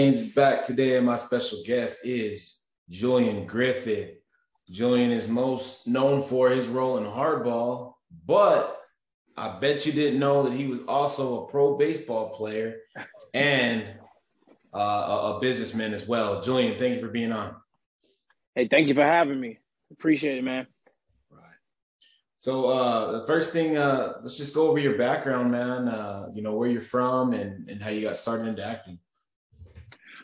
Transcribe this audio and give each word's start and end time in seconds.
Gaines 0.00 0.22
is 0.22 0.32
back 0.32 0.64
today, 0.64 0.96
and 0.96 1.04
my 1.04 1.16
special 1.16 1.62
guest 1.62 1.98
is 2.04 2.60
Julian 2.88 3.44
Griffith. 3.44 4.12
Julian 4.70 5.10
is 5.10 5.28
most 5.28 5.86
known 5.86 6.22
for 6.22 6.48
his 6.48 6.68
role 6.68 6.96
in 6.96 7.04
Hardball, 7.04 7.92
but 8.24 8.80
I 9.36 9.58
bet 9.58 9.84
you 9.84 9.92
didn't 9.92 10.18
know 10.18 10.44
that 10.44 10.54
he 10.54 10.68
was 10.68 10.80
also 10.88 11.44
a 11.44 11.50
pro 11.50 11.76
baseball 11.76 12.30
player 12.30 12.78
and 13.34 13.84
uh, 14.72 15.34
a, 15.36 15.38
businessman 15.38 15.92
as 15.92 16.08
well. 16.08 16.40
Julian, 16.40 16.78
thank 16.78 16.94
you 16.94 17.00
for 17.02 17.12
being 17.12 17.32
on. 17.32 17.56
Hey, 18.54 18.68
thank 18.68 18.88
you 18.88 18.94
for 18.94 19.04
having 19.04 19.38
me. 19.38 19.58
Appreciate 19.92 20.38
it, 20.38 20.44
man. 20.44 20.66
Right. 21.30 21.42
So 22.38 22.70
uh, 22.70 23.20
the 23.20 23.26
first 23.26 23.52
thing, 23.52 23.76
uh, 23.76 24.14
let's 24.22 24.38
just 24.38 24.54
go 24.54 24.68
over 24.68 24.78
your 24.78 24.96
background, 24.96 25.50
man. 25.50 25.88
Uh, 25.88 26.28
you 26.32 26.40
know 26.40 26.54
where 26.54 26.70
you're 26.70 26.80
from 26.80 27.34
and 27.34 27.68
and 27.68 27.82
how 27.82 27.90
you 27.90 28.00
got 28.00 28.16
started 28.16 28.46
into 28.46 28.64
acting. 28.64 28.98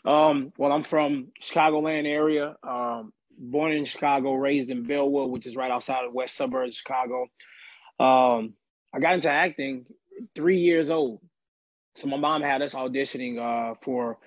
Um, 0.05 0.53
well, 0.57 0.71
I'm 0.71 0.83
from 0.83 1.27
Chicagoland 1.41 2.05
area. 2.05 2.55
Um, 2.63 3.13
born 3.37 3.71
in 3.71 3.85
Chicago, 3.85 4.33
raised 4.33 4.69
in 4.69 4.83
Bellwood, 4.83 5.29
which 5.29 5.45
is 5.45 5.55
right 5.55 5.71
outside 5.71 6.05
of 6.05 6.13
west 6.13 6.35
suburbs 6.35 6.75
of 6.75 6.75
Chicago. 6.75 7.27
Um, 7.99 8.53
I 8.93 8.99
got 8.99 9.13
into 9.13 9.31
acting 9.31 9.85
three 10.35 10.57
years 10.57 10.89
old. 10.89 11.21
So 11.95 12.07
my 12.07 12.17
mom 12.17 12.41
had 12.41 12.61
us 12.61 12.73
auditioning 12.73 13.39
uh, 13.39 13.75
for 13.81 14.17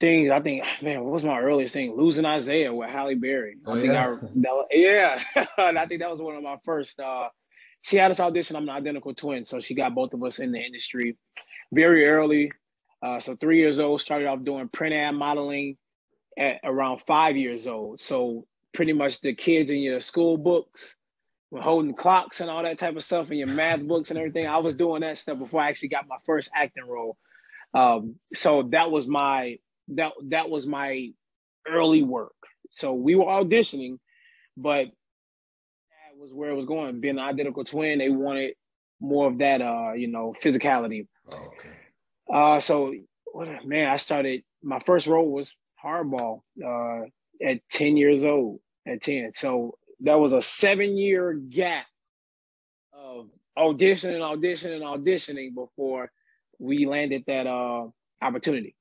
things. 0.00 0.30
I 0.30 0.40
think, 0.40 0.64
man, 0.80 1.02
what 1.02 1.12
was 1.12 1.24
my 1.24 1.40
earliest 1.40 1.72
thing? 1.72 1.96
Losing 1.96 2.24
Isaiah 2.24 2.72
with 2.72 2.90
Halle 2.90 3.14
Berry. 3.14 3.56
Oh, 3.66 3.72
I 3.72 3.80
think 3.80 3.92
yeah. 3.92 4.06
I, 4.06 4.26
that, 4.36 4.66
yeah, 4.70 5.46
I 5.58 5.86
think 5.86 6.00
that 6.00 6.10
was 6.10 6.20
one 6.20 6.36
of 6.36 6.42
my 6.42 6.56
first. 6.64 6.98
Uh, 7.00 7.28
she 7.82 7.96
had 7.96 8.10
us 8.12 8.20
audition. 8.20 8.56
I'm 8.56 8.64
an 8.64 8.70
identical 8.70 9.14
twin, 9.14 9.44
so 9.44 9.58
she 9.58 9.74
got 9.74 9.94
both 9.94 10.12
of 10.14 10.22
us 10.22 10.38
in 10.38 10.52
the 10.52 10.60
industry 10.60 11.16
very 11.72 12.06
early. 12.06 12.52
Uh, 13.02 13.18
so 13.18 13.36
three 13.36 13.58
years 13.58 13.80
old, 13.80 14.00
started 14.00 14.26
off 14.26 14.44
doing 14.44 14.68
print 14.68 14.94
ad 14.94 15.14
modeling 15.14 15.76
at 16.38 16.60
around 16.64 17.00
five 17.06 17.36
years 17.36 17.66
old. 17.66 18.00
So 18.00 18.46
pretty 18.72 18.92
much 18.92 19.20
the 19.20 19.34
kids 19.34 19.70
in 19.70 19.78
your 19.78 20.00
school 20.00 20.36
books 20.36 20.96
were 21.50 21.60
holding 21.60 21.94
clocks 21.94 22.40
and 22.40 22.48
all 22.48 22.62
that 22.62 22.78
type 22.78 22.96
of 22.96 23.04
stuff 23.04 23.28
and 23.28 23.38
your 23.38 23.48
math 23.48 23.82
books 23.82 24.10
and 24.10 24.18
everything. 24.18 24.46
I 24.46 24.58
was 24.58 24.74
doing 24.74 25.02
that 25.02 25.18
stuff 25.18 25.38
before 25.38 25.60
I 25.60 25.68
actually 25.68 25.88
got 25.88 26.08
my 26.08 26.16
first 26.24 26.48
acting 26.54 26.86
role. 26.86 27.16
Um, 27.74 28.16
so 28.34 28.62
that 28.70 28.90
was 28.90 29.06
my 29.06 29.58
that 29.88 30.12
that 30.28 30.48
was 30.48 30.66
my 30.66 31.10
early 31.66 32.02
work. 32.02 32.34
So 32.70 32.94
we 32.94 33.14
were 33.14 33.24
auditioning, 33.24 33.98
but 34.56 34.86
that 34.86 36.18
was 36.18 36.32
where 36.32 36.50
it 36.50 36.54
was 36.54 36.66
going. 36.66 37.00
Being 37.00 37.18
an 37.18 37.24
identical 37.24 37.64
twin, 37.64 37.98
they 37.98 38.08
wanted 38.08 38.54
more 39.00 39.26
of 39.28 39.38
that 39.38 39.60
uh, 39.60 39.92
you 39.92 40.08
know, 40.08 40.34
physicality. 40.42 41.06
Oh, 41.30 41.36
okay. 41.36 41.81
Uh 42.30 42.60
so 42.60 42.94
what 43.32 43.66
man, 43.66 43.90
I 43.90 43.96
started 43.96 44.42
my 44.62 44.78
first 44.80 45.06
role 45.06 45.30
was 45.30 45.54
hardball 45.82 46.42
uh 46.64 47.06
at 47.44 47.60
10 47.70 47.96
years 47.96 48.24
old 48.24 48.60
at 48.86 49.02
10. 49.02 49.32
So 49.34 49.78
that 50.00 50.18
was 50.18 50.32
a 50.32 50.40
seven 50.40 50.96
year 50.96 51.32
gap 51.32 51.86
of 52.92 53.28
auditioning, 53.56 54.20
auditioning, 54.20 54.76
and 54.76 54.84
auditioning 54.84 55.54
before 55.54 56.10
we 56.58 56.86
landed 56.86 57.24
that 57.26 57.46
uh, 57.46 57.86
opportunity. 58.20 58.74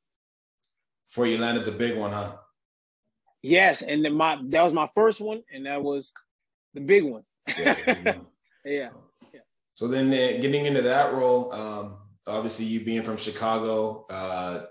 Before 1.05 1.27
you 1.27 1.37
landed 1.37 1.65
the 1.65 1.71
big 1.71 1.97
one, 1.97 2.11
huh? 2.11 2.33
Yes, 3.41 3.81
and 3.81 4.05
then 4.05 4.13
my 4.13 4.39
that 4.49 4.63
was 4.63 4.71
my 4.71 4.87
first 4.93 5.19
one, 5.19 5.41
and 5.51 5.65
that 5.65 5.81
was 5.81 6.11
the 6.75 6.81
big 6.81 7.03
one. 7.03 7.23
yeah. 7.57 7.75
yeah. 8.65 8.89
So 9.73 9.87
then, 9.87 10.09
uh, 10.09 10.39
getting 10.41 10.67
into 10.67 10.83
that 10.83 11.13
role, 11.13 11.51
um, 11.51 11.97
obviously 12.31 12.65
you 12.65 12.83
being 12.83 13.03
from 13.03 13.17
Chicago, 13.17 14.05
uh, 14.09 14.65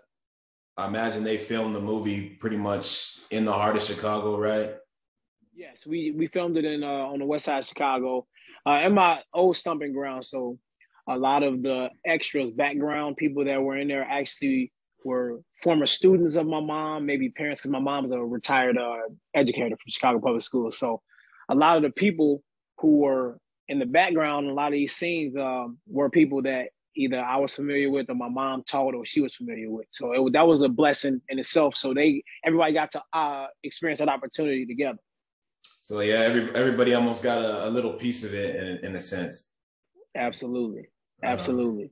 I 0.76 0.86
imagine 0.86 1.22
they 1.22 1.38
filmed 1.38 1.74
the 1.74 1.80
movie 1.80 2.30
pretty 2.30 2.56
much 2.56 3.18
in 3.30 3.44
the 3.44 3.52
heart 3.52 3.76
of 3.76 3.82
Chicago, 3.82 4.38
right? 4.38 4.74
Yes, 5.54 5.86
we 5.86 6.12
we 6.12 6.26
filmed 6.28 6.56
it 6.56 6.64
in 6.64 6.82
uh, 6.82 6.86
on 6.86 7.18
the 7.18 7.26
west 7.26 7.44
side 7.44 7.58
of 7.58 7.66
Chicago, 7.66 8.26
uh, 8.66 8.80
in 8.84 8.94
my 8.94 9.20
old 9.34 9.56
stumping 9.56 9.92
ground. 9.92 10.24
So 10.24 10.58
a 11.06 11.18
lot 11.18 11.42
of 11.42 11.62
the 11.62 11.90
extras, 12.06 12.50
background 12.50 13.16
people 13.16 13.44
that 13.44 13.62
were 13.62 13.76
in 13.76 13.88
there 13.88 14.06
actually 14.08 14.72
were 15.04 15.40
former 15.62 15.86
students 15.86 16.36
of 16.36 16.46
my 16.46 16.60
mom, 16.60 17.04
maybe 17.04 17.28
parents, 17.30 17.60
because 17.60 17.72
my 17.72 17.78
mom's 17.78 18.10
a 18.10 18.18
retired 18.18 18.78
uh, 18.78 18.96
educator 19.34 19.76
from 19.76 19.90
Chicago 19.90 20.20
Public 20.20 20.42
Schools. 20.42 20.78
So 20.78 21.02
a 21.48 21.54
lot 21.54 21.76
of 21.76 21.82
the 21.82 21.90
people 21.90 22.42
who 22.78 22.98
were 22.98 23.38
in 23.68 23.78
the 23.78 23.86
background, 23.86 24.48
a 24.48 24.54
lot 24.54 24.68
of 24.68 24.72
these 24.72 24.94
scenes 24.94 25.36
um, 25.36 25.78
were 25.86 26.10
people 26.10 26.42
that 26.42 26.68
either 26.96 27.20
I 27.20 27.36
was 27.36 27.54
familiar 27.54 27.90
with 27.90 28.10
or 28.10 28.14
my 28.14 28.28
mom 28.28 28.62
taught 28.64 28.94
or 28.94 29.04
she 29.04 29.20
was 29.20 29.34
familiar 29.34 29.70
with. 29.70 29.86
So 29.90 30.12
it, 30.12 30.32
that 30.32 30.46
was 30.46 30.62
a 30.62 30.68
blessing 30.68 31.20
in 31.28 31.38
itself. 31.38 31.76
So 31.76 31.94
they 31.94 32.22
everybody 32.44 32.72
got 32.72 32.92
to 32.92 33.02
uh, 33.12 33.46
experience 33.62 34.00
that 34.00 34.08
opportunity 34.08 34.66
together. 34.66 34.98
So 35.82 36.00
yeah, 36.00 36.16
every 36.16 36.54
everybody 36.54 36.94
almost 36.94 37.22
got 37.22 37.38
a, 37.42 37.68
a 37.68 37.70
little 37.70 37.94
piece 37.94 38.24
of 38.24 38.34
it 38.34 38.56
in 38.56 38.84
in 38.84 38.96
a 38.96 39.00
sense. 39.00 39.54
Absolutely, 40.16 40.82
uh-huh. 41.22 41.32
absolutely. 41.32 41.84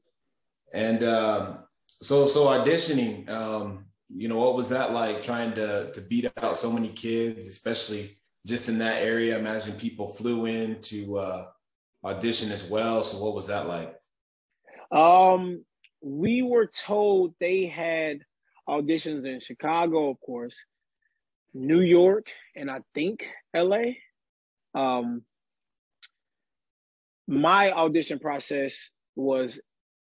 Uh, 0.72 0.76
and 0.76 1.04
um, 1.04 1.58
so 2.02 2.26
so 2.26 2.46
auditioning, 2.46 3.28
um, 3.28 3.86
you 4.14 4.28
know, 4.28 4.38
what 4.38 4.56
was 4.56 4.68
that 4.68 4.92
like 4.92 5.22
trying 5.22 5.54
to 5.54 5.90
to 5.92 6.00
beat 6.00 6.30
out 6.42 6.56
so 6.56 6.70
many 6.70 6.88
kids, 6.88 7.48
especially 7.48 8.18
just 8.46 8.68
in 8.68 8.78
that 8.78 9.02
area? 9.02 9.38
Imagine 9.38 9.74
people 9.74 10.08
flew 10.08 10.46
in 10.46 10.80
to 10.82 11.18
uh, 11.18 11.46
audition 12.04 12.52
as 12.52 12.64
well. 12.64 13.02
So 13.02 13.18
what 13.18 13.34
was 13.34 13.46
that 13.48 13.66
like? 13.66 13.97
Um, 14.90 15.64
we 16.00 16.42
were 16.42 16.66
told 16.66 17.34
they 17.40 17.66
had 17.66 18.20
auditions 18.68 19.26
in 19.26 19.40
Chicago, 19.40 20.10
of 20.10 20.20
course, 20.20 20.56
New 21.54 21.80
York, 21.80 22.26
and 22.56 22.70
I 22.70 22.80
think 22.94 23.26
LA. 23.54 23.92
Um, 24.74 25.22
my 27.26 27.72
audition 27.72 28.18
process 28.18 28.90
was 29.16 29.60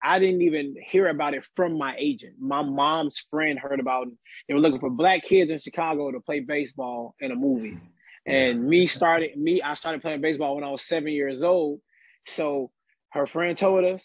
I 0.02 0.18
didn't 0.18 0.42
even 0.42 0.76
hear 0.82 1.08
about 1.08 1.34
it 1.34 1.44
from 1.54 1.76
my 1.76 1.94
agent. 1.98 2.36
My 2.38 2.62
mom's 2.62 3.22
friend 3.30 3.58
heard 3.58 3.80
about 3.80 4.06
it. 4.06 4.14
They 4.48 4.54
were 4.54 4.60
looking 4.60 4.80
for 4.80 4.90
black 4.90 5.24
kids 5.24 5.50
in 5.50 5.58
Chicago 5.58 6.10
to 6.10 6.20
play 6.20 6.40
baseball 6.40 7.14
in 7.20 7.32
a 7.32 7.36
movie. 7.36 7.78
And 8.24 8.64
me 8.64 8.86
started 8.86 9.36
me, 9.36 9.60
I 9.60 9.74
started 9.74 10.02
playing 10.02 10.20
baseball 10.20 10.54
when 10.54 10.64
I 10.64 10.70
was 10.70 10.82
seven 10.82 11.12
years 11.12 11.42
old. 11.42 11.80
So 12.26 12.70
her 13.10 13.26
friend 13.26 13.56
told 13.56 13.84
us, 13.84 14.04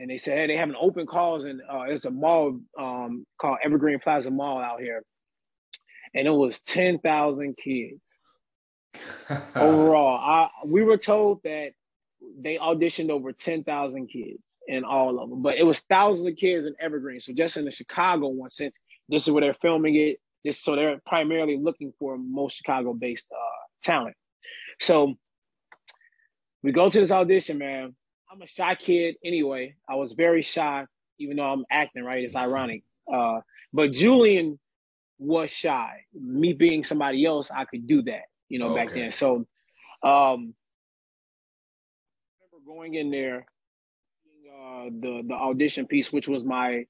and 0.00 0.10
they 0.10 0.16
said, 0.16 0.38
hey, 0.38 0.46
they 0.46 0.56
have 0.56 0.68
an 0.68 0.76
open 0.80 1.06
calls 1.06 1.44
and 1.44 1.60
uh, 1.70 1.82
it's 1.82 2.04
a 2.04 2.10
mall 2.10 2.60
um, 2.78 3.26
called 3.40 3.58
Evergreen 3.64 3.98
Plaza 3.98 4.30
Mall 4.30 4.60
out 4.60 4.80
here 4.80 5.02
and 6.14 6.26
it 6.26 6.32
was 6.32 6.60
10,000 6.62 7.56
kids 7.56 8.00
overall. 9.54 10.18
I, 10.18 10.48
we 10.64 10.82
were 10.82 10.96
told 10.96 11.42
that 11.44 11.70
they 12.40 12.56
auditioned 12.56 13.10
over 13.10 13.32
10,000 13.32 14.06
kids 14.08 14.42
in 14.66 14.84
all 14.84 15.18
of 15.20 15.30
them, 15.30 15.42
but 15.42 15.56
it 15.56 15.64
was 15.64 15.80
thousands 15.80 16.26
of 16.26 16.36
kids 16.36 16.66
in 16.66 16.74
Evergreen. 16.80 17.20
So 17.20 17.32
just 17.32 17.56
in 17.56 17.64
the 17.64 17.70
Chicago 17.70 18.28
one, 18.28 18.50
since 18.50 18.78
this 19.08 19.26
is 19.26 19.32
where 19.32 19.40
they're 19.40 19.54
filming 19.54 19.94
it, 19.96 20.18
this 20.44 20.62
so 20.62 20.76
they're 20.76 21.00
primarily 21.06 21.58
looking 21.58 21.92
for 21.98 22.16
most 22.16 22.56
Chicago-based 22.56 23.26
uh, 23.32 23.66
talent. 23.82 24.14
So 24.80 25.14
we 26.62 26.72
go 26.72 26.88
to 26.88 27.00
this 27.00 27.10
audition, 27.10 27.58
man. 27.58 27.96
I'm 28.30 28.42
a 28.42 28.46
shy 28.46 28.74
kid 28.74 29.16
anyway. 29.24 29.74
I 29.88 29.94
was 29.94 30.12
very 30.12 30.42
shy, 30.42 30.84
even 31.18 31.38
though 31.38 31.50
I'm 31.50 31.64
acting. 31.70 32.04
Right? 32.04 32.24
It's 32.24 32.36
ironic. 32.36 32.82
Uh, 33.12 33.40
but 33.72 33.92
Julian 33.92 34.58
was 35.18 35.50
shy. 35.50 36.04
Me 36.14 36.52
being 36.52 36.84
somebody 36.84 37.24
else, 37.24 37.50
I 37.50 37.64
could 37.64 37.86
do 37.86 38.02
that, 38.02 38.24
you 38.48 38.58
know, 38.58 38.74
back 38.74 38.92
then. 38.92 39.10
So 39.12 39.46
um 40.02 40.54
I 42.40 42.44
remember 42.44 42.64
going 42.66 42.94
in 42.94 43.10
there 43.10 43.46
uh 44.48 44.84
the 44.84 45.22
the 45.26 45.34
audition 45.34 45.86
piece, 45.86 46.12
which 46.12 46.28
was 46.28 46.44
my 46.44 46.84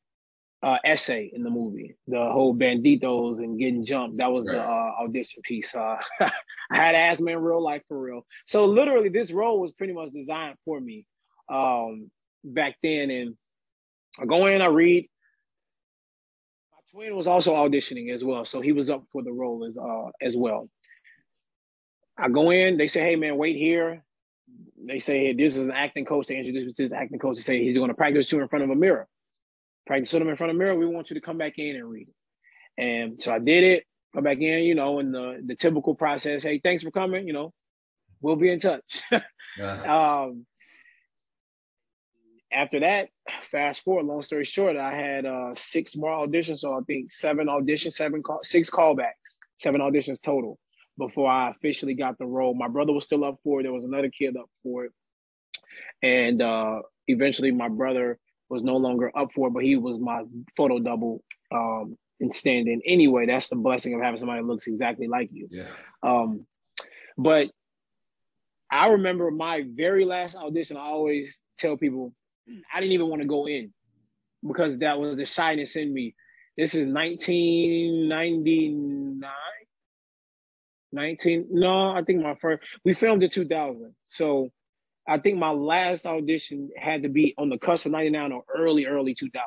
uh 0.62 0.76
essay 0.84 1.30
in 1.32 1.42
the 1.42 1.50
movie, 1.50 1.96
the 2.06 2.18
whole 2.18 2.54
banditos 2.54 3.38
and 3.38 3.58
getting 3.58 3.84
jumped. 3.86 4.18
That 4.18 4.30
was 4.30 4.44
right. 4.44 4.56
the 4.56 4.62
uh, 4.62 4.92
audition 5.00 5.42
piece. 5.42 5.74
Uh 5.74 5.96
I 6.20 6.30
had 6.70 6.94
asthma 6.94 7.30
in 7.30 7.38
real 7.38 7.62
life 7.62 7.82
for 7.88 7.98
real. 7.98 8.26
So 8.46 8.66
literally 8.66 9.08
this 9.08 9.30
role 9.30 9.58
was 9.58 9.72
pretty 9.72 9.94
much 9.94 10.10
designed 10.12 10.56
for 10.66 10.80
me 10.80 11.06
um 11.48 12.10
back 12.44 12.76
then 12.82 13.10
and 13.10 13.36
I 14.20 14.24
go 14.24 14.46
in, 14.46 14.62
I 14.62 14.66
read, 14.66 15.08
My 16.72 16.78
Twin 16.90 17.16
was 17.16 17.26
also 17.26 17.54
auditioning 17.54 18.12
as 18.12 18.24
well, 18.24 18.44
so 18.44 18.60
he 18.60 18.72
was 18.72 18.90
up 18.90 19.04
for 19.12 19.22
the 19.22 19.32
role 19.32 19.64
as 19.64 19.76
uh, 19.76 20.10
as 20.20 20.36
well. 20.36 20.68
I 22.16 22.28
go 22.28 22.50
in, 22.50 22.76
they 22.78 22.88
say, 22.88 23.00
"Hey 23.00 23.16
man, 23.16 23.36
wait 23.36 23.56
here." 23.56 24.02
They 24.84 24.98
say, 24.98 25.26
hey, 25.26 25.32
"This 25.34 25.56
is 25.56 25.62
an 25.62 25.70
acting 25.70 26.04
coach." 26.04 26.26
They 26.26 26.36
introduce 26.36 26.66
me 26.66 26.72
to 26.72 26.82
this 26.82 26.92
acting 26.92 27.18
coach. 27.18 27.36
They 27.36 27.42
say 27.42 27.62
he's 27.62 27.76
going 27.76 27.90
to 27.90 27.94
practice 27.94 28.30
you 28.32 28.40
in 28.40 28.48
front 28.48 28.64
of 28.64 28.70
a 28.70 28.74
mirror. 28.74 29.06
Practice 29.86 30.12
him 30.12 30.28
in 30.28 30.36
front 30.36 30.50
of 30.50 30.56
a 30.56 30.58
mirror. 30.58 30.74
We 30.74 30.86
want 30.86 31.10
you 31.10 31.14
to 31.14 31.20
come 31.20 31.38
back 31.38 31.58
in 31.58 31.76
and 31.76 31.88
read 31.88 32.08
it. 32.08 32.82
And 32.82 33.22
so 33.22 33.32
I 33.32 33.38
did 33.38 33.64
it. 33.64 33.84
Come 34.14 34.24
back 34.24 34.38
in, 34.38 34.64
you 34.64 34.74
know, 34.74 34.98
in 34.98 35.12
the 35.12 35.42
the 35.44 35.54
typical 35.54 35.94
process. 35.94 36.42
Hey, 36.42 36.60
thanks 36.62 36.82
for 36.82 36.90
coming. 36.90 37.26
You 37.26 37.32
know, 37.32 37.52
we'll 38.20 38.36
be 38.36 38.50
in 38.50 38.58
touch. 38.58 39.02
yeah. 39.58 40.22
um, 40.24 40.46
after 42.52 42.80
that, 42.80 43.10
fast 43.42 43.82
forward, 43.82 44.06
long 44.06 44.22
story 44.22 44.44
short, 44.44 44.76
I 44.76 44.94
had 44.94 45.26
uh, 45.26 45.54
six 45.54 45.96
more 45.96 46.26
auditions. 46.26 46.58
So 46.58 46.74
I 46.74 46.80
think 46.86 47.12
seven 47.12 47.46
auditions, 47.46 47.92
seven 47.94 48.22
call, 48.22 48.40
six 48.42 48.70
callbacks, 48.70 49.36
seven 49.56 49.80
auditions 49.80 50.20
total 50.22 50.58
before 50.96 51.30
I 51.30 51.50
officially 51.50 51.94
got 51.94 52.18
the 52.18 52.26
role. 52.26 52.54
My 52.54 52.68
brother 52.68 52.92
was 52.92 53.04
still 53.04 53.24
up 53.24 53.36
for 53.44 53.60
it. 53.60 53.64
There 53.64 53.72
was 53.72 53.84
another 53.84 54.10
kid 54.10 54.36
up 54.36 54.48
for 54.62 54.86
it. 54.86 54.92
And 56.02 56.42
uh, 56.42 56.80
eventually 57.06 57.50
my 57.50 57.68
brother 57.68 58.18
was 58.48 58.62
no 58.62 58.76
longer 58.76 59.12
up 59.16 59.32
for 59.34 59.48
it, 59.48 59.54
but 59.54 59.62
he 59.62 59.76
was 59.76 59.98
my 59.98 60.22
photo 60.56 60.78
double 60.78 61.22
um, 61.52 61.96
in 62.18 62.32
standing. 62.32 62.80
Anyway, 62.86 63.26
that's 63.26 63.48
the 63.48 63.56
blessing 63.56 63.94
of 63.94 64.00
having 64.00 64.18
somebody 64.18 64.40
that 64.40 64.46
looks 64.46 64.66
exactly 64.66 65.06
like 65.06 65.28
you. 65.32 65.48
Yeah. 65.50 65.66
Um, 66.02 66.46
but 67.16 67.50
I 68.70 68.88
remember 68.88 69.30
my 69.30 69.64
very 69.70 70.04
last 70.04 70.34
audition. 70.34 70.76
I 70.76 70.80
always 70.80 71.38
tell 71.58 71.76
people 71.76 72.14
I 72.72 72.80
didn't 72.80 72.92
even 72.92 73.08
want 73.08 73.22
to 73.22 73.28
go 73.28 73.46
in 73.46 73.72
because 74.46 74.78
that 74.78 74.98
was 74.98 75.16
the 75.16 75.24
shyness 75.24 75.76
in 75.76 75.92
me. 75.92 76.14
This 76.56 76.74
is 76.74 76.86
1999. 76.86 79.30
19 80.92 81.46
no 81.50 81.90
i 81.90 82.02
think 82.02 82.22
my 82.22 82.34
first 82.40 82.62
we 82.84 82.94
filmed 82.94 83.22
in 83.22 83.28
2000 83.30 83.94
so 84.06 84.48
i 85.06 85.18
think 85.18 85.38
my 85.38 85.50
last 85.50 86.06
audition 86.06 86.70
had 86.78 87.02
to 87.02 87.08
be 87.10 87.34
on 87.36 87.50
the 87.50 87.58
cusp 87.58 87.84
of 87.86 87.92
99 87.92 88.32
or 88.32 88.42
early 88.56 88.86
early 88.86 89.14
2000 89.14 89.42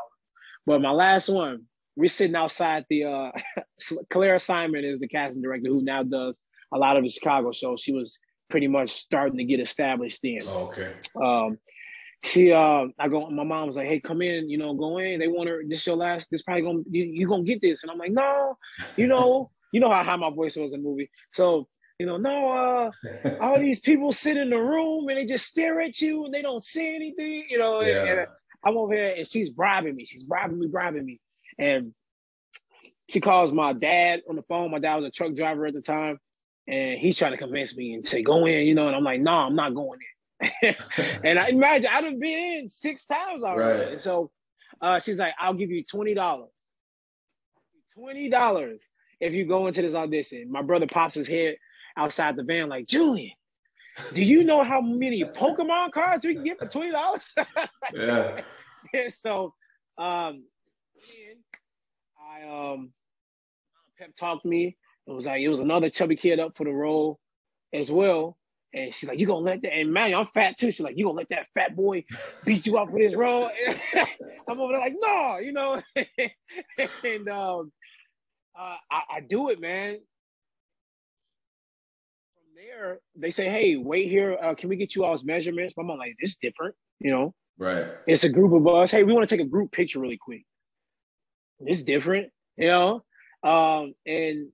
but 0.68 0.82
my 0.82 0.92
last 0.92 1.30
one 1.30 1.64
we're 1.96 2.08
sitting 2.08 2.36
outside 2.36 2.86
the 2.90 3.06
uh 3.06 3.32
claire 4.12 4.38
simon 4.38 4.86
is 4.86 5.00
the 5.00 5.08
casting 5.08 5.42
director 5.42 5.70
who 5.70 5.82
now 5.82 6.04
does 6.04 6.38
a 6.74 6.78
lot 6.78 6.96
of 6.96 7.04
the 7.04 7.10
chicago 7.10 7.52
shows 7.52 7.82
she 7.82 7.92
was 7.92 8.20
pretty 8.50 8.68
much 8.68 8.90
starting 8.92 9.38
to 9.38 9.44
get 9.44 9.60
established 9.60 10.20
then 10.22 10.42
Oh, 10.48 10.70
okay. 10.70 10.94
um 11.16 11.58
she 12.24 12.52
uh 12.52 12.86
I 13.00 13.08
go 13.08 13.30
my 13.30 13.44
mom 13.44 13.68
was 13.68 13.76
like, 13.76 13.88
Hey, 13.88 14.00
come 14.00 14.22
in, 14.22 14.50
you 14.50 14.58
know, 14.58 14.74
go 14.74 14.98
in. 15.00 15.20
They 15.20 15.28
want 15.28 15.50
her 15.50 15.64
this 15.68 15.86
your 15.86 15.96
last 15.96 16.28
this 16.32 16.44
probably 16.44 16.64
gonna 16.64 16.84
you, 16.90 17.04
you 17.04 17.28
gonna 17.28 17.44
get 17.44 17.62
this. 17.62 17.84
And 17.84 17.92
I'm 17.92 17.98
like, 17.98 18.12
no, 18.12 18.58
you 18.96 19.08
know, 19.08 19.50
you 19.72 19.80
know 19.80 19.92
how 19.92 20.04
high 20.04 20.16
my 20.16 20.30
voice 20.30 20.56
was 20.56 20.74
in 20.74 20.84
the 20.84 20.90
movie. 20.90 21.10
So, 21.34 21.68
you 22.00 22.06
know, 22.06 22.18
no, 22.18 22.52
uh, 22.52 22.92
all 23.40 23.60
these 23.60 23.80
people 23.80 24.12
sit 24.12 24.38
in 24.38 24.50
the 24.50 24.58
room 24.58 25.08
and 25.10 25.18
they 25.18 25.26
just 25.26 25.46
stare 25.46 25.82
at 25.82 26.00
you 26.00 26.26
and 26.26 26.34
they 26.34 26.42
don't 26.42 26.64
say 26.64 26.96
anything, 26.96 27.46
you 27.50 27.58
know. 27.58 27.82
Yeah. 27.82 28.06
And, 28.06 28.28
I'm 28.64 28.78
over 28.78 28.94
here 28.94 29.16
and 29.18 29.28
she's 29.28 29.50
bribing 29.50 29.96
me. 29.96 30.06
She's 30.06 30.24
bribing 30.24 30.60
me, 30.60 30.68
bribing 30.68 31.06
me. 31.06 31.20
And 31.58 31.94
she 33.10 33.20
calls 33.20 33.52
my 33.52 33.74
dad 33.74 34.22
on 34.30 34.36
the 34.36 34.44
phone. 34.44 34.72
My 34.72 34.80
dad 34.80 34.96
was 34.96 35.06
a 35.06 35.12
truck 35.12 35.36
driver 35.36 35.66
at 35.66 35.74
the 35.74 35.82
time. 35.82 36.20
And 36.68 37.00
he's 37.00 37.18
trying 37.18 37.32
to 37.32 37.38
convince 37.38 37.76
me 37.76 37.94
and 37.94 38.08
say, 38.08 38.22
go 38.22 38.46
in, 38.46 38.66
you 38.66 38.76
know, 38.76 38.88
and 38.88 38.96
I'm 38.96 39.04
like, 39.04 39.20
no, 39.20 39.32
I'm 39.32 39.56
not 39.56 39.74
going 39.74 40.00
in. 40.00 40.11
and 41.24 41.40
I 41.40 41.48
imagine 41.48 41.90
I'd 41.92 42.04
have 42.04 42.20
been 42.20 42.60
in 42.64 42.70
six 42.70 43.06
times 43.06 43.44
already. 43.44 43.92
Right. 43.92 44.02
So 44.02 44.32
uh, 44.82 45.00
she's 45.00 45.18
like, 45.18 45.34
I'll 45.40 45.54
give 45.54 45.70
you 45.70 45.84
twenty 45.84 46.14
dollars. 46.14 46.50
Twenty 47.94 48.30
dollars 48.30 48.82
if 49.20 49.34
you 49.34 49.46
go 49.46 49.68
into 49.68 49.82
this 49.82 49.94
audition. 49.94 50.52
My 50.52 50.62
brother 50.62 50.88
pops 50.88 51.16
his 51.16 51.28
head 51.28 51.56
outside 51.96 52.36
the 52.36 52.44
van, 52.44 52.70
like, 52.70 52.88
Julian, 52.88 53.32
do 54.14 54.24
you 54.24 54.44
know 54.44 54.64
how 54.64 54.82
many 54.82 55.24
Pokemon 55.24 55.92
cards 55.92 56.26
we 56.26 56.34
can 56.34 56.44
get 56.44 56.60
for 56.60 56.68
twenty 56.68 56.92
dollars? 56.92 57.30
yeah. 57.94 58.42
and 58.94 59.14
so 59.14 59.54
um 59.98 60.44
I 62.20 62.48
um 62.50 62.92
pep 63.98 64.16
talked 64.18 64.46
me. 64.46 64.78
It 65.08 65.12
was 65.12 65.26
like 65.26 65.42
it 65.42 65.50
was 65.50 65.60
another 65.60 65.90
chubby 65.90 66.16
kid 66.16 66.40
up 66.40 66.56
for 66.56 66.64
the 66.64 66.72
role 66.72 67.20
as 67.74 67.92
well. 67.92 68.38
And 68.74 68.94
she's 68.94 69.10
like, 69.10 69.20
you 69.20 69.28
gonna 69.28 69.40
let 69.46 69.62
that 69.64 69.74
and 69.74 69.92
man, 69.92 70.14
I'm 70.16 70.26
fat 70.28 70.58
too. 70.58 70.72
She's 70.72 70.80
like, 70.80 70.98
you 70.98 71.06
gonna 71.06 71.18
let 71.18 71.30
that 71.30 71.48
fat 71.54 71.76
boy 71.76 72.06
beat 72.46 72.66
you 72.66 72.78
up 72.78 72.90
for 72.90 73.00
this 73.00 73.16
role? 73.16 73.50
I'm 74.48 74.60
over 74.60 74.74
there 74.74 74.82
like, 74.82 74.96
no, 74.98 75.38
you 75.38 75.52
know. 75.52 75.82
and 77.04 77.30
um 77.30 77.72
uh, 78.58 78.76
I, 78.92 79.02
I 79.16 79.20
do 79.22 79.50
it, 79.50 79.60
man. 79.62 79.94
From 82.36 82.56
there, 82.56 83.00
they 83.16 83.30
say, 83.30 83.50
hey, 83.50 83.76
wait 83.78 84.10
here. 84.10 84.38
Uh, 84.42 84.54
can 84.54 84.70
we 84.70 84.76
get 84.76 84.96
you 84.96 85.06
all's 85.06 85.24
measurements? 85.24 85.74
My 85.78 85.84
mom 85.84 85.98
like, 85.98 86.16
this 86.20 86.32
is 86.32 86.38
different, 86.42 86.76
you 87.00 87.12
know. 87.12 87.34
Right. 87.58 87.88
It's 88.08 88.24
a 88.24 88.30
group 88.30 88.54
of 88.54 88.68
us. 88.68 88.92
Hey, 88.92 89.04
we 89.04 89.14
want 89.14 89.28
to 89.28 89.36
take 89.36 89.46
a 89.46 89.50
group 89.50 89.72
picture 89.72 90.00
really 90.00 90.18
quick. 90.18 90.44
It's 91.60 91.84
different, 91.84 92.30
you 92.58 92.68
know. 92.68 93.04
Um, 93.44 93.94
and 94.06 94.50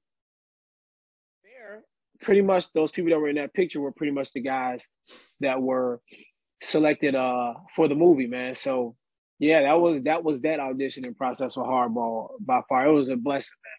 pretty 2.21 2.41
much 2.41 2.71
those 2.73 2.91
people 2.91 3.11
that 3.11 3.19
were 3.19 3.29
in 3.29 3.35
that 3.35 3.53
picture 3.53 3.81
were 3.81 3.91
pretty 3.91 4.11
much 4.11 4.33
the 4.33 4.41
guys 4.41 4.85
that 5.39 5.61
were 5.61 6.01
selected 6.61 7.15
uh 7.15 7.53
for 7.75 7.87
the 7.87 7.95
movie, 7.95 8.27
man. 8.27 8.55
So 8.55 8.95
yeah, 9.39 9.61
that 9.61 9.79
was 9.79 10.01
that 10.03 10.23
was 10.23 10.41
that 10.41 10.59
auditioning 10.59 11.15
process 11.15 11.53
for 11.53 11.63
Hardball 11.63 12.29
by 12.39 12.61
far. 12.67 12.87
It 12.87 12.91
was 12.91 13.09
a 13.09 13.15
blessing, 13.15 13.55
man. 13.63 13.77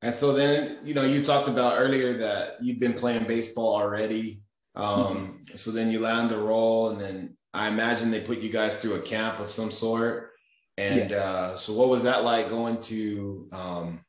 And 0.00 0.14
so 0.14 0.32
then, 0.32 0.76
you 0.84 0.94
know, 0.94 1.02
you 1.02 1.24
talked 1.24 1.48
about 1.48 1.78
earlier 1.78 2.18
that 2.18 2.62
you've 2.62 2.78
been 2.78 2.94
playing 2.94 3.24
baseball 3.24 3.74
already. 3.74 4.42
Um, 4.76 5.44
so 5.56 5.72
then 5.72 5.90
you 5.90 5.98
land 5.98 6.30
the 6.30 6.38
role, 6.38 6.90
and 6.90 7.00
then 7.00 7.36
I 7.52 7.66
imagine 7.66 8.12
they 8.12 8.20
put 8.20 8.38
you 8.38 8.50
guys 8.50 8.78
through 8.78 8.94
a 8.94 9.02
camp 9.02 9.40
of 9.40 9.50
some 9.50 9.72
sort. 9.72 10.30
And 10.76 11.12
uh, 11.12 11.56
so, 11.56 11.72
what 11.72 11.88
was 11.88 12.04
that 12.04 12.22
like 12.22 12.48
going 12.48 12.80
to 12.82 13.48
um, 13.50 14.00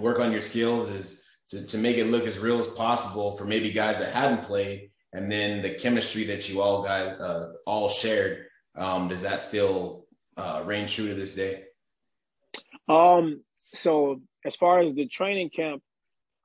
work 0.00 0.18
on 0.18 0.32
your 0.32 0.40
skills? 0.40 0.88
Is 0.88 1.22
to, 1.50 1.64
to 1.64 1.78
make 1.78 1.96
it 1.96 2.06
look 2.06 2.26
as 2.26 2.38
real 2.38 2.58
as 2.58 2.66
possible 2.68 3.32
for 3.32 3.44
maybe 3.44 3.70
guys 3.70 3.98
that 3.98 4.12
hadn't 4.12 4.46
played, 4.46 4.90
and 5.12 5.30
then 5.30 5.62
the 5.62 5.74
chemistry 5.74 6.24
that 6.24 6.48
you 6.48 6.60
all 6.60 6.82
guys 6.82 7.12
uh, 7.14 7.52
all 7.66 7.88
shared. 7.88 8.46
Um, 8.74 9.08
does 9.08 9.22
that 9.22 9.40
still 9.40 10.06
uh, 10.36 10.62
reign 10.66 10.86
true 10.86 11.08
to 11.08 11.14
this 11.14 11.34
day? 11.34 11.64
Um, 12.88 13.42
so 13.74 14.20
as 14.44 14.56
far 14.56 14.80
as 14.80 14.94
the 14.94 15.06
training 15.06 15.50
camp, 15.50 15.82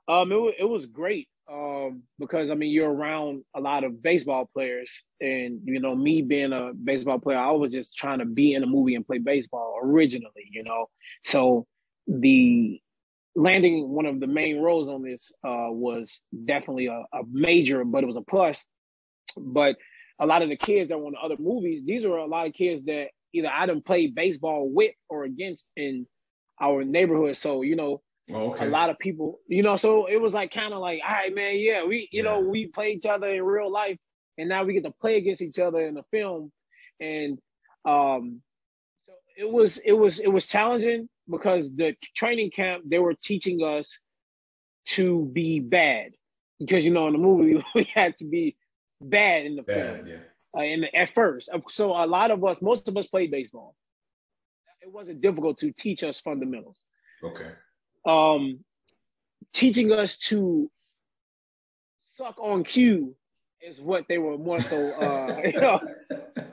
um, 0.07 0.31
it, 0.31 0.55
it 0.59 0.69
was 0.69 0.85
great. 0.85 1.27
Um, 1.51 2.03
because 2.17 2.49
I 2.49 2.53
mean, 2.53 2.71
you're 2.71 2.91
around 2.91 3.43
a 3.53 3.59
lot 3.59 3.83
of 3.83 4.01
baseball 4.01 4.49
players, 4.53 5.03
and 5.19 5.59
you 5.65 5.81
know, 5.81 5.95
me 5.95 6.21
being 6.21 6.53
a 6.53 6.71
baseball 6.73 7.19
player, 7.19 7.39
I 7.39 7.51
was 7.51 7.71
just 7.71 7.97
trying 7.97 8.19
to 8.19 8.25
be 8.25 8.53
in 8.53 8.63
a 8.63 8.67
movie 8.67 8.95
and 8.95 9.05
play 9.05 9.17
baseball 9.17 9.77
originally, 9.83 10.47
you 10.49 10.63
know. 10.63 10.85
So 11.25 11.67
the 12.07 12.80
landing 13.35 13.89
one 13.89 14.05
of 14.05 14.19
the 14.19 14.27
main 14.27 14.59
roles 14.59 14.87
on 14.87 15.03
this 15.03 15.31
uh, 15.43 15.67
was 15.69 16.19
definitely 16.45 16.87
a, 16.87 17.03
a 17.13 17.21
major, 17.31 17.83
but 17.85 18.03
it 18.03 18.07
was 18.07 18.17
a 18.17 18.21
plus. 18.21 18.63
But 19.37 19.77
a 20.19 20.25
lot 20.25 20.41
of 20.41 20.49
the 20.49 20.57
kids 20.57 20.89
that 20.89 20.97
were 20.97 21.07
in 21.07 21.13
the 21.13 21.19
other 21.19 21.37
movies, 21.39 21.83
these 21.85 22.03
are 22.03 22.17
a 22.17 22.25
lot 22.25 22.47
of 22.47 22.53
kids 22.53 22.85
that 22.85 23.07
either 23.33 23.49
I 23.49 23.65
didn't 23.65 23.85
play 23.85 24.07
baseball 24.07 24.69
with 24.69 24.93
or 25.09 25.23
against 25.23 25.65
in 25.75 26.05
our 26.61 26.83
neighborhood. 26.83 27.37
So, 27.37 27.61
you 27.61 27.75
know, 27.75 28.01
Oh, 28.33 28.51
okay. 28.51 28.67
a 28.67 28.69
lot 28.69 28.89
of 28.89 28.97
people, 28.99 29.39
you 29.47 29.61
know, 29.63 29.75
so 29.75 30.05
it 30.05 30.21
was 30.21 30.33
like 30.33 30.53
kind 30.53 30.73
of 30.73 30.79
like, 30.79 31.01
all 31.05 31.13
right, 31.13 31.33
man, 31.33 31.55
yeah, 31.57 31.83
we, 31.83 32.07
you 32.11 32.23
know, 32.23 32.39
we 32.39 32.67
play 32.67 32.93
each 32.93 33.05
other 33.05 33.27
in 33.29 33.43
real 33.43 33.69
life, 33.69 33.97
and 34.37 34.47
now 34.47 34.63
we 34.63 34.73
get 34.73 34.83
to 34.83 34.91
play 34.91 35.17
against 35.17 35.41
each 35.41 35.59
other 35.59 35.81
in 35.81 35.95
the 35.95 36.03
film, 36.11 36.51
and 36.99 37.39
um, 37.83 38.41
so 39.05 39.13
it 39.35 39.51
was 39.51 39.79
it 39.79 39.93
was 39.93 40.19
it 40.19 40.29
was 40.29 40.45
challenging 40.45 41.09
because 41.31 41.73
the 41.75 41.95
training 42.15 42.51
camp 42.51 42.83
they 42.85 42.99
were 42.99 43.13
teaching 43.13 43.63
us 43.63 43.99
to 44.85 45.25
be 45.33 45.59
bad 45.59 46.11
because 46.59 46.83
you 46.83 46.91
know 46.91 47.07
in 47.07 47.13
the 47.13 47.19
movie 47.19 47.63
we 47.75 47.83
had 47.93 48.17
to 48.17 48.25
be 48.25 48.55
bad 49.01 49.45
in 49.45 49.55
the 49.55 49.63
film 49.63 50.07
yeah. 50.07 50.17
uh, 50.55 50.61
in 50.61 50.81
the, 50.81 50.95
at 50.95 51.13
first. 51.13 51.49
So 51.69 51.91
a 51.91 52.05
lot 52.05 52.31
of 52.31 52.43
us, 52.45 52.61
most 52.61 52.87
of 52.87 52.95
us 52.97 53.07
played 53.07 53.31
baseball. 53.31 53.75
It 54.81 54.91
wasn't 54.91 55.21
difficult 55.21 55.59
to 55.59 55.71
teach 55.71 56.03
us 56.03 56.19
fundamentals 56.19 56.83
Okay. 57.23 57.51
um, 58.05 58.63
teaching 59.53 59.91
us 59.91 60.17
to 60.17 60.71
suck 62.03 62.39
on 62.39 62.63
cue 62.63 63.15
is 63.67 63.79
what 63.79 64.05
they 64.07 64.17
were 64.17 64.37
more 64.37 64.59
so 64.59 64.91
uh, 64.93 65.41
you 65.45 65.59
know 65.59 65.79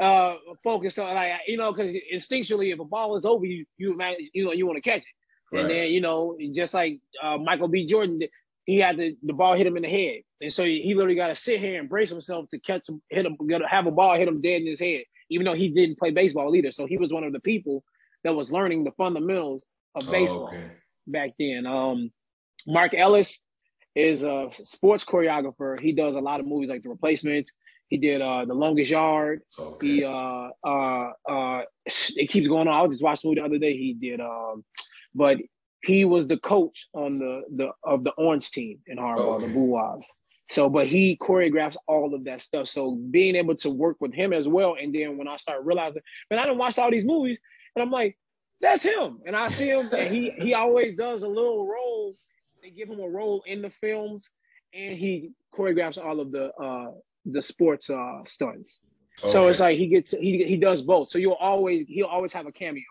uh, 0.00 0.34
focused 0.62 0.98
on. 0.98 1.14
Like 1.14 1.32
you 1.46 1.56
know, 1.56 1.72
because 1.72 1.94
instinctually, 2.12 2.72
if 2.72 2.78
a 2.80 2.84
ball 2.84 3.16
is 3.16 3.24
over 3.24 3.44
you, 3.44 3.64
you 3.76 3.92
imagine, 3.92 4.28
you 4.32 4.44
know 4.44 4.52
you 4.52 4.66
want 4.66 4.76
to 4.76 4.88
catch 4.88 5.02
it, 5.02 5.58
and 5.58 5.70
then 5.70 5.90
you 5.90 6.00
know 6.00 6.36
just 6.54 6.74
like 6.74 7.00
uh, 7.22 7.38
Michael 7.38 7.68
B. 7.68 7.86
Jordan, 7.86 8.20
he 8.64 8.78
had 8.78 8.96
the 8.96 9.16
the 9.22 9.32
ball 9.32 9.54
hit 9.54 9.66
him 9.66 9.76
in 9.76 9.82
the 9.82 9.88
head, 9.88 10.20
and 10.40 10.52
so 10.52 10.64
he, 10.64 10.82
he 10.82 10.94
literally 10.94 11.16
got 11.16 11.28
to 11.28 11.34
sit 11.34 11.60
here 11.60 11.80
and 11.80 11.88
brace 11.88 12.10
himself 12.10 12.48
to 12.50 12.58
catch 12.60 12.88
him, 12.88 13.00
hit 13.08 13.26
him, 13.26 13.36
have 13.68 13.86
a 13.86 13.90
ball 13.90 14.14
hit 14.16 14.28
him 14.28 14.40
dead 14.40 14.62
in 14.62 14.66
his 14.68 14.80
head, 14.80 15.04
even 15.30 15.44
though 15.46 15.54
he 15.54 15.68
didn't 15.68 15.98
play 15.98 16.10
baseball 16.10 16.54
either. 16.54 16.70
So 16.70 16.86
he 16.86 16.98
was 16.98 17.12
one 17.12 17.24
of 17.24 17.32
the 17.32 17.40
people 17.40 17.82
that 18.24 18.34
was 18.34 18.50
learning 18.52 18.84
the 18.84 18.92
fundamentals 18.92 19.64
of 19.94 20.06
Oh, 20.08 20.10
baseball 20.10 20.48
okay. 20.48 20.70
back 21.06 21.30
then. 21.38 21.66
Um, 21.66 22.10
Mark 22.66 22.92
Ellis 22.94 23.38
is 23.98 24.22
a 24.22 24.48
sports 24.52 25.04
choreographer. 25.04 25.78
He 25.80 25.92
does 25.92 26.14
a 26.14 26.20
lot 26.20 26.40
of 26.40 26.46
movies 26.46 26.68
like 26.68 26.82
The 26.82 26.88
Replacement. 26.88 27.50
He 27.88 27.96
did 27.96 28.20
uh, 28.20 28.44
The 28.44 28.54
Longest 28.54 28.90
Yard. 28.90 29.42
Okay. 29.58 29.86
He 29.86 30.04
uh, 30.04 30.48
uh, 30.64 31.10
uh, 31.28 31.62
it 31.84 32.30
keeps 32.30 32.46
going 32.46 32.68
on. 32.68 32.74
I 32.74 32.82
was 32.82 32.92
just 32.96 33.02
watching 33.02 33.34
the 33.34 33.40
movie 33.40 33.40
the 33.40 33.46
other 33.46 33.58
day. 33.58 33.76
He 33.76 33.94
did, 33.94 34.20
um, 34.20 34.64
but 35.14 35.38
he 35.82 36.04
was 36.04 36.26
the 36.26 36.36
coach 36.38 36.88
on 36.94 37.18
the 37.18 37.42
the 37.54 37.70
of 37.82 38.04
the 38.04 38.10
Orange 38.12 38.50
team 38.50 38.78
in 38.86 38.98
Hardball, 38.98 39.40
the 39.40 39.46
Okay. 39.46 39.52
Blue 39.54 39.64
Wives. 39.64 40.06
So, 40.50 40.68
but 40.70 40.86
he 40.86 41.16
choreographs 41.20 41.76
all 41.86 42.14
of 42.14 42.24
that 42.24 42.40
stuff. 42.40 42.68
So 42.68 42.94
being 43.10 43.36
able 43.36 43.54
to 43.56 43.70
work 43.70 43.96
with 44.00 44.14
him 44.14 44.32
as 44.32 44.48
well, 44.48 44.76
and 44.80 44.94
then 44.94 45.18
when 45.18 45.28
I 45.28 45.36
start 45.36 45.64
realizing, 45.64 46.02
man, 46.30 46.40
I 46.40 46.46
don't 46.46 46.56
watch 46.58 46.78
all 46.78 46.90
these 46.90 47.04
movies, 47.04 47.38
and 47.74 47.82
I'm 47.82 47.90
like, 47.90 48.16
that's 48.60 48.82
him. 48.82 49.18
And 49.26 49.36
I 49.36 49.48
see 49.48 49.68
him, 49.68 49.88
and 49.92 50.14
he 50.14 50.30
he 50.30 50.54
always 50.54 50.94
does 50.94 51.22
a 51.22 51.28
little 51.28 51.66
role. 51.66 52.16
They 52.68 52.74
give 52.74 52.90
him 52.90 53.00
a 53.00 53.08
role 53.08 53.42
in 53.46 53.62
the 53.62 53.70
films, 53.70 54.28
and 54.74 54.94
he 54.94 55.30
choreographs 55.54 55.96
all 55.96 56.20
of 56.20 56.30
the 56.30 56.52
uh 56.54 56.90
the 57.24 57.40
sports 57.40 57.88
uh 57.88 58.18
stunts. 58.26 58.80
Okay. 59.22 59.32
So 59.32 59.48
it's 59.48 59.60
like 59.60 59.78
he 59.78 59.86
gets 59.86 60.10
he 60.10 60.44
he 60.44 60.58
does 60.58 60.82
both. 60.82 61.10
So 61.10 61.18
you'll 61.18 61.32
always 61.32 61.86
he'll 61.88 62.06
always 62.06 62.32
have 62.34 62.46
a 62.46 62.52
cameo 62.52 62.84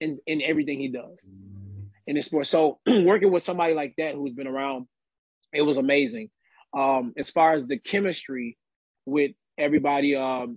in 0.00 0.18
in 0.26 0.40
everything 0.40 0.80
he 0.80 0.88
does 0.88 1.28
in 2.06 2.16
the 2.16 2.22
sport. 2.22 2.46
So 2.46 2.78
working 2.86 3.30
with 3.30 3.42
somebody 3.42 3.74
like 3.74 3.94
that 3.98 4.14
who's 4.14 4.32
been 4.32 4.46
around, 4.46 4.86
it 5.52 5.62
was 5.62 5.76
amazing. 5.76 6.30
Um, 6.72 7.12
as 7.18 7.28
far 7.28 7.52
as 7.52 7.66
the 7.66 7.76
chemistry 7.76 8.56
with 9.04 9.32
everybody, 9.58 10.16
um, 10.16 10.56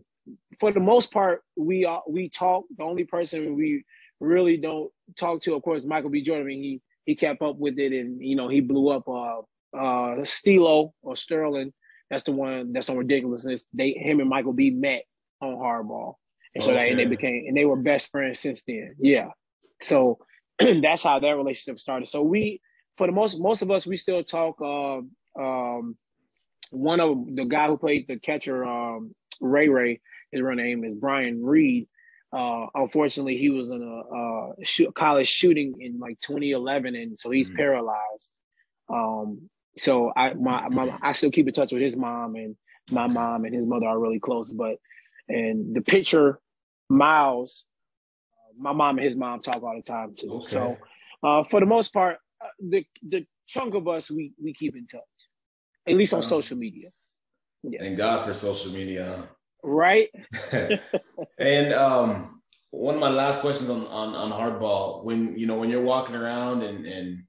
for 0.61 0.71
the 0.71 0.79
most 0.79 1.11
part, 1.11 1.41
we 1.57 1.85
uh, 1.85 1.99
we 2.07 2.29
talk. 2.29 2.63
The 2.77 2.85
only 2.85 3.03
person 3.03 3.55
we 3.57 3.83
really 4.21 4.55
don't 4.55 4.91
talk 5.19 5.41
to, 5.41 5.55
of 5.55 5.61
course, 5.61 5.83
Michael 5.83 6.09
B. 6.09 6.23
Jordan. 6.23 6.45
I 6.45 6.47
mean, 6.47 6.63
he 6.63 6.81
he 7.05 7.15
kept 7.15 7.41
up 7.41 7.57
with 7.57 7.77
it, 7.79 7.93
and 7.93 8.21
you 8.21 8.35
know 8.35 8.47
he 8.47 8.59
blew 8.59 8.89
up 8.89 9.07
uh 9.07 9.41
uh 9.77 10.23
Stilo 10.23 10.93
or 11.01 11.15
Sterling. 11.15 11.73
That's 12.09 12.23
the 12.23 12.31
one 12.31 12.73
that's 12.73 12.89
on 12.89 12.97
ridiculousness. 12.97 13.65
They 13.73 13.91
him 13.91 14.19
and 14.19 14.29
Michael 14.29 14.53
B. 14.53 14.69
met 14.71 15.03
on 15.41 15.55
Hardball, 15.55 16.15
and 16.53 16.63
so 16.63 16.71
okay. 16.71 16.83
that, 16.83 16.89
and 16.91 16.99
they 16.99 17.05
became 17.05 17.45
and 17.47 17.57
they 17.57 17.65
were 17.65 17.75
best 17.75 18.11
friends 18.11 18.39
since 18.39 18.63
then. 18.67 18.95
Yeah, 18.99 19.29
so 19.81 20.19
that's 20.59 21.03
how 21.03 21.19
that 21.19 21.37
relationship 21.37 21.79
started. 21.79 22.07
So 22.07 22.21
we, 22.21 22.61
for 22.97 23.07
the 23.07 23.13
most 23.13 23.39
most 23.39 23.61
of 23.61 23.71
us, 23.71 23.85
we 23.85 23.97
still 23.97 24.23
talk. 24.23 24.61
Uh, 24.61 25.01
um, 25.39 25.97
one 26.71 26.99
of 26.99 27.35
the 27.35 27.45
guy 27.45 27.67
who 27.67 27.77
played 27.77 28.07
the 28.07 28.17
catcher, 28.17 28.65
um, 28.65 29.13
Ray 29.39 29.69
Ray, 29.69 30.01
his 30.31 30.41
real 30.41 30.55
name 30.55 30.83
is 30.83 30.95
Brian 30.95 31.43
Reed. 31.43 31.87
Uh, 32.33 32.65
unfortunately, 32.73 33.37
he 33.37 33.49
was 33.49 33.69
in 33.69 33.81
a, 33.81 34.61
a 34.61 34.65
shoot, 34.65 34.93
college 34.93 35.27
shooting 35.27 35.75
in 35.79 35.99
like 35.99 36.19
2011, 36.19 36.95
and 36.95 37.19
so 37.19 37.29
he's 37.29 37.47
mm-hmm. 37.47 37.57
paralyzed. 37.57 38.31
Um, 38.89 39.49
so 39.77 40.11
I 40.15 40.33
my, 40.33 40.67
my 40.69 40.97
I 41.01 41.13
still 41.13 41.31
keep 41.31 41.47
in 41.47 41.53
touch 41.53 41.71
with 41.71 41.81
his 41.81 41.95
mom, 41.95 42.35
and 42.35 42.55
my 42.89 43.07
mom 43.07 43.45
and 43.45 43.53
his 43.53 43.65
mother 43.65 43.87
are 43.87 43.99
really 43.99 44.19
close. 44.19 44.51
But 44.51 44.77
and 45.27 45.75
the 45.75 45.81
pitcher 45.81 46.39
Miles, 46.89 47.65
uh, 48.33 48.53
my 48.61 48.73
mom 48.73 48.97
and 48.97 49.05
his 49.05 49.15
mom 49.15 49.41
talk 49.41 49.63
all 49.63 49.75
the 49.75 49.81
time 49.81 50.15
too. 50.17 50.33
Okay. 50.33 50.49
So 50.49 50.77
uh, 51.23 51.43
for 51.43 51.59
the 51.59 51.65
most 51.65 51.93
part, 51.93 52.17
uh, 52.41 52.47
the 52.59 52.85
the 53.07 53.25
chunk 53.47 53.75
of 53.75 53.87
us 53.87 54.09
we 54.09 54.33
we 54.41 54.53
keep 54.53 54.75
in 54.75 54.87
touch 54.87 55.01
at 55.87 55.95
least 55.95 56.13
on 56.13 56.19
um, 56.19 56.23
social 56.23 56.57
media. 56.57 56.89
Yeah. 57.63 57.79
Thank 57.79 57.97
God 57.97 58.25
for 58.25 58.33
social 58.33 58.71
media. 58.71 59.23
Right. 59.67 60.09
and 61.39 61.73
um, 61.73 62.41
one 62.69 62.93
of 62.93 63.01
my 63.01 63.09
last 63.09 63.41
questions 63.41 63.67
on, 63.67 63.87
on 63.87 64.13
on 64.13 64.31
hardball, 64.31 65.03
when 65.03 65.37
you 65.37 65.47
know 65.47 65.55
when 65.55 65.71
you're 65.71 65.81
walking 65.81 66.15
around 66.15 66.61
and 66.61 66.85
and 66.85 67.23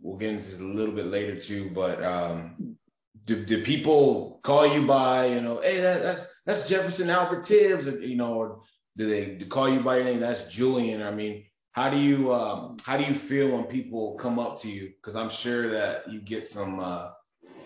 we'll 0.00 0.16
get 0.16 0.30
into 0.30 0.50
this 0.50 0.60
a 0.60 0.64
little 0.64 0.94
bit 0.94 1.06
later 1.06 1.38
too, 1.38 1.70
but 1.74 2.02
um, 2.02 2.78
do, 3.26 3.44
do 3.44 3.62
people 3.62 4.40
call 4.42 4.66
you 4.66 4.86
by 4.86 5.26
you 5.26 5.42
know, 5.42 5.60
hey 5.60 5.80
that, 5.80 6.02
that's 6.02 6.34
that's 6.46 6.68
Jefferson 6.68 7.10
Albert 7.10 7.44
Tibbs, 7.44 7.86
or, 7.86 8.00
you 8.00 8.16
know, 8.16 8.32
or 8.32 8.62
do 8.96 9.06
they 9.06 9.44
call 9.44 9.68
you 9.68 9.80
by 9.80 9.96
your 9.96 10.06
name? 10.06 10.20
That's 10.20 10.44
Julian. 10.44 11.02
I 11.02 11.10
mean, 11.10 11.44
how 11.72 11.90
do 11.90 11.98
you 11.98 12.32
um, 12.32 12.78
how 12.82 12.96
do 12.96 13.04
you 13.04 13.14
feel 13.14 13.54
when 13.54 13.64
people 13.64 14.14
come 14.14 14.38
up 14.38 14.58
to 14.62 14.70
you? 14.70 14.92
Because 14.96 15.16
I'm 15.16 15.30
sure 15.30 15.68
that 15.68 16.10
you 16.10 16.22
get 16.22 16.46
some 16.46 16.80
uh, 16.80 17.10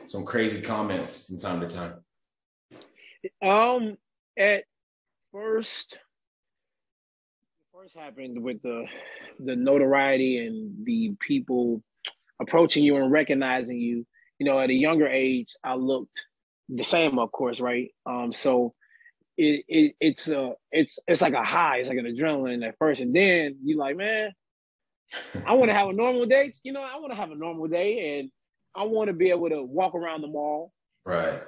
some 0.09 0.25
crazy 0.25 0.61
comments 0.61 1.27
from 1.29 1.39
time 1.39 1.61
to 1.61 1.69
time? 1.69 2.02
Um, 3.43 3.97
at 4.39 4.65
first, 5.33 5.97
first 7.75 7.97
happened 7.97 8.43
with 8.43 8.63
the 8.63 8.87
the 9.41 9.57
notoriety 9.57 10.47
and 10.47 10.85
the 10.85 11.15
people 11.27 11.83
approaching 12.41 12.85
you 12.85 12.97
and 12.97 13.11
recognizing 13.11 13.79
you. 13.79 14.07
You 14.39 14.47
know, 14.47 14.59
at 14.59 14.71
a 14.71 14.75
younger 14.75 15.07
age, 15.07 15.55
I 15.63 15.75
looked 15.75 16.25
the 16.69 16.83
same, 16.83 17.19
of 17.19 17.31
course, 17.33 17.61
right? 17.61 17.91
Um, 18.07 18.33
so 18.33 18.75
it, 19.37 19.65
it 19.69 19.95
it's 20.01 20.29
a 20.29 20.55
it's 20.71 20.99
it's 21.07 21.23
like 21.23 21.35
a 21.35 21.45
high, 21.45 21.79
it's 21.79 21.89
like 21.89 21.99
an 21.99 22.07
adrenaline 22.07 22.67
at 22.67 22.77
first, 22.79 23.01
and 23.01 23.15
then 23.15 23.59
you 23.63 23.77
like, 23.77 23.97
man, 23.97 24.33
I 25.47 25.55
want 25.55 25.71
to 25.71 25.75
have 25.75 25.89
a 25.89 25.93
normal 25.93 26.27
day. 26.27 26.55
You 26.63 26.73
know, 26.73 26.83
I 26.83 26.99
want 26.99 27.13
to 27.13 27.17
have 27.17 27.31
a 27.31 27.37
normal 27.37 27.69
day, 27.69 28.19
and 28.19 28.31
I 28.75 28.85
want 28.85 29.09
to 29.09 29.15
be 29.15 29.31
able 29.31 29.49
to 29.51 29.63
walk 29.63 29.95
around 29.95 30.23
the 30.23 30.29
mall. 30.29 30.73
Right. 31.05 31.41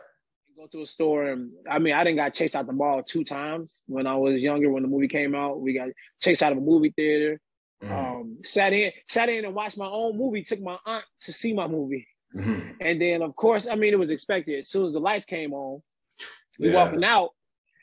Go 0.56 0.66
to 0.70 0.82
a 0.82 0.86
store 0.86 1.24
and 1.24 1.50
I 1.68 1.78
mean 1.78 1.94
I 1.94 2.04
didn't 2.04 2.18
got 2.18 2.34
chased 2.34 2.54
out 2.54 2.66
the 2.66 2.72
mall 2.72 3.02
two 3.02 3.24
times 3.24 3.80
when 3.86 4.06
I 4.06 4.14
was 4.14 4.40
younger 4.40 4.70
when 4.70 4.82
the 4.82 4.88
movie 4.88 5.08
came 5.08 5.34
out. 5.34 5.60
We 5.60 5.74
got 5.74 5.88
chased 6.22 6.42
out 6.42 6.52
of 6.52 6.58
a 6.58 6.60
movie 6.60 6.92
theater. 6.94 7.40
Mm-hmm. 7.82 7.92
Um, 7.92 8.38
sat 8.44 8.72
in, 8.72 8.92
sat 9.08 9.28
in 9.28 9.44
and 9.44 9.54
watched 9.54 9.76
my 9.76 9.88
own 9.88 10.16
movie. 10.16 10.44
Took 10.44 10.60
my 10.60 10.78
aunt 10.86 11.04
to 11.22 11.32
see 11.32 11.52
my 11.52 11.66
movie, 11.66 12.06
mm-hmm. 12.34 12.70
and 12.80 13.02
then 13.02 13.22
of 13.22 13.34
course, 13.34 13.66
I 13.68 13.74
mean, 13.74 13.92
it 13.92 13.98
was 13.98 14.10
expected. 14.10 14.60
As 14.60 14.70
soon 14.70 14.86
as 14.86 14.92
the 14.92 15.00
lights 15.00 15.24
came 15.24 15.52
on, 15.52 15.82
we 16.58 16.70
yeah. 16.70 16.84
walking 16.84 17.04
out, 17.04 17.30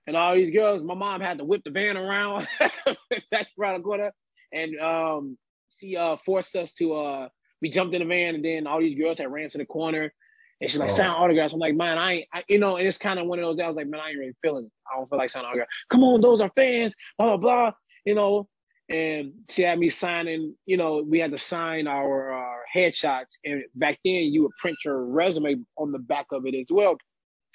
and 0.08 0.16
all 0.16 0.34
these 0.34 0.52
girls. 0.52 0.82
My 0.82 0.96
mom 0.96 1.20
had 1.20 1.40
to 1.40 1.44
whip 1.44 1.64
the 1.66 1.72
van 1.72 1.98
around. 1.98 2.48
That's 3.32 3.50
around 3.60 3.80
the 3.80 3.84
corner, 3.84 4.12
and 4.54 4.80
um, 4.80 5.38
she 5.78 5.98
uh 5.98 6.16
forced 6.26 6.56
us 6.56 6.72
to 6.74 6.94
uh 6.96 7.28
we 7.62 7.70
jumped 7.70 7.94
in 7.94 8.02
the 8.02 8.08
van 8.08 8.36
and 8.36 8.46
then 8.46 8.68
all 8.68 8.80
these 8.80 8.98
girls 8.98 9.18
had 9.18 9.32
ran 9.32 9.50
to 9.50 9.58
the 9.58 9.66
corner 9.66 10.14
and 10.62 10.70
she's 10.70 10.80
like, 10.80 10.92
oh. 10.92 10.96
sign 10.96 11.10
autographs. 11.10 11.54
I'm 11.54 11.60
like, 11.60 11.76
man, 11.76 11.98
I 11.98 12.14
ain't, 12.14 12.28
I, 12.34 12.44
you 12.48 12.60
know, 12.60 12.78
and 12.78 12.88
it's 12.88 13.00
kind 13.00 13.20
of 13.20 13.26
one 13.26 13.40
of 13.40 13.46
those 13.46 13.58
days 13.58 13.66
I 13.66 13.68
was 13.68 13.76
like, 13.76 13.88
man, 13.88 14.00
I 14.00 14.10
ain't 14.10 14.20
really 14.20 14.36
feeling 14.44 14.66
it. 14.66 14.72
I 14.92 14.98
don't 14.98 15.10
feel 15.10 15.18
like 15.18 15.32
signing 15.32 15.48
autographs. 15.48 15.72
Come 15.90 16.04
on, 16.04 16.22
those 16.22 16.40
are 16.40 16.52
fans, 16.56 16.94
blah, 17.18 17.36
blah, 17.36 17.38
blah, 17.38 17.72
you 18.06 18.14
know. 18.14 18.48
And 18.88 19.32
she 19.50 19.64
had 19.64 19.80
me 19.80 19.90
signing, 19.90 20.56
you 20.66 20.78
know, 20.78 21.04
we 21.08 21.18
had 21.20 21.32
to 21.32 21.38
sign 21.38 21.88
our, 21.88 22.32
our 22.32 22.60
headshots. 22.76 23.38
And 23.44 23.64
back 23.74 24.00
then 24.06 24.16
you 24.16 24.44
would 24.44 24.52
print 24.60 24.78
your 24.86 25.06
resume 25.06 25.56
on 25.78 25.92
the 25.92 26.00
back 26.00 26.28
of 26.32 26.46
it 26.46 26.54
as 26.54 26.68
well. 26.70 26.98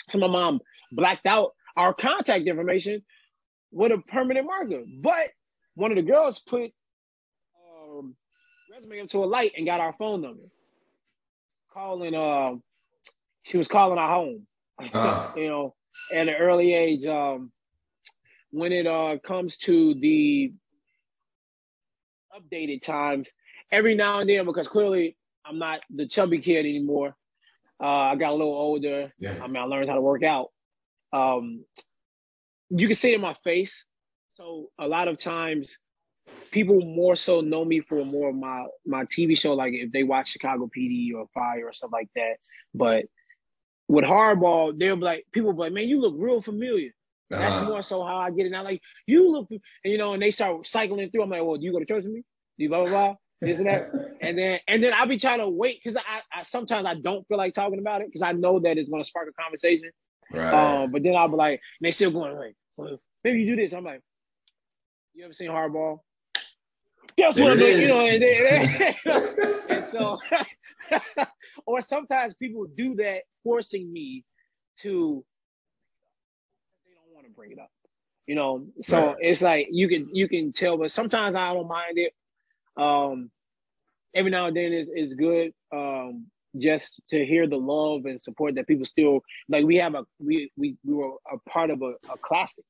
So 0.08 0.18
my 0.18 0.28
mom 0.28 0.60
blacked 0.90 1.26
out 1.26 1.52
our 1.76 1.94
contact 1.94 2.46
information 2.46 3.02
with 3.70 3.92
a 3.92 3.98
permanent 4.08 4.46
marker. 4.46 4.82
But 5.00 5.28
one 5.74 5.92
of 5.92 5.96
the 5.96 6.02
girls 6.02 6.40
put 6.40 6.72
um, 7.70 8.16
resume 8.74 9.02
up 9.02 9.08
to 9.08 9.22
a 9.22 9.26
light 9.26 9.52
and 9.56 9.66
got 9.66 9.80
our 9.80 9.94
phone 9.98 10.22
number. 10.22 10.44
Calling, 11.72 12.14
uh, 12.14 12.54
she 13.46 13.56
was 13.56 13.68
calling 13.68 13.98
our 13.98 14.12
home. 14.12 14.46
Uh. 14.92 15.30
you 15.36 15.48
know, 15.48 15.74
at 16.12 16.28
an 16.28 16.34
early 16.34 16.74
age. 16.74 17.06
Um, 17.06 17.52
when 18.50 18.72
it 18.72 18.86
uh 18.86 19.18
comes 19.24 19.56
to 19.58 19.94
the 19.94 20.52
updated 22.36 22.82
times, 22.82 23.28
every 23.70 23.94
now 23.94 24.18
and 24.18 24.28
then, 24.28 24.44
because 24.44 24.68
clearly 24.68 25.16
I'm 25.44 25.58
not 25.58 25.80
the 25.94 26.06
chubby 26.06 26.40
kid 26.40 26.66
anymore. 26.66 27.14
Uh, 27.80 27.86
I 27.86 28.16
got 28.16 28.30
a 28.30 28.36
little 28.36 28.54
older. 28.54 29.12
Yeah. 29.18 29.34
I 29.42 29.46
mean, 29.46 29.56
I 29.56 29.64
learned 29.64 29.88
how 29.88 29.94
to 29.94 30.00
work 30.00 30.22
out. 30.22 30.48
Um, 31.12 31.64
you 32.70 32.88
can 32.88 32.96
see 32.96 33.12
it 33.12 33.16
in 33.16 33.20
my 33.20 33.36
face. 33.44 33.84
So 34.30 34.70
a 34.78 34.88
lot 34.88 35.08
of 35.08 35.18
times 35.18 35.78
people 36.50 36.80
more 36.80 37.14
so 37.14 37.42
know 37.42 37.64
me 37.64 37.80
for 37.80 38.04
more 38.04 38.30
of 38.30 38.34
my 38.34 38.66
my 38.84 39.04
TV 39.04 39.38
show, 39.38 39.54
like 39.54 39.72
if 39.72 39.92
they 39.92 40.02
watch 40.02 40.30
Chicago 40.30 40.68
PD 40.76 41.14
or 41.14 41.26
Fire 41.32 41.68
or 41.68 41.72
stuff 41.72 41.90
like 41.92 42.08
that. 42.16 42.36
But 42.74 43.06
with 43.88 44.04
Hardball, 44.04 44.78
they'll 44.78 44.96
be 44.96 45.02
like, 45.02 45.26
people 45.32 45.52
be 45.52 45.60
like, 45.60 45.72
man, 45.72 45.88
you 45.88 46.00
look 46.00 46.14
real 46.16 46.42
familiar. 46.42 46.90
Uh-huh. 47.32 47.40
That's 47.40 47.66
more 47.66 47.82
so 47.82 48.04
how 48.04 48.18
I 48.18 48.30
get 48.30 48.46
it 48.46 48.50
now. 48.50 48.62
Like 48.62 48.80
you 49.06 49.30
look, 49.32 49.48
and 49.50 49.60
you 49.84 49.98
know, 49.98 50.12
and 50.12 50.22
they 50.22 50.30
start 50.30 50.66
cycling 50.66 51.10
through. 51.10 51.22
I'm 51.22 51.30
like, 51.30 51.42
well, 51.42 51.56
do 51.56 51.64
you 51.64 51.72
go 51.72 51.80
to 51.80 51.84
church 51.84 52.04
with 52.04 52.12
me? 52.12 52.22
Do 52.56 52.64
you 52.64 52.68
blah 52.68 52.84
blah 52.84 52.90
blah? 52.90 53.14
This 53.40 53.58
and 53.58 53.66
that, 53.66 53.90
and 54.20 54.38
then 54.38 54.60
and 54.68 54.82
then 54.82 54.92
I'll 54.94 55.08
be 55.08 55.18
trying 55.18 55.40
to 55.40 55.48
wait 55.48 55.80
because 55.82 55.96
I, 55.96 56.20
I 56.32 56.42
sometimes 56.44 56.86
I 56.86 56.94
don't 56.94 57.26
feel 57.26 57.36
like 57.36 57.52
talking 57.52 57.80
about 57.80 58.00
it 58.00 58.08
because 58.08 58.22
I 58.22 58.32
know 58.32 58.60
that 58.60 58.78
it's 58.78 58.88
going 58.88 59.02
to 59.02 59.08
spark 59.08 59.28
a 59.28 59.42
conversation. 59.42 59.90
Right. 60.32 60.52
Um, 60.52 60.92
but 60.92 61.02
then 61.02 61.16
I'll 61.16 61.28
be 61.28 61.36
like, 61.36 61.60
they 61.80 61.90
still 61.90 62.10
going 62.10 62.36
like, 62.36 62.54
well, 62.76 62.98
maybe 63.24 63.42
you 63.42 63.56
do 63.56 63.62
this. 63.62 63.72
I'm 63.72 63.84
like, 63.84 64.00
you 65.14 65.24
ever 65.24 65.32
seen 65.32 65.50
Hardball? 65.50 66.00
Guess 67.16 67.38
what? 67.38 67.58
You 67.58 67.88
know, 67.88 68.06
and, 68.06 68.22
and, 68.22 68.96
and 69.70 69.84
so, 69.84 70.18
or 71.66 71.80
sometimes 71.80 72.34
people 72.34 72.66
do 72.76 72.94
that, 72.96 73.22
forcing 73.42 73.92
me 73.92 74.24
to. 74.82 75.24
They 76.86 76.94
don't 76.94 77.14
want 77.14 77.26
to 77.26 77.32
bring 77.32 77.52
it 77.52 77.58
up, 77.58 77.70
you 78.26 78.34
know. 78.34 78.66
So 78.82 78.98
right. 78.98 79.16
it's 79.20 79.42
like 79.42 79.68
you 79.70 79.88
can 79.88 80.08
you 80.14 80.28
can 80.28 80.52
tell, 80.52 80.78
but 80.78 80.92
sometimes 80.92 81.34
I 81.34 81.52
don't 81.52 81.68
mind 81.68 81.98
it. 81.98 82.12
Um, 82.76 83.30
every 84.14 84.30
now 84.30 84.46
and 84.46 84.56
then 84.56 84.72
it's, 84.72 84.90
it's 84.92 85.14
good. 85.14 85.52
Um, 85.74 86.26
just 86.58 87.00
to 87.10 87.24
hear 87.24 87.46
the 87.46 87.56
love 87.56 88.06
and 88.06 88.20
support 88.20 88.54
that 88.54 88.66
people 88.66 88.86
still 88.86 89.20
like. 89.48 89.64
We 89.64 89.76
have 89.76 89.94
a 89.94 90.04
we 90.18 90.50
we 90.56 90.76
we 90.84 90.94
were 90.94 91.12
a 91.30 91.38
part 91.48 91.70
of 91.70 91.82
a, 91.82 91.94
a 92.10 92.16
classic. 92.22 92.64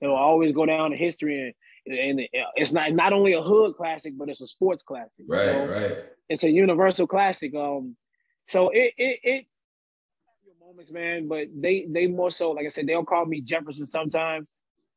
It'll 0.00 0.16
always 0.16 0.52
go 0.52 0.66
down 0.66 0.92
in 0.92 0.98
history 0.98 1.40
and 1.40 1.54
and 1.86 2.28
it's 2.54 2.72
not 2.72 2.92
not 2.92 3.12
only 3.12 3.32
a 3.32 3.42
hood 3.42 3.76
classic, 3.76 4.14
but 4.16 4.28
it's 4.28 4.40
a 4.40 4.46
sports 4.46 4.84
classic. 4.84 5.24
Right, 5.26 5.68
right. 5.68 6.04
It's 6.28 6.44
a 6.44 6.50
universal 6.50 7.06
classic. 7.06 7.54
Um, 7.54 7.96
so 8.48 8.70
it 8.70 8.94
it, 8.96 9.20
it 9.22 9.46
moments, 10.72 10.92
man. 10.92 11.28
But 11.28 11.48
they 11.54 11.86
they 11.88 12.06
more 12.06 12.30
so, 12.30 12.50
like 12.50 12.66
I 12.66 12.70
said, 12.70 12.86
they'll 12.86 13.04
call 13.04 13.26
me 13.26 13.40
Jefferson 13.40 13.86
sometimes. 13.86 14.50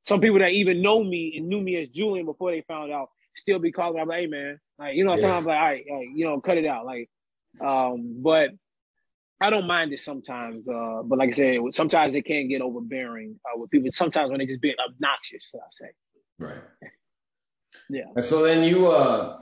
Some 0.05 0.21
people 0.21 0.39
that 0.39 0.51
even 0.51 0.81
know 0.81 1.03
me 1.03 1.33
and 1.37 1.47
knew 1.47 1.61
me 1.61 1.77
as 1.77 1.87
Julian 1.89 2.25
before 2.25 2.51
they 2.51 2.61
found 2.61 2.91
out 2.91 3.09
still 3.35 3.59
be 3.59 3.71
calling. 3.71 3.99
I'm 3.99 4.07
like, 4.07 4.19
hey 4.21 4.27
man, 4.27 4.59
like 4.77 4.95
you 4.95 5.03
know, 5.03 5.15
yeah. 5.15 5.21
sometimes 5.21 5.45
like, 5.45 5.57
all 5.57 5.63
right, 5.63 5.85
like, 5.91 6.07
you 6.13 6.25
know, 6.25 6.39
cut 6.39 6.57
it 6.57 6.65
out. 6.65 6.85
Like, 6.85 7.09
um, 7.61 8.21
but 8.21 8.51
I 9.41 9.49
don't 9.49 9.67
mind 9.67 9.93
it 9.93 9.99
sometimes. 9.99 10.67
Uh, 10.67 11.01
but 11.03 11.19
like 11.19 11.29
I 11.29 11.33
said, 11.33 11.59
sometimes 11.71 12.15
it 12.15 12.23
can 12.25 12.47
get 12.47 12.61
overbearing 12.61 13.39
uh, 13.45 13.59
with 13.59 13.69
people. 13.71 13.89
Sometimes 13.91 14.29
when 14.29 14.39
they 14.39 14.45
just 14.45 14.61
being 14.61 14.75
obnoxious, 14.87 15.53
I 15.53 15.59
say. 15.71 15.89
Right. 16.39 16.61
Yeah. 17.89 18.05
And 18.15 18.23
so 18.23 18.43
then 18.43 18.63
you, 18.63 18.87
uh, 18.87 19.39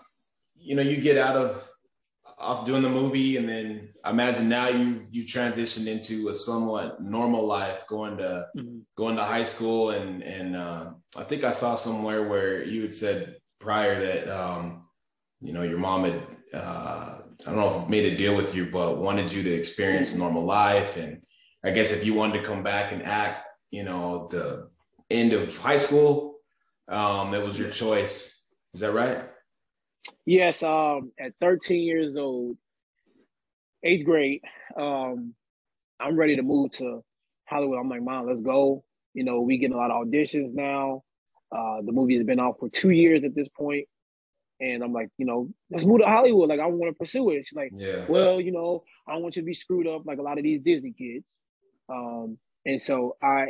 you 0.56 0.76
know, 0.76 0.82
you 0.82 0.98
get 0.98 1.18
out 1.18 1.36
of 1.36 1.70
off 2.44 2.66
doing 2.66 2.84
the 2.84 2.90
movie, 2.90 3.38
and 3.38 3.48
then 3.48 3.90
I 4.04 4.12
imagine 4.12 4.50
now 4.50 4.68
you 4.68 5.02
you 5.12 5.24
transitioned 5.24 5.88
into 5.88 6.30
a 6.30 6.34
somewhat 6.34 7.02
normal 7.02 7.46
life, 7.46 7.88
going 7.88 8.18
to 8.18 8.48
mm-hmm. 8.56 8.80
going 8.98 9.16
to 9.16 9.24
high 9.24 9.44
school, 9.44 9.92
and 9.92 10.22
and 10.24 10.56
uh, 10.56 10.92
I 11.16 11.24
think 11.24 11.44
I 11.44 11.52
saw 11.52 11.76
somewhere 11.76 12.28
where 12.28 12.64
you 12.64 12.82
had 12.82 12.94
said 12.94 13.38
prior 13.60 14.00
that 14.00 14.28
um, 14.28 14.84
you 15.42 15.54
know 15.54 15.64
your 15.64 15.80
mom 15.80 16.04
had 16.04 16.22
uh, 16.54 17.18
I 17.46 17.46
don't 17.46 17.56
know 17.56 17.84
if 17.84 17.90
made 17.90 18.12
a 18.14 18.18
deal 18.18 18.36
with 18.36 18.54
you, 18.54 18.70
but 18.70 18.98
wanted 18.98 19.32
you 19.32 19.44
to 19.44 19.52
experience 19.52 20.14
normal 20.14 20.44
life, 20.44 20.98
and 20.98 21.22
I 21.64 21.72
guess 21.72 21.92
if 21.92 22.06
you 22.06 22.14
wanted 22.14 22.40
to 22.40 22.46
come 22.46 22.64
back 22.64 22.92
and 22.92 23.04
act, 23.04 23.48
you 23.72 23.84
know, 23.84 24.28
the 24.30 24.70
end 25.10 25.34
of 25.34 25.58
high 25.58 25.78
school, 25.78 26.36
um, 26.88 27.34
it 27.34 27.44
was 27.44 27.58
your 27.58 27.70
choice. 27.70 28.42
Is 28.74 28.82
that 28.82 28.92
right? 28.92 29.30
Yes, 30.26 30.64
um, 30.64 31.12
at 31.20 31.34
13 31.42 31.84
years 31.84 32.16
old, 32.16 32.58
eighth 33.84 34.06
grade, 34.06 34.42
um, 34.76 35.34
I'm 36.00 36.16
ready 36.16 36.36
to 36.36 36.44
move 36.44 36.72
to 36.72 37.04
Hollywood. 37.46 37.80
I'm 37.80 37.90
like, 37.90 38.02
Mom, 38.02 38.28
let's 38.28 38.42
go. 38.42 38.84
You 39.14 39.24
know, 39.24 39.42
we 39.42 39.58
getting 39.58 39.76
a 39.76 39.80
lot 39.80 39.92
of 39.92 40.06
auditions 40.06 40.54
now. 40.54 41.04
Uh, 41.56 41.82
the 41.86 41.92
movie 41.92 42.16
has 42.18 42.26
been 42.26 42.40
out 42.40 42.58
for 42.60 42.70
two 42.70 42.90
years 42.90 43.24
at 43.24 43.36
this 43.36 43.48
point. 43.50 43.88
And 44.60 44.84
I'm 44.84 44.94
like, 44.94 45.10
you 45.18 45.26
know, 45.26 45.50
let's 45.72 45.86
move 45.86 46.00
to 46.00 46.08
Hollywood. 46.08 46.50
Like, 46.50 46.60
I 46.60 46.68
want 46.68 46.94
to 46.94 46.98
pursue 46.98 47.32
it. 47.32 47.46
She's 47.46 47.56
like, 47.56 47.72
yeah. 47.74 48.06
well, 48.08 48.40
you 48.40 48.52
know, 48.52 48.84
I 49.08 49.14
don't 49.14 49.22
want 49.22 49.36
you 49.36 49.42
to 49.42 49.46
be 49.46 49.54
screwed 49.54 49.88
up 49.88 50.04
like 50.06 50.20
a 50.20 50.22
lot 50.22 50.38
of 50.38 50.44
these 50.44 50.62
Disney 50.62 50.94
kids. 50.94 51.26
Um, 51.90 52.38
and 52.66 52.82
so 52.82 53.18
I 53.22 53.48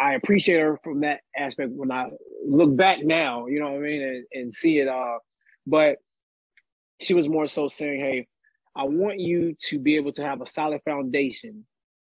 I 0.00 0.14
appreciate 0.14 0.60
her 0.60 0.78
from 0.84 1.00
that 1.00 1.20
aspect 1.36 1.72
when 1.72 1.90
I 1.90 2.08
look 2.46 2.76
back 2.76 3.02
now, 3.02 3.46
you 3.46 3.58
know 3.58 3.72
what 3.72 3.78
I 3.78 3.80
mean, 3.80 4.02
and, 4.02 4.24
and 4.32 4.54
see 4.54 4.78
it 4.78 4.86
uh 4.86 5.18
but 5.68 5.98
she 7.00 7.14
was 7.14 7.28
more 7.28 7.46
so 7.46 7.68
saying, 7.68 8.00
hey, 8.00 8.26
I 8.74 8.84
want 8.84 9.18
you 9.18 9.54
to 9.64 9.78
be 9.78 9.96
able 9.96 10.12
to 10.14 10.24
have 10.24 10.40
a 10.40 10.46
solid 10.46 10.80
foundation 10.84 11.66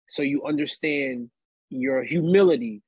so 0.10 0.24
you 0.24 0.46
understand 0.46 1.30
your 1.70 2.04
humility 2.04 2.82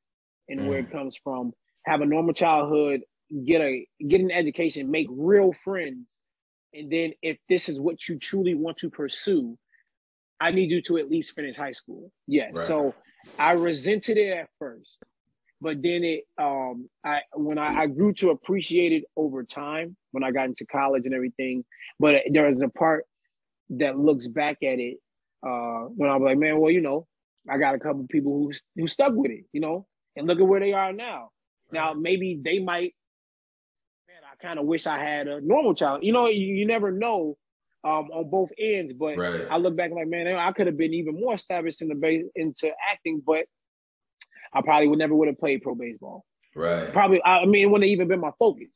and 0.50 0.62
mm. 0.62 0.68
where 0.68 0.80
it 0.80 0.90
mm. 0.90 0.92
comes 0.92 1.16
from. 1.24 1.54
Have 1.86 2.02
a 2.02 2.06
normal 2.06 2.34
childhood, 2.34 3.02
get 3.46 3.62
a 3.62 3.86
get 4.08 4.22
an 4.22 4.32
education, 4.32 4.90
make 4.90 5.08
real 5.12 5.54
friends. 5.64 6.08
And 6.74 6.92
then 6.92 7.14
if 7.22 7.38
this 7.50 7.70
is 7.70 7.80
what 7.80 8.08
you 8.08 8.18
truly 8.18 8.56
want 8.56 8.78
to 8.78 8.90
pursue, 8.90 9.58
I 10.40 10.52
need 10.52 10.72
you 10.72 10.82
to 10.84 10.98
at 10.98 11.10
least 11.10 11.36
finish 11.36 11.56
high 11.56 11.72
school. 11.72 12.12
Yes. 12.26 12.54
Right. 12.56 12.66
So 12.66 12.96
I 13.38 13.52
resented 13.52 14.18
it 14.18 14.32
at 14.32 14.50
first 14.58 14.98
but 15.64 15.82
then 15.82 16.04
it 16.04 16.26
um 16.38 16.90
I 17.06 17.22
when 17.34 17.58
I, 17.58 17.84
I 17.84 17.88
grew 17.88 18.14
to 18.16 18.32
appreciate 18.32 18.92
it 18.92 19.06
over 19.16 19.44
time 19.44 19.96
when 20.12 20.24
I 20.24 20.32
got 20.32 20.46
into 20.46 20.66
college 20.66 21.06
and 21.06 21.14
everything. 21.14 21.64
But 22.00 22.24
there 22.30 22.52
was 22.52 22.62
a 22.62 22.68
part 22.68 23.06
that 23.70 23.98
looks 23.98 24.28
back 24.28 24.58
at 24.62 24.80
it 24.80 24.98
uh 25.42 25.88
when 25.96 26.10
I 26.10 26.18
was 26.18 26.26
like, 26.26 26.38
man, 26.38 26.60
well, 26.60 26.70
you 26.70 26.82
know, 26.82 27.08
I 27.50 27.58
got 27.58 27.76
a 27.76 27.80
couple 27.80 28.06
people 28.10 28.34
who 28.34 28.52
who 28.76 28.88
stuck 28.88 29.14
with 29.14 29.32
it, 29.32 29.46
you 29.54 29.62
know, 29.62 29.88
and 30.18 30.28
look 30.28 30.40
at 30.40 30.48
where 30.48 30.60
they 30.60 30.74
are 30.74 30.92
now. 30.92 31.30
Now 31.72 31.94
maybe 31.94 32.40
they 32.44 32.60
might 32.60 32.94
man, 34.10 34.22
I 34.30 34.36
kind 34.46 34.60
of 34.60 34.66
wish 34.66 34.86
I 34.86 35.00
had 35.00 35.28
a 35.30 35.40
normal 35.40 35.74
child. 35.74 36.04
You 36.04 36.12
know, 36.12 36.28
you, 36.28 36.46
you 36.46 36.68
never 36.68 36.92
know 36.92 37.38
um, 37.86 38.10
on 38.12 38.30
both 38.30 38.50
ends. 38.58 38.94
But 38.94 39.18
right. 39.18 39.46
I 39.50 39.58
look 39.58 39.76
back 39.76 39.92
like, 39.92 40.08
man, 40.08 40.28
I 40.28 40.52
could 40.52 40.68
have 40.68 40.78
been 40.78 40.94
even 40.94 41.20
more 41.20 41.34
established 41.36 41.82
in 41.82 41.88
the 41.88 41.96
base 41.96 42.26
into 42.36 42.70
acting, 42.92 43.22
but 43.26 43.46
I 44.54 44.62
probably 44.62 44.88
would 44.88 45.00
never 45.00 45.16
would 45.16 45.28
have 45.28 45.40
played 45.40 45.62
pro 45.62 45.76
baseball. 45.76 46.26
Right. 46.56 46.92
Probably. 46.94 47.22
I 47.24 47.46
mean, 47.46 47.64
it 47.64 47.66
wouldn't 47.66 47.86
have 47.86 47.92
even 47.92 48.08
been 48.08 48.20
my 48.20 48.32
focus 48.38 48.68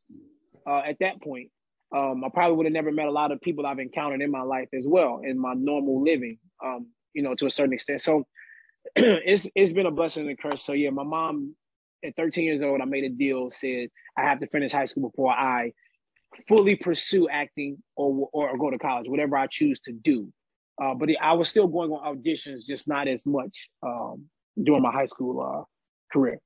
uh, 0.67 0.81
at 0.85 0.97
that 0.99 1.21
point. 1.21 1.51
Um, 1.95 2.23
I 2.23 2.29
probably 2.33 2.57
would 2.57 2.65
have 2.65 2.73
never 2.73 2.91
met 2.91 3.07
a 3.07 3.11
lot 3.11 3.31
of 3.31 3.39
people 3.39 3.65
I've 3.65 3.79
encountered 3.79 4.21
in 4.21 4.31
my 4.31 4.41
life 4.41 4.67
as 4.75 4.85
well 4.85 5.21
in 5.23 5.39
my 5.39 5.53
normal 5.53 6.03
living. 6.03 6.39
Um, 6.63 6.87
you 7.13 7.23
know, 7.23 7.35
to 7.35 7.45
a 7.45 7.49
certain 7.49 7.73
extent. 7.73 8.01
So 8.01 8.25
it's 8.95 9.47
it's 9.55 9.71
been 9.71 9.85
a 9.85 9.91
blessing 9.91 10.27
and 10.27 10.37
a 10.37 10.41
curse. 10.41 10.63
So 10.63 10.73
yeah, 10.73 10.89
my 10.89 11.03
mom 11.03 11.55
at 12.03 12.15
13 12.15 12.43
years 12.43 12.61
old, 12.61 12.81
I 12.81 12.85
made 12.85 13.03
a 13.03 13.09
deal. 13.09 13.49
Said 13.51 13.89
I 14.17 14.23
have 14.23 14.39
to 14.39 14.47
finish 14.47 14.71
high 14.71 14.85
school 14.85 15.09
before 15.09 15.31
I 15.31 15.71
fully 16.47 16.75
pursue 16.75 17.29
acting 17.29 17.81
or 17.95 18.29
or 18.33 18.57
go 18.57 18.69
to 18.69 18.77
college, 18.77 19.09
whatever 19.09 19.37
I 19.37 19.47
choose 19.47 19.79
to 19.81 19.91
do. 19.91 20.31
Uh, 20.81 20.93
but 20.93 21.09
I 21.21 21.33
was 21.33 21.49
still 21.49 21.67
going 21.67 21.91
on 21.91 22.17
auditions, 22.17 22.65
just 22.67 22.87
not 22.87 23.07
as 23.07 23.25
much. 23.25 23.69
Um, 23.81 24.25
during 24.61 24.81
my 24.81 24.91
high 24.91 25.05
school 25.05 25.41
uh, 25.41 25.63
career. 26.11 26.39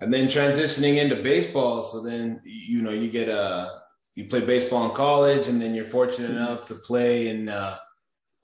And 0.00 0.12
then 0.12 0.26
transitioning 0.26 0.96
into 0.96 1.16
baseball, 1.22 1.82
so 1.82 2.02
then 2.02 2.40
you 2.44 2.82
know 2.82 2.90
you 2.90 3.08
get 3.08 3.28
a 3.28 3.40
uh, 3.40 3.78
you 4.16 4.24
play 4.24 4.40
baseball 4.40 4.88
in 4.88 4.96
college, 4.96 5.46
and 5.46 5.62
then 5.62 5.74
you're 5.74 5.84
fortunate 5.84 6.32
mm-hmm. 6.32 6.38
enough 6.38 6.66
to 6.66 6.74
play 6.74 7.28
in 7.28 7.48
uh, 7.48 7.76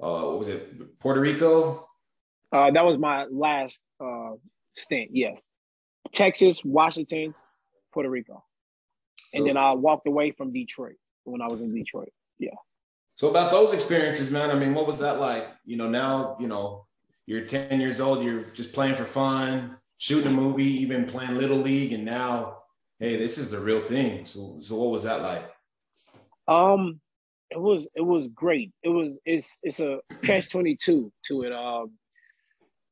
uh, 0.01 0.23
what 0.23 0.39
was 0.39 0.49
it, 0.49 0.99
Puerto 1.01 1.21
Rico? 1.21 1.89
Uh, 2.53 2.71
that 2.71 2.85
was 2.85 2.97
my 2.97 3.25
last 3.25 3.83
uh, 4.01 4.31
stint. 4.75 5.11
Yes, 5.13 5.41
Texas, 6.13 6.65
Washington, 6.65 7.35
Puerto 7.93 8.09
Rico, 8.09 8.45
so, 9.33 9.39
and 9.39 9.49
then 9.49 9.57
I 9.57 9.73
walked 9.73 10.07
away 10.07 10.31
from 10.31 10.53
Detroit 10.53 10.95
when 11.25 11.43
I 11.43 11.49
was 11.49 11.61
in 11.61 11.75
Detroit. 11.75 12.13
Yeah. 12.39 12.55
So 13.17 13.29
about 13.31 13.51
those 13.51 13.73
experiences, 13.73 14.31
man. 14.31 14.53
I 14.53 14.55
mean, 14.55 14.75
what 14.75 14.87
was 14.87 15.01
that 15.01 15.19
like? 15.19 15.49
You 15.65 15.77
know, 15.77 15.89
now 15.89 16.37
you 16.39 16.47
know 16.47 16.87
you're 17.29 17.43
10 17.43 17.79
years 17.79 18.01
old, 18.01 18.25
you're 18.25 18.45
just 18.55 18.73
playing 18.73 18.95
for 18.95 19.05
fun, 19.05 19.77
shooting 19.99 20.29
a 20.29 20.35
movie, 20.35 20.65
even 20.65 21.05
playing 21.05 21.35
little 21.35 21.59
league, 21.59 21.93
and 21.93 22.03
now, 22.03 22.63
hey, 23.01 23.17
this 23.17 23.37
is 23.37 23.51
the 23.51 23.59
real 23.59 23.83
thing. 23.83 24.25
So, 24.25 24.59
so 24.63 24.77
what 24.77 24.91
was 24.91 25.03
that 25.03 25.21
like? 25.21 25.45
Um, 26.49 27.03
it 27.51 27.61
was 27.61 27.87
it 27.95 28.01
was 28.01 28.29
great. 28.29 28.73
It 28.83 28.89
was 28.89 29.15
it's 29.27 29.59
it's 29.63 29.79
a 29.79 30.01
catch 30.23 30.49
twenty 30.49 30.75
two 30.75 31.13
to 31.27 31.43
it. 31.43 31.53
Um, 31.53 31.93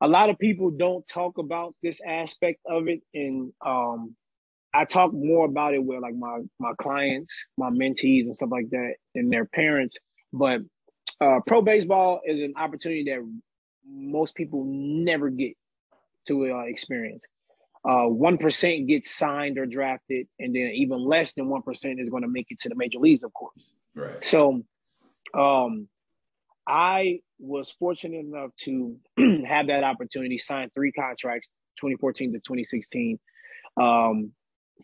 a 0.03 0.07
lot 0.07 0.29
of 0.29 0.39
people 0.39 0.71
don't 0.71 1.09
talk 1.09 1.39
about 1.39 1.75
this 1.83 2.03
aspect 2.07 2.61
of 2.67 2.89
it, 2.89 3.01
and 3.15 3.55
um, 3.65 4.15
I 4.75 4.85
talk 4.85 5.15
more 5.15 5.47
about 5.47 5.73
it 5.73 5.83
with 5.83 6.01
like 6.01 6.15
my 6.15 6.41
my 6.59 6.73
clients, 6.79 7.35
my 7.57 7.71
mentees, 7.71 8.25
and 8.25 8.37
stuff 8.37 8.51
like 8.53 8.69
that, 8.69 8.97
and 9.15 9.33
their 9.33 9.47
parents. 9.47 9.97
But 10.31 10.61
uh, 11.23 11.41
pro 11.47 11.63
baseball 11.63 12.21
is 12.27 12.41
an 12.41 12.53
opportunity 12.59 13.05
that 13.05 13.27
most 13.89 14.35
people 14.35 14.65
never 14.67 15.31
get 15.31 15.55
to 16.29 16.53
uh, 16.53 16.61
experience. 16.61 17.25
Uh, 17.85 18.05
one 18.05 18.37
percent 18.37 18.89
gets 18.89 19.15
signed 19.15 19.59
or 19.59 19.67
drafted, 19.67 20.27
and 20.41 20.55
then 20.55 20.73
even 20.75 20.99
less 20.99 21.35
than 21.35 21.49
one 21.49 21.63
percent 21.63 22.01
is 22.01 22.09
going 22.09 22.23
to 22.23 22.29
make 22.29 22.47
it 22.51 22.59
to 22.61 22.69
the 22.69 22.75
major 22.75 22.99
leagues, 22.99 23.23
of 23.23 23.33
course. 23.33 23.61
Right. 23.95 24.25
So, 24.25 24.63
um, 25.35 25.89
I 26.67 27.21
was 27.39 27.71
fortunate 27.79 28.25
enough 28.27 28.51
to 28.63 28.97
have 29.47 29.69
that 29.69 29.85
opportunity, 29.85 30.39
sign 30.39 30.71
three 30.75 30.91
contracts, 30.91 31.49
2014 31.79 32.33
to 32.33 32.39
2016. 32.39 33.19
Um, 33.81 34.33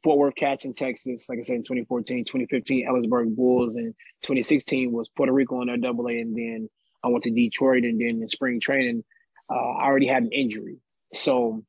Fort 0.02 0.18
Worth 0.18 0.34
Cats 0.34 0.64
in 0.64 0.74
Texas, 0.74 1.26
like 1.28 1.38
I 1.38 1.42
said, 1.42 1.56
in 1.56 1.62
2014, 1.62 2.24
2015, 2.24 2.88
Ellisburg 2.88 3.36
Bulls, 3.36 3.74
and 3.74 3.94
2016 4.22 4.90
was 4.90 5.08
Puerto 5.16 5.32
Rico 5.32 5.60
on 5.60 5.66
their 5.66 5.76
double 5.76 6.08
A, 6.08 6.18
and 6.18 6.36
then 6.36 6.68
I 7.02 7.08
went 7.08 7.24
to 7.24 7.30
Detroit, 7.30 7.84
and 7.84 8.00
then 8.00 8.22
in 8.22 8.28
spring 8.28 8.60
training, 8.60 9.04
uh, 9.50 9.54
I 9.54 9.84
already 9.84 10.06
had 10.06 10.22
an 10.22 10.32
injury. 10.32 10.78
So 11.14 11.64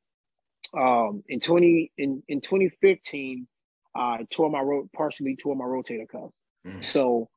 um, 0.72 1.22
in 1.28 1.40
20 1.40 1.92
in, 1.98 2.22
in 2.28 2.40
2015, 2.40 3.46
I 3.94 4.26
tore 4.30 4.50
my 4.50 4.60
ro- 4.60 4.88
partially 4.94 5.36
tore 5.36 5.54
my 5.54 5.64
rotator 5.64 6.08
cuff. 6.08 6.30
Mm. 6.66 6.84
So 6.84 7.28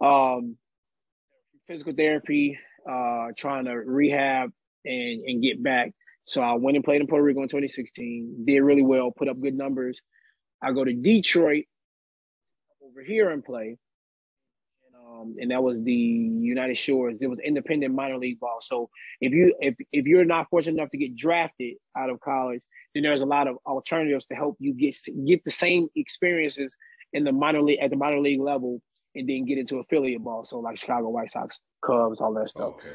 um, 0.00 0.56
physical 1.66 1.94
therapy, 1.94 2.58
uh, 2.88 3.28
trying 3.36 3.66
to 3.66 3.72
rehab 3.72 4.50
and 4.84 5.24
and 5.26 5.42
get 5.42 5.62
back. 5.62 5.92
So 6.26 6.40
I 6.40 6.54
went 6.54 6.76
and 6.76 6.84
played 6.84 7.00
in 7.00 7.06
Puerto 7.06 7.22
Rico 7.22 7.42
in 7.42 7.48
2016. 7.48 8.44
Did 8.46 8.60
really 8.60 8.82
well, 8.82 9.10
put 9.10 9.28
up 9.28 9.40
good 9.40 9.56
numbers. 9.56 10.00
I 10.62 10.72
go 10.72 10.84
to 10.84 10.92
Detroit 10.92 11.64
over 12.82 13.02
here 13.02 13.30
and 13.30 13.44
play 13.44 13.76
um, 15.14 15.34
and 15.40 15.50
that 15.50 15.62
was 15.62 15.82
the 15.82 15.92
United 15.92 16.76
Shores. 16.76 17.18
It 17.20 17.28
was 17.28 17.38
independent 17.40 17.94
minor 17.94 18.18
league 18.18 18.40
ball. 18.40 18.58
So 18.60 18.90
if 19.20 19.32
you 19.32 19.54
if 19.60 19.74
if 19.92 20.06
you're 20.06 20.24
not 20.24 20.48
fortunate 20.50 20.78
enough 20.78 20.90
to 20.90 20.98
get 20.98 21.16
drafted 21.16 21.74
out 21.96 22.10
of 22.10 22.20
college, 22.20 22.62
then 22.94 23.02
there's 23.02 23.20
a 23.20 23.26
lot 23.26 23.48
of 23.48 23.56
alternatives 23.66 24.26
to 24.26 24.34
help 24.34 24.56
you 24.58 24.74
get 24.74 24.96
get 25.26 25.44
the 25.44 25.50
same 25.50 25.88
experiences 25.96 26.76
in 27.12 27.24
the 27.24 27.32
minor 27.32 27.62
league 27.62 27.78
at 27.80 27.90
the 27.90 27.96
minor 27.96 28.20
league 28.20 28.40
level, 28.40 28.80
and 29.14 29.28
then 29.28 29.44
get 29.44 29.58
into 29.58 29.78
affiliate 29.78 30.22
ball. 30.22 30.44
So 30.44 30.58
like 30.58 30.78
Chicago 30.78 31.08
White 31.10 31.30
Sox, 31.30 31.58
Cubs, 31.84 32.20
all 32.20 32.34
that 32.34 32.50
stuff. 32.50 32.74
Okay. 32.74 32.92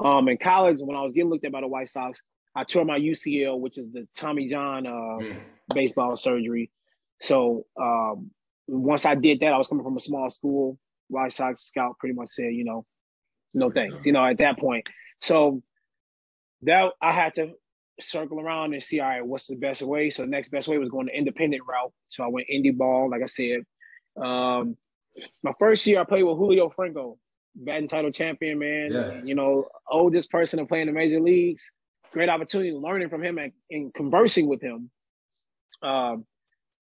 Um, 0.00 0.28
in 0.28 0.38
college, 0.38 0.78
when 0.80 0.96
I 0.96 1.02
was 1.02 1.12
getting 1.12 1.30
looked 1.30 1.44
at 1.44 1.52
by 1.52 1.60
the 1.60 1.68
White 1.68 1.88
Sox, 1.88 2.20
I 2.56 2.64
tore 2.64 2.84
my 2.84 2.98
UCL, 2.98 3.58
which 3.58 3.78
is 3.78 3.92
the 3.92 4.06
Tommy 4.16 4.48
John 4.48 4.86
uh, 4.86 4.90
mm. 4.90 5.36
baseball 5.72 6.16
surgery. 6.16 6.70
So 7.20 7.64
um, 7.80 8.30
once 8.66 9.04
I 9.04 9.14
did 9.14 9.40
that, 9.40 9.52
I 9.52 9.58
was 9.58 9.68
coming 9.68 9.84
from 9.84 9.96
a 9.96 10.00
small 10.00 10.30
school. 10.30 10.78
White 11.14 11.32
Sox 11.32 11.66
scout 11.66 11.98
pretty 11.98 12.14
much 12.14 12.28
said, 12.28 12.52
you 12.52 12.64
know, 12.64 12.84
no 13.54 13.70
thanks. 13.70 13.96
You 14.04 14.12
know, 14.12 14.24
at 14.24 14.38
that 14.38 14.58
point, 14.58 14.86
so 15.20 15.62
that 16.62 16.92
I 17.00 17.12
had 17.12 17.34
to 17.36 17.52
circle 18.00 18.40
around 18.40 18.74
and 18.74 18.82
see, 18.82 19.00
all 19.00 19.08
right, 19.08 19.26
what's 19.26 19.46
the 19.46 19.56
best 19.56 19.82
way? 19.82 20.10
So 20.10 20.22
the 20.22 20.28
next 20.28 20.50
best 20.50 20.68
way 20.68 20.78
was 20.78 20.88
going 20.88 21.06
the 21.06 21.16
independent 21.16 21.62
route. 21.68 21.92
So 22.08 22.24
I 22.24 22.28
went 22.28 22.48
indie 22.52 22.76
ball, 22.76 23.10
like 23.10 23.22
I 23.22 23.26
said. 23.26 23.60
Um, 24.20 24.76
my 25.42 25.52
first 25.58 25.86
year, 25.86 26.00
I 26.00 26.04
played 26.04 26.24
with 26.24 26.36
Julio 26.36 26.70
Franco, 26.70 27.18
batting 27.54 27.88
title 27.88 28.10
champion, 28.10 28.58
man. 28.58 28.88
Yeah. 28.90 29.20
You 29.22 29.34
know, 29.34 29.68
oldest 29.88 30.30
person 30.30 30.58
to 30.58 30.66
play 30.66 30.80
in 30.80 30.88
the 30.88 30.92
major 30.92 31.20
leagues. 31.20 31.70
Great 32.12 32.28
opportunity 32.28 32.72
learning 32.72 33.08
from 33.08 33.22
him 33.22 33.38
and, 33.38 33.52
and 33.70 33.94
conversing 33.94 34.48
with 34.48 34.60
him. 34.60 34.90
Um, 35.82 36.26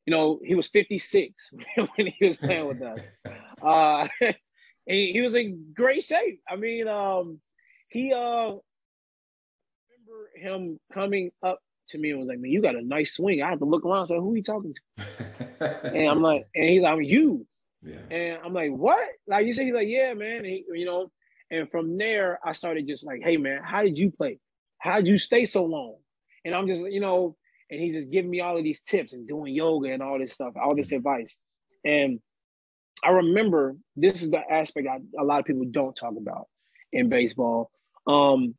you 0.06 0.10
know, 0.10 0.40
he 0.44 0.54
was 0.54 0.68
56 0.68 1.52
when 1.96 2.06
he 2.06 2.26
was 2.26 2.36
playing 2.36 2.66
with 2.66 2.82
us. 2.82 2.98
Uh, 3.62 4.08
he, 4.86 5.12
he 5.12 5.20
was 5.20 5.36
in 5.36 5.72
great 5.72 6.02
shape. 6.02 6.40
I 6.48 6.56
mean, 6.56 6.88
um, 6.88 7.40
he 7.88 8.12
uh 8.12 8.56
remember 10.12 10.30
him 10.34 10.80
coming 10.92 11.30
up 11.44 11.60
to 11.90 11.98
me 11.98 12.10
and 12.10 12.18
was 12.18 12.26
like, 12.26 12.40
"Man, 12.40 12.50
you 12.50 12.60
got 12.60 12.74
a 12.74 12.82
nice 12.82 13.14
swing." 13.14 13.40
I 13.40 13.50
had 13.50 13.60
to 13.60 13.64
look 13.64 13.84
around 13.84 14.00
and 14.00 14.08
say, 14.08 14.14
"Who 14.16 14.32
are 14.32 14.36
you 14.36 14.42
talking 14.42 14.74
to?" 14.74 15.04
and 15.94 16.08
I'm 16.08 16.22
like, 16.22 16.46
and 16.56 16.68
he's 16.68 16.82
like, 16.82 17.06
"You." 17.06 17.46
Yeah. 17.84 17.98
And 18.10 18.38
I'm 18.44 18.52
like, 18.52 18.72
"What?" 18.72 19.06
Like 19.28 19.46
you 19.46 19.52
said, 19.52 19.66
he's 19.66 19.74
like, 19.74 19.86
"Yeah, 19.86 20.14
man." 20.14 20.44
He, 20.44 20.64
you 20.72 20.84
know, 20.84 21.12
and 21.50 21.70
from 21.70 21.96
there, 21.96 22.40
I 22.44 22.50
started 22.50 22.88
just 22.88 23.06
like, 23.06 23.20
"Hey, 23.22 23.36
man, 23.36 23.60
how 23.62 23.82
did 23.82 23.96
you 23.96 24.10
play? 24.10 24.40
How 24.78 24.96
did 24.96 25.06
you 25.06 25.18
stay 25.18 25.44
so 25.44 25.64
long?" 25.64 25.98
And 26.44 26.52
I'm 26.52 26.66
just, 26.66 26.82
you 26.82 26.98
know, 26.98 27.36
and 27.72 27.80
he's 27.80 27.96
just 27.96 28.10
giving 28.10 28.30
me 28.30 28.40
all 28.40 28.58
of 28.58 28.62
these 28.62 28.80
tips 28.80 29.14
and 29.14 29.26
doing 29.26 29.54
yoga 29.54 29.90
and 29.90 30.02
all 30.02 30.18
this 30.18 30.34
stuff, 30.34 30.52
all 30.62 30.76
this 30.76 30.92
advice. 30.92 31.34
And 31.86 32.20
I 33.02 33.08
remember 33.08 33.76
this 33.96 34.22
is 34.22 34.30
the 34.30 34.40
aspect 34.48 34.86
I, 34.86 34.98
a 35.18 35.24
lot 35.24 35.40
of 35.40 35.46
people 35.46 35.64
don't 35.70 35.96
talk 35.96 36.12
about 36.16 36.48
in 36.92 37.08
baseball. 37.08 37.70
Um, 38.06 38.54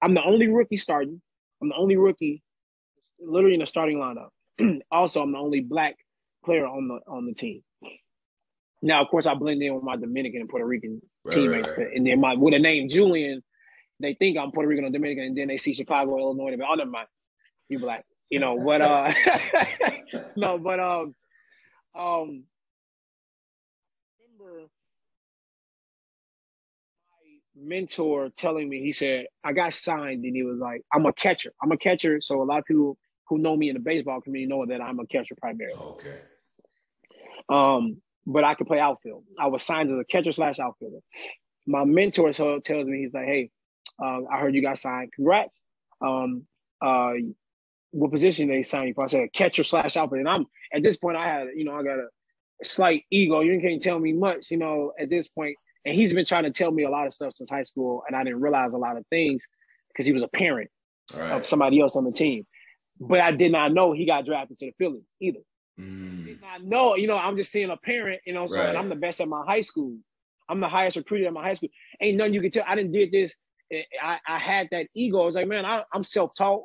I'm 0.00 0.14
the 0.14 0.24
only 0.24 0.48
rookie 0.48 0.78
starting. 0.78 1.20
I'm 1.60 1.68
the 1.68 1.76
only 1.76 1.98
rookie, 1.98 2.42
literally 3.20 3.54
in 3.54 3.60
the 3.60 3.66
starting 3.66 3.98
lineup. 3.98 4.30
also, 4.90 5.22
I'm 5.22 5.32
the 5.32 5.38
only 5.38 5.60
black 5.60 5.96
player 6.46 6.66
on 6.66 6.88
the 6.88 7.00
on 7.06 7.26
the 7.26 7.34
team. 7.34 7.62
Now, 8.80 9.02
of 9.02 9.08
course, 9.08 9.26
I 9.26 9.34
blend 9.34 9.62
in 9.62 9.74
with 9.74 9.84
my 9.84 9.96
Dominican 9.96 10.40
and 10.40 10.48
Puerto 10.48 10.66
Rican 10.66 11.02
right, 11.24 11.34
teammates, 11.34 11.68
right, 11.70 11.78
right. 11.78 11.96
and 11.96 12.06
then 12.06 12.20
my 12.20 12.34
with 12.34 12.54
a 12.54 12.58
name 12.58 12.88
Julian, 12.88 13.42
they 14.00 14.14
think 14.14 14.38
I'm 14.38 14.50
Puerto 14.50 14.68
Rican 14.68 14.86
or 14.86 14.90
Dominican, 14.90 15.24
and 15.24 15.36
then 15.36 15.48
they 15.48 15.58
see 15.58 15.74
Chicago, 15.74 16.18
Illinois, 16.18 16.48
and 16.48 16.58
be, 16.58 16.66
oh, 16.66 16.74
never 16.74 16.90
mind, 16.90 17.08
you 17.68 17.78
black, 17.78 18.04
you 18.30 18.38
know. 18.38 18.58
But 18.58 18.80
uh, 18.82 19.12
no, 20.36 20.58
but 20.58 20.80
um, 20.80 21.14
um, 21.94 22.44
remember 24.38 24.68
mentor 27.56 28.30
telling 28.36 28.68
me, 28.68 28.80
he 28.80 28.92
said, 28.92 29.26
I 29.42 29.52
got 29.52 29.74
signed 29.74 30.24
and 30.24 30.34
he 30.34 30.42
was 30.42 30.58
like, 30.58 30.82
I'm 30.92 31.06
a 31.06 31.12
catcher. 31.12 31.52
I'm 31.62 31.72
a 31.72 31.76
catcher. 31.76 32.20
So 32.20 32.42
a 32.42 32.44
lot 32.44 32.58
of 32.58 32.64
people 32.64 32.98
who 33.28 33.38
know 33.38 33.56
me 33.56 33.68
in 33.68 33.74
the 33.74 33.80
baseball 33.80 34.20
community 34.20 34.48
know 34.48 34.66
that 34.66 34.82
I'm 34.82 35.00
a 35.00 35.06
catcher 35.06 35.34
primarily. 35.36 35.78
Okay. 35.78 36.18
Um, 37.48 38.00
but 38.26 38.44
I 38.44 38.54
could 38.54 38.66
play 38.66 38.80
outfield. 38.80 39.24
I 39.38 39.46
was 39.46 39.62
signed 39.62 39.90
as 39.90 39.98
a 39.98 40.04
catcher 40.04 40.32
slash 40.32 40.58
outfielder. 40.58 40.98
My 41.66 41.84
mentor 41.84 42.32
so 42.32 42.58
tells 42.60 42.86
me, 42.86 43.02
he's 43.02 43.14
like, 43.14 43.26
hey, 43.26 43.50
uh, 44.02 44.20
I 44.30 44.38
heard 44.38 44.54
you 44.54 44.62
got 44.62 44.78
signed. 44.78 45.12
Congrats. 45.14 45.58
Um, 46.00 46.46
uh, 46.82 47.12
what 47.94 48.10
position 48.10 48.48
they 48.48 48.62
signed 48.62 48.88
you 48.88 48.94
for? 48.94 49.04
I 49.04 49.06
said 49.06 49.32
catcher 49.32 49.62
slash 49.62 49.96
outfielder. 49.96 50.20
And 50.20 50.28
I'm 50.28 50.46
at 50.72 50.82
this 50.82 50.96
point, 50.96 51.16
I 51.16 51.26
had, 51.26 51.48
you 51.54 51.64
know, 51.64 51.76
I 51.76 51.82
got 51.82 51.98
a 51.98 52.08
slight 52.64 53.04
ego. 53.10 53.40
You 53.40 53.60
can't 53.60 53.82
tell 53.82 53.98
me 53.98 54.12
much, 54.12 54.50
you 54.50 54.56
know, 54.56 54.92
at 54.98 55.08
this 55.10 55.28
point. 55.28 55.56
and 55.84 55.94
he's 55.94 56.12
been 56.12 56.26
trying 56.26 56.42
to 56.42 56.50
tell 56.50 56.72
me 56.72 56.84
a 56.84 56.90
lot 56.90 57.06
of 57.06 57.14
stuff 57.14 57.34
since 57.34 57.48
high 57.48 57.62
school, 57.62 58.02
and 58.06 58.16
I 58.16 58.24
didn't 58.24 58.40
realize 58.40 58.72
a 58.72 58.78
lot 58.78 58.96
of 58.96 59.06
things 59.10 59.46
because 59.88 60.06
he 60.06 60.12
was 60.12 60.22
a 60.22 60.28
parent 60.28 60.70
right. 61.14 61.32
of 61.32 61.46
somebody 61.46 61.80
else 61.80 61.94
on 61.94 62.04
the 62.04 62.12
team. 62.12 62.44
But 62.98 63.20
I 63.20 63.30
did 63.30 63.52
not 63.52 63.72
know 63.72 63.92
he 63.92 64.06
got 64.06 64.24
drafted 64.24 64.58
to 64.58 64.66
the 64.66 64.72
Phillies 64.78 65.04
either. 65.20 65.40
Mm. 65.80 66.24
Did 66.24 66.40
not 66.40 66.64
know, 66.64 66.96
you 66.96 67.06
know, 67.06 67.16
I'm 67.16 67.36
just 67.36 67.52
seeing 67.52 67.70
a 67.70 67.76
parent, 67.76 68.20
you 68.26 68.32
know, 68.32 68.46
so 68.46 68.58
right. 68.58 68.76
I'm 68.76 68.88
the 68.88 68.96
best 68.96 69.20
at 69.20 69.28
my 69.28 69.44
high 69.46 69.60
school. 69.60 69.96
I'm 70.48 70.60
the 70.60 70.68
highest 70.68 70.96
recruiter 70.96 71.26
at 71.26 71.32
my 71.32 71.42
high 71.42 71.54
school. 71.54 71.70
Ain't 72.00 72.16
nothing 72.16 72.34
you 72.34 72.40
can 72.40 72.50
tell. 72.50 72.64
I 72.66 72.74
didn't 72.74 72.92
did 72.92 73.12
this. 73.12 73.32
I, 74.02 74.20
I 74.26 74.38
had 74.38 74.68
that 74.72 74.86
ego. 74.94 75.22
I 75.22 75.26
was 75.26 75.34
like, 75.34 75.48
man, 75.48 75.64
I, 75.64 75.84
am 75.94 76.04
self-taught. 76.04 76.64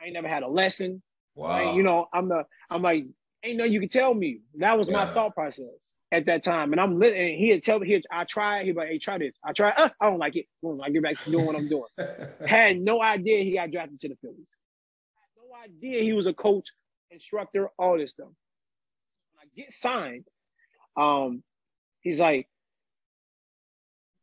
I 0.00 0.06
ain't 0.06 0.14
never 0.14 0.28
had 0.28 0.42
a 0.42 0.48
lesson. 0.48 1.02
Wow. 1.34 1.74
you 1.74 1.82
know, 1.82 2.06
I'm 2.12 2.28
the 2.28 2.44
I'm 2.68 2.82
like, 2.82 3.06
ain't 3.42 3.58
nothing 3.58 3.72
you 3.72 3.80
can 3.80 3.88
tell 3.88 4.12
me. 4.12 4.40
That 4.56 4.78
was 4.78 4.88
yeah. 4.88 5.04
my 5.04 5.14
thought 5.14 5.34
process 5.34 5.66
at 6.12 6.26
that 6.26 6.42
time. 6.42 6.72
And 6.72 6.80
I'm 6.80 6.98
listening. 6.98 7.38
He'd 7.38 7.62
tell 7.62 7.78
me, 7.78 7.86
he 7.86 8.02
I 8.10 8.24
try. 8.24 8.64
He'd 8.64 8.72
be 8.72 8.78
like, 8.78 8.88
hey, 8.88 8.98
try 8.98 9.18
this. 9.18 9.34
I 9.44 9.52
try. 9.52 9.70
Uh, 9.70 9.90
I 10.00 10.10
don't 10.10 10.18
like 10.18 10.36
it. 10.36 10.46
Boom, 10.62 10.80
I 10.82 10.90
get 10.90 11.02
back 11.02 11.22
to 11.24 11.30
doing 11.30 11.46
what 11.46 11.56
I'm 11.56 11.68
doing. 11.68 11.84
Had 12.46 12.80
no 12.80 13.00
idea 13.00 13.44
he 13.44 13.52
got 13.52 13.70
drafted 13.70 14.00
to 14.00 14.08
the 14.08 14.16
Phillies. 14.20 14.46
Had 15.14 15.42
no 15.42 15.56
idea 15.64 16.02
he 16.02 16.12
was 16.12 16.26
a 16.26 16.34
coach, 16.34 16.68
instructor, 17.10 17.70
all 17.78 17.98
this 17.98 18.10
stuff. 18.10 18.28
When 19.32 19.42
I 19.42 19.46
get 19.56 19.72
signed, 19.72 20.26
um, 20.96 21.42
he's 22.00 22.20
like, 22.20 22.48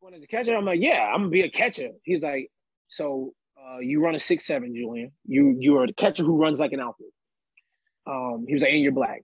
wanted 0.01 0.21
to 0.21 0.27
catcher? 0.27 0.55
I'm 0.55 0.65
like, 0.65 0.81
yeah, 0.81 1.09
I'm 1.13 1.21
gonna 1.21 1.29
be 1.29 1.41
a 1.41 1.49
catcher. 1.49 1.91
He's 2.03 2.21
like, 2.21 2.49
so 2.87 3.33
uh, 3.67 3.79
you 3.79 4.01
run 4.01 4.15
a 4.15 4.19
six 4.19 4.45
seven, 4.45 4.75
Julian. 4.75 5.11
You 5.25 5.55
you 5.59 5.77
are 5.77 5.87
the 5.87 5.93
catcher 5.93 6.23
who 6.23 6.37
runs 6.37 6.59
like 6.59 6.73
an 6.73 6.79
outfield. 6.79 7.11
Um, 8.05 8.45
he 8.47 8.53
was 8.53 8.63
like, 8.63 8.71
and 8.71 8.81
you're 8.81 8.91
black. 8.91 9.23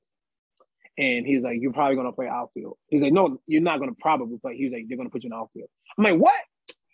And 0.98 1.26
he's 1.26 1.42
like, 1.42 1.58
You're 1.60 1.74
probably 1.74 1.96
gonna 1.96 2.12
play 2.12 2.28
outfield. 2.28 2.78
He's 2.90 3.02
like, 3.02 3.14
No, 3.14 3.40
you're 3.48 3.62
not 3.62 3.80
gonna 3.80 3.94
probably 4.00 4.38
play. 4.38 4.58
He's 4.58 4.72
like, 4.72 4.86
They're 4.88 4.98
gonna 4.98 5.10
put 5.10 5.24
you 5.24 5.28
in 5.28 5.34
outfield. 5.34 5.70
I'm 5.98 6.04
like, 6.04 6.18
What? 6.18 6.40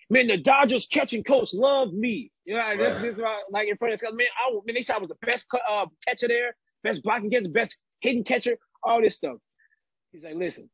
Man, 0.10 0.28
the 0.28 0.38
Dodgers 0.38 0.88
catching 0.88 1.24
coach 1.24 1.54
love 1.54 1.94
me. 1.94 2.32
You 2.46 2.56
know, 2.56 2.78
this, 2.78 2.96
this 3.02 3.16
is 3.16 3.22
like 3.52 3.68
in 3.68 3.78
front 3.78 3.94
of 3.94 4.00
this. 4.00 4.12
Man, 4.12 4.28
I, 4.44 4.52
man, 4.52 4.76
they 4.76 4.82
said 4.82 4.96
I 4.96 5.00
was 5.00 5.10
the 5.10 5.26
best 5.26 5.46
uh, 5.68 5.86
catcher 6.08 6.28
there, 6.28 6.56
best 6.84 7.04
blocking 7.04 7.30
catcher, 7.30 7.50
best 7.50 7.78
hidden 8.00 8.24
catcher, 8.24 8.58
all 8.82 9.02
this 9.02 9.16
stuff. 9.16 9.38
He's 10.12 10.24
like, 10.24 10.36
Listen, 10.36 10.70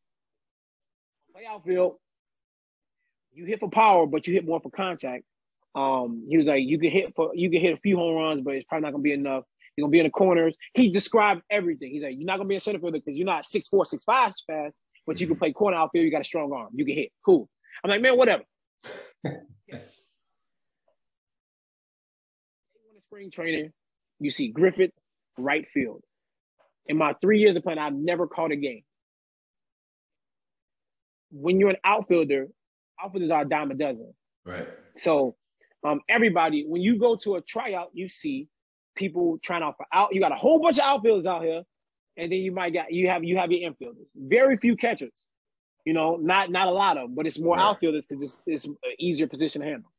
play 1.33 1.45
outfield. 1.49 1.95
You 3.33 3.45
hit 3.45 3.59
for 3.59 3.69
power, 3.69 4.05
but 4.05 4.27
you 4.27 4.33
hit 4.33 4.45
more 4.45 4.61
for 4.61 4.69
contact. 4.69 5.25
Um, 5.75 6.25
he 6.29 6.37
was 6.37 6.45
like, 6.45 6.63
you 6.63 6.79
can 6.79 6.89
hit 6.89 7.13
for 7.15 7.31
you 7.35 7.49
can 7.49 7.61
hit 7.61 7.73
a 7.73 7.77
few 7.77 7.97
home 7.97 8.15
runs, 8.15 8.41
but 8.41 8.55
it's 8.55 8.65
probably 8.65 8.85
not 8.85 8.91
gonna 8.91 9.03
be 9.03 9.13
enough. 9.13 9.43
You're 9.75 9.83
gonna 9.85 9.91
be 9.91 9.99
in 9.99 10.05
the 10.05 10.11
corners. 10.11 10.55
He 10.73 10.89
described 10.89 11.41
everything. 11.49 11.91
He's 11.91 12.03
like, 12.03 12.15
you're 12.15 12.25
not 12.25 12.37
gonna 12.37 12.49
be 12.49 12.55
a 12.55 12.59
center 12.59 12.79
fielder 12.79 12.99
because 12.99 13.17
you're 13.17 13.25
not 13.25 13.45
six 13.45 13.67
four, 13.67 13.85
six 13.85 14.03
five 14.03 14.33
fast, 14.47 14.75
but 15.05 15.19
you 15.19 15.27
can 15.27 15.35
play 15.35 15.51
corner 15.51 15.77
outfield. 15.77 16.05
You 16.05 16.11
got 16.11 16.21
a 16.21 16.25
strong 16.25 16.53
arm. 16.53 16.69
You 16.73 16.85
can 16.85 16.95
hit. 16.95 17.11
Cool. 17.25 17.49
I'm 17.83 17.89
like, 17.89 18.01
man, 18.01 18.17
whatever. 18.17 18.43
yeah. 19.67 19.79
spring 23.15 23.31
training, 23.31 23.71
you 24.19 24.29
see 24.29 24.49
Griffith, 24.49 24.91
right 25.37 25.65
field. 25.73 26.03
In 26.87 26.97
my 26.97 27.13
three 27.21 27.39
years 27.39 27.55
of 27.55 27.63
playing, 27.63 27.79
I've 27.79 27.93
never 27.93 28.27
caught 28.27 28.51
a 28.51 28.55
game. 28.57 28.83
When 31.31 31.59
you're 31.59 31.69
an 31.69 31.77
outfielder, 31.83 32.47
outfielders 33.01 33.31
are 33.31 33.41
a 33.41 33.49
dime 33.49 33.71
a 33.71 33.75
dozen. 33.75 34.13
Right. 34.45 34.67
So 34.97 35.35
um, 35.85 36.01
everybody, 36.09 36.65
when 36.67 36.81
you 36.81 36.97
go 36.97 37.15
to 37.17 37.35
a 37.35 37.41
tryout, 37.41 37.91
you 37.93 38.09
see 38.09 38.47
people 38.95 39.37
trying 39.43 39.61
out 39.61 39.75
for 39.77 39.85
out. 39.93 40.15
You 40.15 40.19
got 40.19 40.31
a 40.31 40.35
whole 40.35 40.59
bunch 40.59 40.79
of 40.79 40.83
outfielders 40.83 41.27
out 41.27 41.43
here, 41.43 41.61
and 42.17 42.31
then 42.31 42.39
you 42.39 42.51
might 42.51 42.73
get 42.73 42.91
you 42.91 43.07
have 43.07 43.23
you 43.23 43.37
have 43.37 43.51
your 43.51 43.71
infielders. 43.71 44.07
Very 44.15 44.57
few 44.57 44.75
catchers. 44.75 45.13
You 45.85 45.93
know, 45.93 46.15
not 46.15 46.49
not 46.49 46.67
a 46.67 46.71
lot 46.71 46.97
of 46.97 47.03
them, 47.03 47.15
but 47.15 47.27
it's 47.27 47.39
more 47.39 47.55
right. 47.55 47.63
outfielders 47.63 48.03
because 48.09 48.23
it's, 48.23 48.39
it's 48.47 48.65
an 48.65 48.75
easier 48.97 49.27
position 49.27 49.61
to 49.61 49.67
handle. 49.67 49.91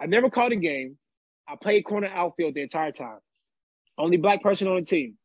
I 0.00 0.06
never 0.06 0.30
caught 0.30 0.52
a 0.52 0.56
game. 0.56 0.96
I 1.48 1.56
played 1.56 1.84
corner 1.84 2.08
outfield 2.14 2.54
the 2.54 2.62
entire 2.62 2.92
time. 2.92 3.18
Only 3.98 4.16
black 4.16 4.42
person 4.42 4.68
on 4.68 4.76
the 4.76 4.82
team. 4.82 5.18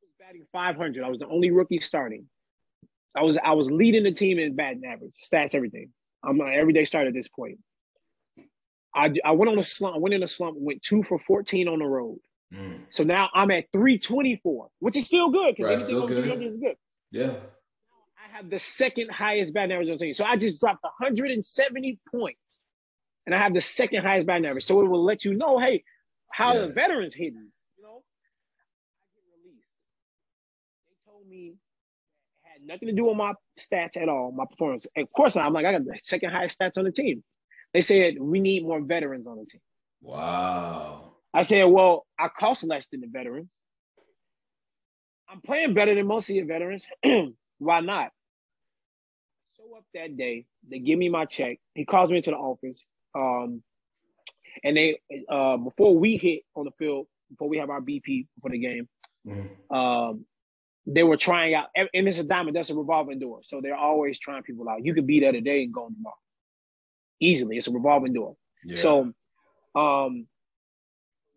I 0.00 0.06
was 0.06 0.12
batting 0.20 0.46
500. 0.52 1.02
I 1.02 1.08
was 1.08 1.18
the 1.18 1.26
only 1.26 1.50
rookie 1.50 1.80
starting. 1.80 2.26
I 3.16 3.22
was 3.22 3.36
I 3.42 3.54
was 3.54 3.68
leading 3.68 4.04
the 4.04 4.12
team 4.12 4.38
in 4.38 4.54
batting 4.54 4.84
average, 4.86 5.14
stats, 5.20 5.56
everything. 5.56 5.90
I'm 6.24 6.40
an 6.40 6.52
everyday 6.54 6.84
start 6.84 7.06
at 7.06 7.14
this 7.14 7.28
point. 7.28 7.58
I, 8.94 9.12
I 9.24 9.32
went 9.32 9.50
on 9.50 9.58
a 9.58 9.62
slump. 9.62 9.96
I 9.96 9.98
went 9.98 10.14
in 10.14 10.22
a 10.22 10.28
slump. 10.28 10.56
Went 10.58 10.82
two 10.82 11.02
for 11.02 11.18
fourteen 11.18 11.68
on 11.68 11.78
the 11.78 11.86
road. 11.86 12.18
Mm. 12.52 12.80
So 12.90 13.04
now 13.04 13.30
I'm 13.34 13.50
at 13.50 13.64
three 13.72 13.98
twenty 13.98 14.40
four, 14.42 14.68
which 14.80 14.96
is 14.96 15.06
still 15.06 15.30
good 15.30 15.56
because 15.56 15.84
right, 15.84 15.94
over 15.94 16.14
three 16.14 16.28
hundred 16.28 16.52
is 16.54 16.60
good. 16.60 16.76
Yeah. 17.10 17.32
I 18.16 18.36
have 18.36 18.50
the 18.50 18.58
second 18.58 19.10
highest 19.10 19.52
batting 19.52 19.72
average 19.72 19.88
on 19.88 19.98
the 19.98 20.04
team. 20.04 20.14
So 20.14 20.24
I 20.24 20.36
just 20.36 20.60
dropped 20.60 20.82
170 20.82 21.98
points, 22.10 22.38
and 23.26 23.34
I 23.34 23.38
have 23.38 23.52
the 23.52 23.60
second 23.60 24.04
highest 24.04 24.26
batting 24.26 24.46
average. 24.46 24.64
So 24.64 24.80
it 24.80 24.88
will 24.88 25.04
let 25.04 25.24
you 25.24 25.34
know, 25.34 25.58
hey, 25.58 25.84
how 26.30 26.54
yeah. 26.54 26.62
the 26.62 26.68
veterans 26.68 27.14
hitting. 27.14 27.50
You 27.76 27.82
know, 27.82 28.02
I 29.02 29.04
get 29.14 29.24
released. 29.44 29.66
They 30.88 31.10
told 31.10 31.28
me 31.28 31.54
had 32.62 32.66
nothing 32.66 32.88
to 32.88 32.94
do 32.94 33.06
with 33.06 33.16
my 33.16 33.32
stats 33.58 33.96
at 33.96 34.08
all, 34.08 34.32
my 34.32 34.44
performance. 34.48 34.86
Of 34.96 35.10
course, 35.12 35.36
I'm 35.36 35.52
like, 35.52 35.66
I 35.66 35.72
got 35.72 35.84
the 35.84 35.98
second 36.02 36.30
highest 36.30 36.58
stats 36.58 36.76
on 36.76 36.84
the 36.84 36.92
team. 36.92 37.22
They 37.72 37.80
said 37.80 38.16
we 38.20 38.40
need 38.40 38.64
more 38.64 38.80
veterans 38.80 39.26
on 39.26 39.38
the 39.38 39.46
team. 39.46 39.60
Wow. 40.00 41.12
I 41.32 41.42
said, 41.42 41.64
well, 41.64 42.06
I 42.18 42.28
cost 42.28 42.64
less 42.64 42.88
than 42.88 43.00
the 43.00 43.06
veterans. 43.06 43.48
I'm 45.28 45.40
playing 45.40 45.72
better 45.72 45.94
than 45.94 46.06
most 46.06 46.28
of 46.28 46.36
your 46.36 46.44
veterans. 46.44 46.86
Why 47.58 47.80
not? 47.80 48.10
Show 49.56 49.76
up 49.76 49.84
that 49.94 50.16
day. 50.16 50.44
They 50.68 50.78
give 50.78 50.98
me 50.98 51.08
my 51.08 51.24
check. 51.24 51.58
He 51.74 51.86
calls 51.86 52.10
me 52.10 52.18
into 52.18 52.30
the 52.30 52.36
office. 52.36 52.84
Um, 53.14 53.62
and 54.62 54.76
they 54.76 54.98
uh, 55.30 55.56
before 55.56 55.96
we 55.96 56.18
hit 56.18 56.42
on 56.54 56.66
the 56.66 56.70
field, 56.78 57.06
before 57.30 57.48
we 57.48 57.58
have 57.58 57.70
our 57.70 57.80
BP 57.80 58.26
for 58.42 58.50
the 58.50 58.58
game, 58.58 58.88
mm-hmm. 59.26 59.74
um, 59.74 60.26
they 60.86 61.02
were 61.02 61.16
trying 61.16 61.54
out, 61.54 61.66
and 61.76 61.88
it's 61.92 62.18
a 62.18 62.24
diamond, 62.24 62.56
that's 62.56 62.70
a 62.70 62.74
revolving 62.74 63.18
door. 63.18 63.40
So 63.42 63.60
they're 63.60 63.76
always 63.76 64.18
trying 64.18 64.42
people 64.42 64.68
out. 64.68 64.84
You 64.84 64.94
could 64.94 65.06
be 65.06 65.20
there 65.20 65.32
today 65.32 65.62
and 65.62 65.72
go 65.72 65.88
tomorrow. 65.88 66.16
Easily. 67.20 67.56
It's 67.56 67.68
a 67.68 67.72
revolving 67.72 68.12
door. 68.12 68.36
Yeah. 68.64 68.76
So 68.76 69.12
um 69.74 70.26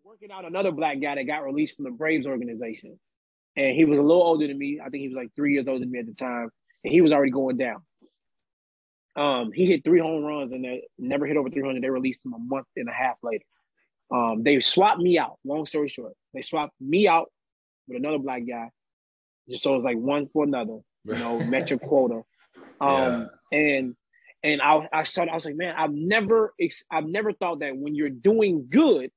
working 0.04 0.30
out 0.30 0.44
another 0.44 0.72
black 0.72 1.00
guy 1.00 1.14
that 1.14 1.24
got 1.24 1.44
released 1.44 1.76
from 1.76 1.84
the 1.84 1.90
Braves 1.90 2.26
organization. 2.26 2.98
And 3.56 3.74
he 3.74 3.84
was 3.84 3.98
a 3.98 4.02
little 4.02 4.22
older 4.22 4.46
than 4.46 4.58
me. 4.58 4.80
I 4.80 4.90
think 4.90 5.02
he 5.02 5.08
was 5.08 5.16
like 5.16 5.30
three 5.34 5.54
years 5.54 5.66
older 5.68 5.80
than 5.80 5.90
me 5.90 6.00
at 6.00 6.06
the 6.06 6.14
time. 6.14 6.50
And 6.84 6.92
he 6.92 7.00
was 7.00 7.12
already 7.12 7.30
going 7.30 7.56
down. 7.56 7.82
Um, 9.16 9.50
he 9.52 9.64
hit 9.64 9.82
three 9.82 10.00
home 10.00 10.24
runs 10.24 10.52
and 10.52 10.64
they 10.64 10.82
never 10.98 11.26
hit 11.26 11.38
over 11.38 11.48
300. 11.48 11.82
They 11.82 11.88
released 11.88 12.24
him 12.24 12.34
a 12.34 12.38
month 12.38 12.66
and 12.76 12.88
a 12.88 12.92
half 12.92 13.16
later. 13.22 13.44
Um, 14.12 14.42
they 14.42 14.60
swapped 14.60 15.00
me 15.00 15.18
out. 15.18 15.38
Long 15.44 15.64
story 15.64 15.88
short, 15.88 16.12
they 16.34 16.42
swapped 16.42 16.74
me 16.80 17.08
out 17.08 17.30
with 17.88 17.96
another 17.96 18.18
black 18.18 18.42
guy 18.46 18.70
just 19.48 19.62
so 19.62 19.76
it's 19.76 19.84
like 19.84 19.98
one 19.98 20.28
for 20.28 20.44
another, 20.44 20.78
you 21.04 21.14
know, 21.14 21.38
met 21.46 21.70
your 21.70 21.78
quota. 21.78 22.22
Um, 22.80 23.28
yeah. 23.52 23.58
and 23.58 23.96
and 24.42 24.62
I 24.62 24.88
I 24.92 25.02
started, 25.04 25.32
I 25.32 25.34
was 25.34 25.44
like, 25.44 25.56
man, 25.56 25.74
I've 25.76 25.92
never 25.92 26.54
I've 26.90 27.06
never 27.06 27.32
thought 27.32 27.60
that 27.60 27.76
when 27.76 27.94
you're 27.94 28.10
doing 28.10 28.66
good, 28.68 29.10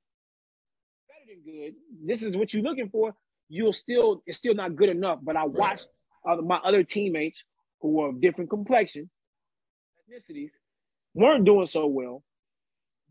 better 1.08 1.28
than 1.28 1.44
good, 1.44 1.74
this 2.06 2.24
is 2.24 2.36
what 2.36 2.54
you're 2.54 2.64
looking 2.64 2.90
for. 2.90 3.14
You'll 3.50 3.74
still 3.74 4.24
it's 4.26 4.38
still 4.38 4.54
not 4.54 4.76
good 4.76 4.90
enough. 4.90 5.20
But 5.22 5.36
I 5.36 5.46
watched 5.46 5.88
right. 6.26 6.40
uh, 6.40 6.42
my 6.42 6.58
other 6.58 6.84
teammates 6.84 7.44
who 7.82 7.90
were 7.94 8.10
of 8.10 8.22
different 8.22 8.50
complexions, 8.50 9.10
ethnicities, 10.10 10.52
weren't 11.14 11.46
doing 11.46 11.66
so 11.66 11.88
well, 11.88 12.24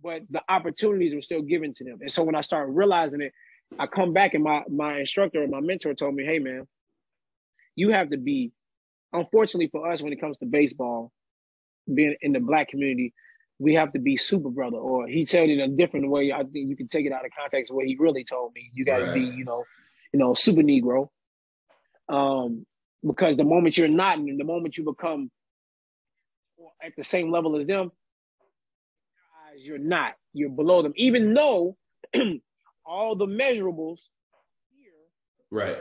but 0.02 0.22
the 0.30 0.42
opportunities 0.48 1.14
were 1.14 1.22
still 1.22 1.42
given 1.42 1.74
to 1.74 1.84
them. 1.84 1.98
And 2.00 2.12
so 2.12 2.22
when 2.22 2.34
I 2.34 2.40
started 2.40 2.72
realizing 2.72 3.20
it, 3.20 3.32
I 3.78 3.86
come 3.86 4.12
back 4.12 4.34
and 4.34 4.44
my 4.44 4.64
my 4.68 4.98
instructor 4.98 5.42
and 5.42 5.50
my 5.50 5.60
mentor 5.60 5.94
told 5.94 6.14
me, 6.14 6.24
hey 6.24 6.38
man, 6.38 6.66
you 7.78 7.90
have 7.90 8.10
to 8.10 8.16
be, 8.16 8.52
unfortunately 9.12 9.68
for 9.68 9.90
us, 9.90 10.02
when 10.02 10.12
it 10.12 10.20
comes 10.20 10.38
to 10.38 10.46
baseball, 10.46 11.12
being 11.92 12.16
in 12.20 12.32
the 12.32 12.40
black 12.40 12.68
community, 12.68 13.14
we 13.58 13.74
have 13.74 13.92
to 13.92 13.98
be 13.98 14.16
super 14.16 14.50
brother. 14.50 14.76
Or 14.76 15.06
he 15.06 15.26
said 15.26 15.48
it 15.48 15.58
in 15.58 15.72
a 15.72 15.76
different 15.76 16.10
way. 16.10 16.32
I 16.32 16.38
think 16.42 16.68
you 16.68 16.76
can 16.76 16.88
take 16.88 17.06
it 17.06 17.12
out 17.12 17.24
of 17.24 17.30
context 17.38 17.70
of 17.70 17.76
what 17.76 17.86
he 17.86 17.96
really 17.98 18.24
told 18.24 18.52
me. 18.54 18.70
You 18.74 18.84
got 18.84 18.98
to 18.98 19.04
right. 19.06 19.14
be, 19.14 19.20
you 19.20 19.44
know, 19.44 19.64
you 20.12 20.18
know, 20.18 20.34
super 20.34 20.62
Negro. 20.62 21.08
Um, 22.08 22.66
because 23.06 23.36
the 23.36 23.44
moment 23.44 23.78
you're 23.78 23.88
not, 23.88 24.18
and 24.18 24.40
the 24.40 24.44
moment 24.44 24.76
you 24.76 24.84
become 24.84 25.30
at 26.82 26.92
the 26.96 27.04
same 27.04 27.30
level 27.30 27.56
as 27.56 27.66
them, 27.66 27.92
you're 29.56 29.78
not. 29.78 30.14
You're 30.32 30.50
below 30.50 30.82
them, 30.82 30.92
even 30.96 31.34
though 31.34 31.76
all 32.86 33.16
the 33.16 33.26
measurables 33.26 33.98
here, 34.70 34.92
right, 35.50 35.78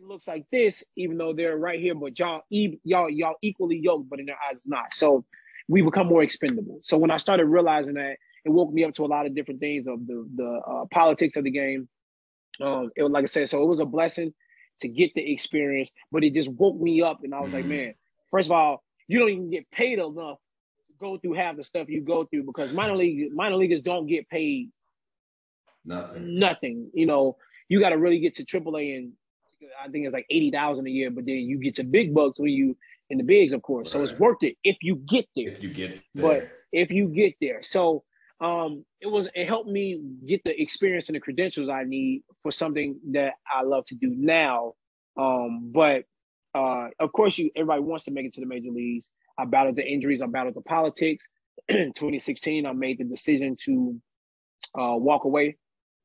it 0.00 0.06
looks 0.06 0.26
like 0.26 0.46
this, 0.50 0.82
even 0.96 1.18
though 1.18 1.32
they're 1.32 1.56
right 1.56 1.78
here, 1.78 1.94
but 1.94 2.18
y'all, 2.18 2.42
y'all, 2.48 3.10
y'all 3.10 3.34
equally 3.42 3.78
yoked, 3.78 4.08
but 4.08 4.18
in 4.18 4.26
their 4.26 4.38
eyes, 4.50 4.62
not. 4.66 4.94
So 4.94 5.24
we 5.68 5.82
become 5.82 6.06
more 6.06 6.22
expendable. 6.22 6.80
So 6.82 6.96
when 6.96 7.10
I 7.10 7.18
started 7.18 7.46
realizing 7.46 7.94
that, 7.94 8.16
it 8.44 8.50
woke 8.50 8.72
me 8.72 8.84
up 8.84 8.94
to 8.94 9.04
a 9.04 9.06
lot 9.06 9.26
of 9.26 9.34
different 9.34 9.60
things 9.60 9.86
of 9.86 10.06
the 10.06 10.26
the 10.34 10.60
uh, 10.66 10.84
politics 10.90 11.36
of 11.36 11.44
the 11.44 11.50
game. 11.50 11.88
Um, 12.62 12.90
it 12.96 13.02
was 13.02 13.12
like 13.12 13.24
I 13.24 13.26
said, 13.26 13.48
so 13.50 13.62
it 13.62 13.66
was 13.66 13.80
a 13.80 13.84
blessing 13.84 14.32
to 14.80 14.88
get 14.88 15.12
the 15.14 15.32
experience, 15.32 15.90
but 16.10 16.24
it 16.24 16.32
just 16.32 16.48
woke 16.48 16.80
me 16.80 17.02
up, 17.02 17.20
and 17.22 17.34
I 17.34 17.40
was 17.40 17.52
like, 17.52 17.64
mm-hmm. 17.64 17.70
man, 17.70 17.94
first 18.30 18.48
of 18.48 18.52
all, 18.52 18.82
you 19.06 19.18
don't 19.18 19.28
even 19.28 19.50
get 19.50 19.70
paid 19.70 19.98
enough 19.98 20.38
to 20.38 20.94
go 20.98 21.18
through 21.18 21.34
half 21.34 21.56
the 21.56 21.64
stuff 21.64 21.90
you 21.90 22.00
go 22.00 22.24
through 22.24 22.44
because 22.44 22.72
minor 22.72 22.96
league 22.96 23.30
minor 23.34 23.56
leaguers 23.56 23.82
don't 23.82 24.06
get 24.06 24.28
paid 24.30 24.70
nothing. 25.84 26.38
Nothing. 26.38 26.90
You 26.94 27.04
know, 27.04 27.36
you 27.68 27.80
got 27.80 27.90
to 27.90 27.98
really 27.98 28.20
get 28.20 28.36
to 28.36 28.44
AAA 28.44 28.96
and 28.96 29.12
I 29.82 29.88
think 29.88 30.06
it's 30.06 30.12
like 30.12 30.26
eighty 30.30 30.50
thousand 30.50 30.86
a 30.86 30.90
year, 30.90 31.10
but 31.10 31.26
then 31.26 31.36
you 31.36 31.58
get 31.58 31.78
your 31.78 31.86
big 31.86 32.14
bucks 32.14 32.38
when 32.38 32.50
you 32.50 32.76
in 33.10 33.18
the 33.18 33.24
bigs, 33.24 33.52
of 33.52 33.62
course. 33.62 33.94
Right. 33.94 34.00
So 34.00 34.02
it's 34.02 34.18
worth 34.20 34.42
it 34.42 34.56
if 34.64 34.78
you 34.82 34.96
get 34.96 35.26
there. 35.36 35.48
If 35.48 35.62
you 35.62 35.72
get 35.72 36.00
there. 36.14 36.22
But 36.22 36.50
if 36.72 36.90
you 36.90 37.08
get 37.08 37.34
there, 37.40 37.62
so 37.62 38.04
um, 38.40 38.84
it 39.00 39.06
was 39.06 39.28
it 39.34 39.46
helped 39.46 39.68
me 39.68 40.00
get 40.26 40.42
the 40.44 40.60
experience 40.60 41.08
and 41.08 41.16
the 41.16 41.20
credentials 41.20 41.68
I 41.68 41.84
need 41.84 42.22
for 42.42 42.52
something 42.52 42.98
that 43.12 43.34
I 43.52 43.62
love 43.62 43.84
to 43.86 43.94
do 43.94 44.14
now. 44.16 44.74
Um, 45.16 45.70
but 45.72 46.04
uh, 46.54 46.88
of 46.98 47.12
course, 47.12 47.36
you 47.36 47.50
everybody 47.54 47.82
wants 47.82 48.04
to 48.06 48.10
make 48.10 48.26
it 48.26 48.34
to 48.34 48.40
the 48.40 48.46
major 48.46 48.70
leagues. 48.70 49.06
I 49.38 49.44
battled 49.44 49.76
the 49.76 49.86
injuries. 49.86 50.22
I 50.22 50.26
battled 50.26 50.54
the 50.54 50.62
politics. 50.62 51.24
In 51.68 51.92
2016, 51.92 52.66
I 52.66 52.72
made 52.72 52.98
the 52.98 53.04
decision 53.04 53.56
to 53.64 54.00
uh, 54.78 54.96
walk 54.96 55.24
away 55.24 55.56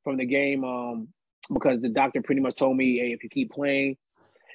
from 0.04 0.18
the 0.18 0.26
game. 0.26 0.64
Um, 0.64 1.08
because 1.54 1.82
the 1.82 1.90
doctor 1.90 2.22
pretty 2.22 2.42
much 2.42 2.56
told 2.56 2.78
me, 2.78 2.98
hey, 2.98 3.12
if 3.12 3.24
you 3.24 3.30
keep 3.30 3.52
playing, 3.52 3.98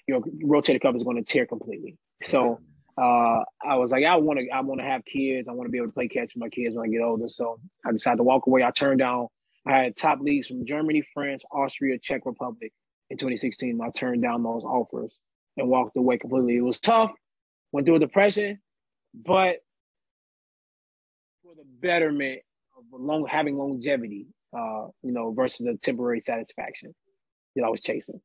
your 0.06 0.20
rotator 0.44 0.80
cuff 0.80 0.94
is 0.96 1.04
going 1.04 1.16
to 1.16 1.22
tear 1.22 1.46
completely. 1.46 1.96
So 2.22 2.60
uh, 3.00 3.44
I 3.64 3.76
was 3.76 3.90
like, 3.90 4.04
I 4.04 4.16
want 4.16 4.40
to, 4.40 4.48
I 4.50 4.60
want 4.60 4.80
to 4.80 4.86
have 4.86 5.04
kids. 5.04 5.48
I 5.48 5.52
want 5.52 5.66
to 5.66 5.70
be 5.70 5.78
able 5.78 5.88
to 5.88 5.92
play 5.92 6.08
catch 6.08 6.34
with 6.34 6.40
my 6.40 6.48
kids 6.48 6.74
when 6.74 6.88
I 6.88 6.92
get 6.92 7.02
older. 7.02 7.28
So 7.28 7.60
I 7.86 7.92
decided 7.92 8.18
to 8.18 8.24
walk 8.24 8.46
away. 8.46 8.62
I 8.62 8.70
turned 8.70 8.98
down. 8.98 9.28
I 9.66 9.82
had 9.82 9.96
top 9.96 10.20
leagues 10.20 10.46
from 10.46 10.66
Germany, 10.66 11.02
France, 11.14 11.44
Austria, 11.52 11.98
Czech 11.98 12.22
Republic 12.24 12.72
in 13.10 13.16
2016. 13.16 13.78
I 13.80 13.90
turned 13.90 14.22
down 14.22 14.42
those 14.42 14.64
offers 14.64 15.18
and 15.56 15.68
walked 15.68 15.96
away 15.96 16.18
completely. 16.18 16.56
It 16.56 16.62
was 16.62 16.80
tough. 16.80 17.12
Went 17.72 17.86
through 17.86 17.96
a 17.96 18.00
depression, 18.00 18.58
but 19.14 19.58
for 21.42 21.54
the 21.54 21.64
betterment 21.80 22.40
of 22.76 22.84
long 23.00 23.26
having 23.26 23.56
longevity 23.56 24.26
uh, 24.56 24.86
you 25.02 25.12
know, 25.12 25.32
versus 25.32 25.66
the 25.66 25.78
temporary 25.82 26.22
satisfaction 26.24 26.94
that 27.56 27.64
I 27.64 27.68
was 27.68 27.80
chasing. 27.80 28.20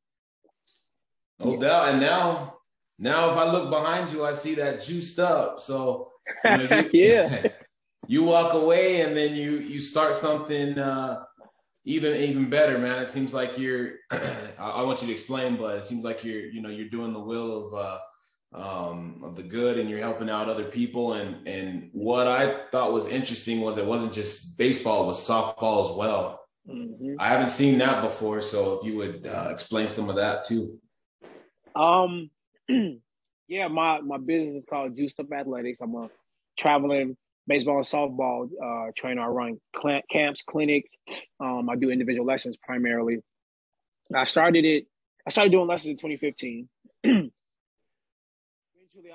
No 1.38 1.54
yeah. 1.54 1.60
doubt. 1.60 1.88
And 1.90 2.00
now, 2.00 2.54
now 2.98 3.30
if 3.30 3.36
I 3.36 3.50
look 3.50 3.70
behind 3.70 4.12
you, 4.12 4.24
I 4.24 4.32
see 4.32 4.54
that 4.54 4.82
juiced 4.82 5.18
up. 5.18 5.60
So 5.60 6.10
you 6.44 6.56
know, 6.56 6.78
you, 6.78 6.90
yeah, 7.04 7.46
you 8.06 8.24
walk 8.24 8.54
away 8.54 9.02
and 9.02 9.16
then 9.16 9.34
you 9.34 9.58
you 9.58 9.80
start 9.80 10.14
something 10.14 10.78
uh, 10.78 11.22
even 11.84 12.16
even 12.16 12.50
better, 12.50 12.78
man. 12.78 13.02
It 13.02 13.10
seems 13.10 13.32
like 13.32 13.58
you're. 13.58 13.94
I, 14.58 14.82
want 14.82 15.02
you 15.02 15.08
to 15.08 15.12
explain, 15.12 15.56
but 15.56 15.76
it 15.76 15.84
seems 15.84 16.04
like 16.04 16.24
you're 16.24 16.46
you 16.46 16.62
know 16.62 16.70
you're 16.70 16.88
doing 16.88 17.12
the 17.12 17.20
will 17.20 17.68
of. 17.68 17.74
Uh, 17.74 17.98
um, 18.52 19.22
of 19.24 19.36
the 19.36 19.42
good 19.42 19.78
and 19.78 19.90
you're 19.90 20.00
helping 20.00 20.30
out 20.30 20.48
other 20.48 20.64
people. 20.64 21.14
And 21.14 21.46
and 21.46 21.90
what 21.92 22.26
I 22.26 22.64
thought 22.70 22.92
was 22.92 23.06
interesting 23.06 23.60
was 23.60 23.78
it 23.78 23.86
wasn't 23.86 24.12
just 24.12 24.58
baseball, 24.58 25.04
it 25.04 25.06
was 25.06 25.26
softball 25.26 25.88
as 25.88 25.96
well. 25.96 26.42
Mm-hmm. 26.68 27.14
I 27.18 27.28
haven't 27.28 27.50
seen 27.50 27.78
that 27.78 28.02
before, 28.02 28.42
so 28.42 28.74
if 28.74 28.84
you 28.84 28.96
would 28.96 29.26
uh, 29.26 29.48
explain 29.50 29.88
some 29.88 30.08
of 30.08 30.16
that 30.16 30.44
too. 30.44 30.80
Um, 31.76 32.30
yeah, 33.48 33.68
my 33.68 34.00
my 34.00 34.18
business 34.18 34.56
is 34.56 34.64
called 34.68 34.96
Juiced 34.96 35.20
Up 35.20 35.32
Athletics. 35.32 35.80
I'm 35.80 35.94
a 35.94 36.08
traveling 36.58 37.16
baseball 37.46 37.76
and 37.76 37.86
softball 37.86 38.48
uh, 38.62 38.90
trainer. 38.96 39.22
I 39.22 39.26
run 39.28 39.60
cl- 39.80 40.02
camps, 40.10 40.42
clinics. 40.42 40.90
Um, 41.38 41.68
I 41.70 41.76
do 41.76 41.90
individual 41.90 42.26
lessons 42.26 42.56
primarily. 42.56 43.18
I 44.14 44.24
started 44.24 44.64
it. 44.64 44.86
I 45.26 45.30
started 45.30 45.52
doing 45.52 45.68
lessons 45.68 45.90
in 45.90 45.96
2015. 45.96 46.68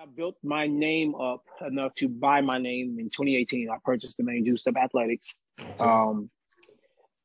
I 0.01 0.05
built 0.05 0.35
my 0.41 0.65
name 0.65 1.13
up 1.13 1.43
enough 1.67 1.93
to 1.95 2.09
buy 2.09 2.41
my 2.41 2.57
name 2.57 2.97
in 2.97 3.11
2018. 3.11 3.69
I 3.69 3.75
purchased 3.85 4.17
the 4.17 4.23
name 4.23 4.43
Juiced 4.43 4.67
Up 4.67 4.75
Athletics. 4.75 5.35
Um, 5.79 6.31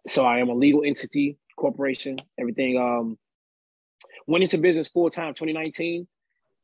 so 0.07 0.27
I 0.27 0.41
am 0.41 0.51
a 0.51 0.55
legal 0.55 0.83
entity, 0.85 1.39
corporation, 1.57 2.19
everything. 2.39 2.77
Um, 2.77 3.17
went 4.27 4.45
into 4.45 4.59
business 4.59 4.89
full 4.89 5.09
time 5.09 5.33
2019. 5.33 6.07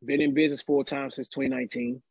Been 0.05 0.21
in 0.21 0.35
business 0.35 0.61
full 0.61 0.85
time 0.85 1.11
since 1.11 1.29
2019. 1.29 2.03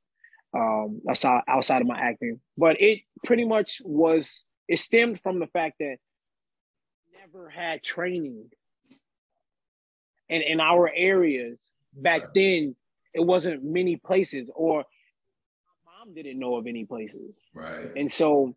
Um, 0.56 1.02
outside 1.08 1.44
outside 1.48 1.82
of 1.82 1.88
my 1.88 2.00
acting, 2.00 2.40
but 2.58 2.82
it 2.82 3.02
pretty 3.24 3.46
much 3.46 3.82
was. 3.86 4.42
It 4.68 4.80
stemmed 4.80 5.22
from 5.22 5.40
the 5.40 5.48
fact 5.48 5.76
that 5.80 5.98
never 7.20 7.50
had 7.50 7.84
training, 7.84 8.50
and 10.28 10.42
in 10.42 10.60
our 10.60 10.92
areas 10.94 11.60
back 11.94 12.34
then 12.34 12.76
it 13.14 13.22
wasn't 13.22 13.64
many 13.64 13.98
places 13.98 14.50
or 14.56 14.86
my 15.86 16.06
mom 16.06 16.14
didn't 16.14 16.40
know 16.40 16.56
of 16.56 16.68
any 16.68 16.86
places. 16.86 17.36
Right. 17.54 17.92
And 17.96 18.12
so, 18.12 18.56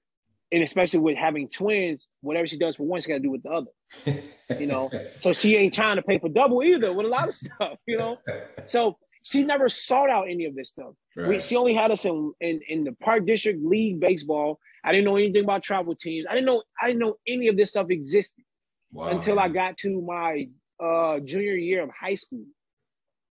and 0.52 0.62
especially 0.62 1.00
with 1.00 1.16
having 1.16 1.48
twins, 1.48 2.06
whatever 2.20 2.46
she 2.46 2.58
does 2.58 2.76
for 2.76 2.84
one, 2.84 3.00
she 3.00 3.08
got 3.08 3.14
to 3.14 3.20
do 3.20 3.30
with 3.30 3.42
the 3.42 3.50
other. 3.50 4.20
you 4.60 4.66
know, 4.66 4.90
so 5.20 5.32
she 5.32 5.56
ain't 5.56 5.74
trying 5.74 5.96
to 5.96 6.02
pay 6.02 6.18
for 6.18 6.28
double 6.28 6.62
either 6.62 6.92
with 6.92 7.06
a 7.06 7.08
lot 7.08 7.28
of 7.28 7.34
stuff. 7.34 7.78
You 7.86 7.98
know, 7.98 8.18
so 8.66 8.98
she 9.24 9.42
never 9.42 9.68
sought 9.68 10.10
out 10.10 10.26
any 10.28 10.44
of 10.44 10.54
this 10.54 10.70
stuff. 10.70 10.92
Right. 11.16 11.28
We, 11.28 11.40
she 11.40 11.56
only 11.56 11.74
had 11.74 11.90
us 11.90 12.04
in, 12.04 12.32
in 12.40 12.60
in 12.68 12.84
the 12.84 12.92
Park 12.92 13.26
District 13.26 13.64
League 13.64 13.98
baseball. 13.98 14.60
I 14.84 14.92
didn't 14.92 15.06
know 15.06 15.16
anything 15.16 15.44
about 15.44 15.62
travel 15.62 15.96
teams. 15.96 16.26
I 16.28 16.34
didn't 16.34 16.46
know 16.46 16.62
I 16.80 16.88
didn't 16.88 17.00
know 17.00 17.16
any 17.26 17.48
of 17.48 17.56
this 17.56 17.70
stuff 17.70 17.90
existed 17.90 18.44
wow. 18.92 19.08
until 19.08 19.40
I 19.40 19.48
got 19.48 19.78
to 19.78 20.02
my 20.02 20.48
uh, 20.78 21.20
junior 21.20 21.54
year 21.54 21.82
of 21.82 21.90
high 21.90 22.14
school. 22.14 22.44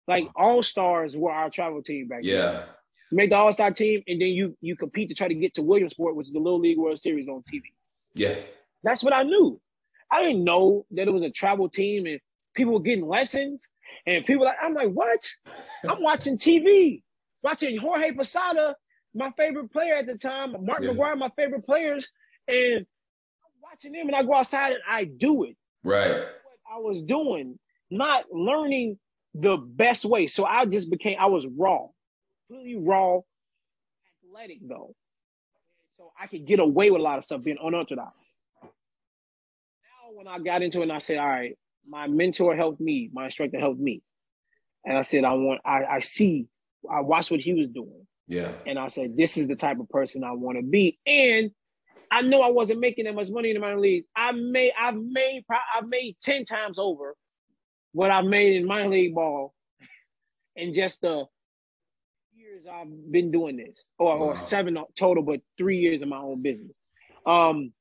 Like 0.08 0.28
all 0.36 0.62
stars 0.62 1.16
were 1.16 1.30
our 1.30 1.50
travel 1.50 1.82
team 1.82 2.08
back 2.08 2.20
yeah. 2.22 2.36
then. 2.36 2.54
Yeah. 2.54 2.64
Make 3.12 3.30
the 3.30 3.36
All 3.36 3.52
Star 3.52 3.72
team, 3.72 4.02
and 4.06 4.20
then 4.20 4.28
you 4.28 4.56
you 4.60 4.76
compete 4.76 5.08
to 5.08 5.14
try 5.16 5.26
to 5.26 5.34
get 5.34 5.54
to 5.54 5.62
Williamsport, 5.62 6.14
which 6.14 6.28
is 6.28 6.32
the 6.32 6.38
Little 6.38 6.60
League 6.60 6.78
World 6.78 7.00
Series 7.00 7.26
on 7.28 7.42
TV. 7.52 7.62
Yeah. 8.14 8.36
That's 8.82 9.02
what 9.02 9.12
I 9.12 9.24
knew. 9.24 9.60
I 10.10 10.22
didn't 10.22 10.44
know 10.44 10.86
that 10.92 11.06
it 11.06 11.12
was 11.12 11.22
a 11.22 11.30
travel 11.30 11.68
team 11.68 12.06
and 12.06 12.20
people 12.54 12.74
were 12.74 12.80
getting 12.80 13.06
lessons. 13.06 13.62
And 14.06 14.24
people 14.24 14.44
like, 14.44 14.56
I'm 14.60 14.74
like, 14.74 14.90
what? 14.90 15.28
I'm 15.88 16.02
watching 16.02 16.38
TV, 16.38 17.02
watching 17.42 17.76
Jorge 17.78 18.12
Posada, 18.12 18.76
my 19.14 19.30
favorite 19.36 19.72
player 19.72 19.94
at 19.94 20.06
the 20.06 20.16
time, 20.16 20.56
Mark 20.64 20.82
yeah. 20.82 20.90
McGwire, 20.90 21.18
my 21.18 21.30
favorite 21.36 21.64
players, 21.64 22.08
and 22.48 22.78
I'm 22.78 23.60
watching 23.62 23.92
them 23.92 24.06
and 24.06 24.16
I 24.16 24.22
go 24.22 24.34
outside 24.34 24.72
and 24.72 24.82
I 24.88 25.04
do 25.04 25.44
it. 25.44 25.56
Right. 25.82 26.10
What 26.10 26.28
I 26.72 26.78
was 26.78 27.02
doing, 27.02 27.58
not 27.90 28.24
learning 28.32 28.98
the 29.34 29.56
best 29.56 30.04
way. 30.04 30.26
So 30.26 30.44
I 30.44 30.66
just 30.66 30.90
became, 30.90 31.16
I 31.18 31.26
was 31.26 31.46
raw, 31.46 31.86
really 32.48 32.76
raw, 32.76 33.20
athletic 34.24 34.58
though. 34.68 34.94
So 35.96 36.12
I 36.20 36.26
could 36.26 36.46
get 36.46 36.60
away 36.60 36.90
with 36.90 37.00
a 37.00 37.04
lot 37.04 37.18
of 37.18 37.24
stuff 37.24 37.42
being 37.42 37.58
unorthodox. 37.62 38.16
Now, 38.62 40.14
when 40.14 40.26
I 40.26 40.38
got 40.38 40.62
into 40.62 40.80
it 40.80 40.84
and 40.84 40.92
I 40.92 40.98
said, 40.98 41.18
all 41.18 41.28
right, 41.28 41.56
my 41.88 42.06
mentor 42.06 42.56
helped 42.56 42.80
me, 42.80 43.10
my 43.12 43.26
instructor 43.26 43.58
helped 43.58 43.80
me. 43.80 44.02
And 44.84 44.96
I 44.96 45.02
said, 45.02 45.24
I 45.24 45.34
want, 45.34 45.60
I, 45.64 45.84
I 45.84 45.98
see, 46.00 46.46
I 46.90 47.00
watched 47.00 47.30
what 47.30 47.40
he 47.40 47.52
was 47.52 47.68
doing. 47.68 48.06
Yeah. 48.26 48.50
And 48.66 48.78
I 48.78 48.88
said, 48.88 49.16
this 49.16 49.36
is 49.36 49.48
the 49.48 49.56
type 49.56 49.78
of 49.80 49.88
person 49.88 50.24
I 50.24 50.32
want 50.32 50.56
to 50.56 50.62
be. 50.62 50.98
And 51.06 51.50
I 52.10 52.22
know 52.22 52.40
I 52.40 52.50
wasn't 52.50 52.80
making 52.80 53.04
that 53.04 53.14
much 53.14 53.28
money 53.28 53.50
in 53.50 53.54
the 53.54 53.60
minor 53.60 53.78
leagues. 53.78 54.06
I 54.16 54.32
made, 54.32 54.72
I've 54.80 54.96
made, 54.96 55.44
I've 55.76 55.86
made 55.86 56.16
10 56.22 56.44
times 56.44 56.78
over 56.78 57.14
what 57.92 58.11
I 58.11 58.22
made 58.22 58.57
in 58.57 58.66
my 58.66 58.87
league 58.87 59.14
ball 59.14 59.55
in 60.57 60.74
just 60.74 61.00
the 61.00 61.24
years 62.35 62.64
I've 62.70 63.12
been 63.12 63.31
doing 63.31 63.57
this, 63.57 63.87
or, 63.98 64.18
wow. 64.18 64.24
or 64.26 64.37
seven 64.37 64.79
total, 64.96 65.22
but 65.22 65.40
three 65.57 65.79
years 65.79 66.03
of 66.03 66.09
my 66.09 66.18
own 66.18 66.42
business. 66.42 66.72
Um, 67.26 67.72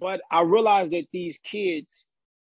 but 0.00 0.20
I 0.30 0.42
realized 0.42 0.92
that 0.92 1.06
these 1.12 1.38
kids 1.38 2.06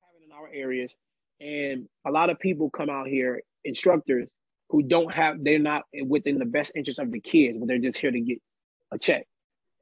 having 0.03 0.29
in 0.29 0.33
our 0.33 0.49
areas, 0.53 0.95
and 1.41 1.89
a 2.05 2.11
lot 2.11 2.31
of 2.31 2.39
people 2.39 2.71
come 2.71 2.91
out 2.91 3.07
here, 3.07 3.43
instructors 3.65 4.29
who 4.69 4.83
don't 4.83 5.13
have, 5.13 5.43
they're 5.43 5.59
not 5.59 5.85
within 6.07 6.39
the 6.39 6.45
best 6.45 6.73
interest 6.75 6.99
of 6.99 7.11
the 7.11 7.21
kids, 7.21 7.59
but 7.59 7.67
they're 7.67 7.79
just 7.79 7.99
here 7.99 8.11
to 8.11 8.21
get 8.21 8.41
a 8.93 8.99
check. 8.99 9.27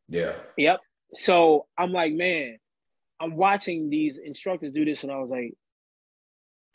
Yeah. 0.08 0.34
Yep. 0.56 0.80
So 1.14 1.66
I'm 1.76 1.92
like, 1.92 2.14
man, 2.14 2.58
I'm 3.20 3.36
watching 3.36 3.90
these 3.90 4.16
instructors 4.16 4.72
do 4.72 4.84
this, 4.84 5.02
and 5.02 5.12
I 5.12 5.18
was 5.18 5.30
like, 5.30 5.54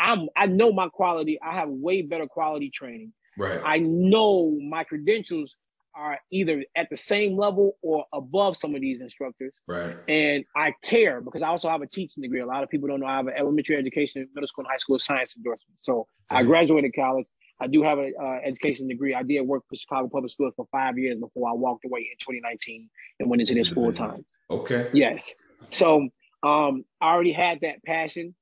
I'm 0.04 0.28
I 0.36 0.48
know 0.48 0.72
my 0.74 0.90
quality. 0.90 1.40
I 1.42 1.54
have 1.54 1.70
way 1.70 2.02
better 2.02 2.28
quality 2.28 2.70
training. 2.70 3.14
Right. 3.38 3.60
I 3.64 3.80
know 3.80 4.58
my 4.62 4.84
credentials 4.84 5.56
are 5.96 6.20
either 6.32 6.64
at 6.76 6.90
the 6.90 6.98
same 6.98 7.38
level 7.38 7.78
or 7.82 8.06
above 8.14 8.58
some 8.58 8.76
of 8.76 8.82
these 8.82 9.00
instructors. 9.00 9.54
Right. 9.68 9.96
And 10.08 10.44
I 10.56 10.74
care 10.84 11.22
because 11.22 11.42
I 11.42 11.48
also 11.48 11.70
have 11.70 11.82
a 11.82 11.88
teaching 11.88 12.22
degree. 12.22 12.42
A 12.42 12.46
lot 12.46 12.64
of 12.64 12.70
people 12.70 12.90
don't 12.90 13.00
know 13.00 13.06
I 13.06 13.18
have 13.18 13.28
an 13.28 13.36
elementary 13.38 13.78
education, 13.78 14.28
middle 14.34 14.48
school, 14.48 14.66
and 14.66 14.72
high 14.72 14.78
school 14.78 15.00
science 15.00 15.36
endorsement. 15.38 15.78
So 15.82 16.08
I 16.30 16.44
graduated 16.44 16.94
college. 16.96 17.28
I 17.62 17.68
do 17.68 17.84
have 17.84 18.00
an 18.00 18.14
uh, 18.22 18.40
education 18.44 18.88
degree. 18.88 19.14
I 19.14 19.24
did 19.24 19.42
work 19.42 19.64
for 19.70 19.76
Chicago 19.76 20.10
Public 20.10 20.32
Schools 20.32 20.54
for 20.56 20.68
five 20.72 20.98
years 20.98 21.18
before 21.20 21.50
I 21.50 21.54
walked 21.54 21.86
away 21.86 22.00
in 22.00 22.18
2019 22.20 22.90
and 23.20 23.30
went 23.30 23.42
into 23.42 23.54
this 23.54 23.70
full 23.70 23.94
time. 23.94 24.26
Okay. 24.50 24.90
Yes. 24.94 25.34
So 25.70 26.10
um, 26.42 26.84
I 27.00 27.14
already 27.14 27.32
had 27.32 27.62
that 27.62 27.84
passion 27.86 28.36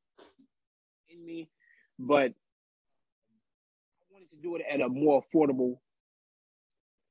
me, 1.21 1.49
but 1.99 2.31
I 2.31 4.05
wanted 4.12 4.29
to 4.31 4.38
do 4.41 4.55
it 4.55 4.63
at 4.69 4.81
a 4.81 4.89
more 4.89 5.23
affordable 5.23 5.77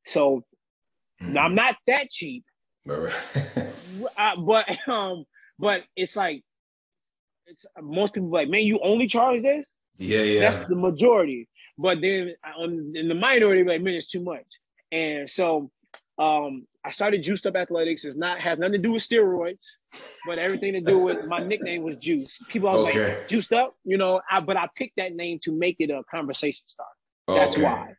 so 0.07 0.45
mm-hmm. 1.23 1.33
now 1.33 1.45
I'm 1.45 1.55
not 1.55 1.77
that 1.87 2.11
cheap. 2.11 2.45
uh, 2.89 4.37
but 4.37 4.79
um, 4.89 5.25
but 5.59 5.85
it's 5.97 6.17
like 6.17 6.43
it's 7.47 7.67
most 7.81 8.15
people 8.15 8.31
like, 8.31 8.49
man, 8.49 8.65
you 8.65 8.81
only 8.83 9.07
charge 9.07 9.43
this? 9.43 9.69
Yeah, 9.97 10.23
yeah. 10.23 10.41
That's 10.41 10.69
the 10.69 10.77
majority. 10.77 11.49
But 11.79 12.01
then 12.01 12.35
on 12.59 12.93
in 12.95 13.09
the 13.09 13.15
minority, 13.15 13.65
like, 13.65 13.83
man, 13.83 13.95
it's 13.95 14.07
too 14.07 14.23
much. 14.23 14.47
And 14.93 15.29
so 15.29 15.71
um, 16.19 16.67
I 16.85 16.91
started 16.91 17.23
Juiced 17.23 17.47
Up 17.47 17.57
Athletics. 17.57 18.05
It's 18.05 18.17
not 18.17 18.41
has 18.41 18.59
nothing 18.59 18.73
to 18.75 18.79
do 18.79 18.93
with 18.93 19.03
steroids, 19.03 19.67
but 20.27 20.39
everything 20.39 20.73
to 20.75 20.81
do 20.81 20.99
with 20.99 21.25
my 21.27 21.39
nickname 21.39 21.83
was 21.83 21.97
Juice. 21.97 22.39
People 22.49 22.69
are 22.69 22.77
okay. 22.77 23.17
like 23.17 23.29
Juiced 23.29 23.53
Up, 23.53 23.73
you 23.85 23.99
know. 23.99 24.21
I, 24.31 24.41
but 24.41 24.57
I 24.57 24.69
picked 24.77 24.97
that 24.97 25.15
name 25.15 25.39
to 25.45 25.53
make 25.53 25.77
it 25.79 25.91
a 25.91 26.03
conversation 26.11 26.65
starter. 26.67 26.91
That's 27.29 27.57
okay. 27.57 27.65
why. 27.65 27.93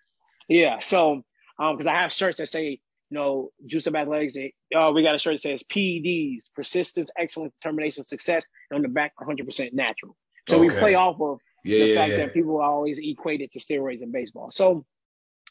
Yeah. 0.48 0.80
So 0.80 1.24
um, 1.62 1.76
because 1.76 1.88
I 1.88 1.94
have 1.94 2.12
shirts 2.12 2.40
that 2.40 2.50
say, 2.50 2.70
you 2.70 2.80
know, 3.12 3.50
Juiced 3.66 3.88
Up 3.88 3.96
Athletics. 3.96 4.36
Oh, 4.74 4.92
we 4.92 5.04
got 5.04 5.16
a 5.16 5.20
shirt 5.20 5.36
that 5.36 5.42
says 5.42 5.64
PEDs, 5.64 6.42
persistence, 6.56 7.12
excellence, 7.18 7.54
determination, 7.62 8.04
success, 8.04 8.46
and 8.70 8.78
on 8.78 8.82
the 8.82 8.88
back, 8.88 9.14
100% 9.22 9.74
natural. 9.74 10.18
So 10.50 10.58
okay. 10.58 10.68
we 10.68 10.80
play 10.80 10.96
off 10.96 11.22
of 11.22 11.40
yeah, 11.64 11.80
the 11.80 11.86
yeah, 11.86 11.96
fact 11.96 12.12
yeah. 12.12 12.18
that 12.18 12.34
people 12.34 12.60
always 12.62 13.00
equate 13.00 13.42
it 13.42 13.52
to 13.54 13.60
steroids 13.60 14.02
in 14.02 14.12
baseball. 14.12 14.50
So, 14.50 14.86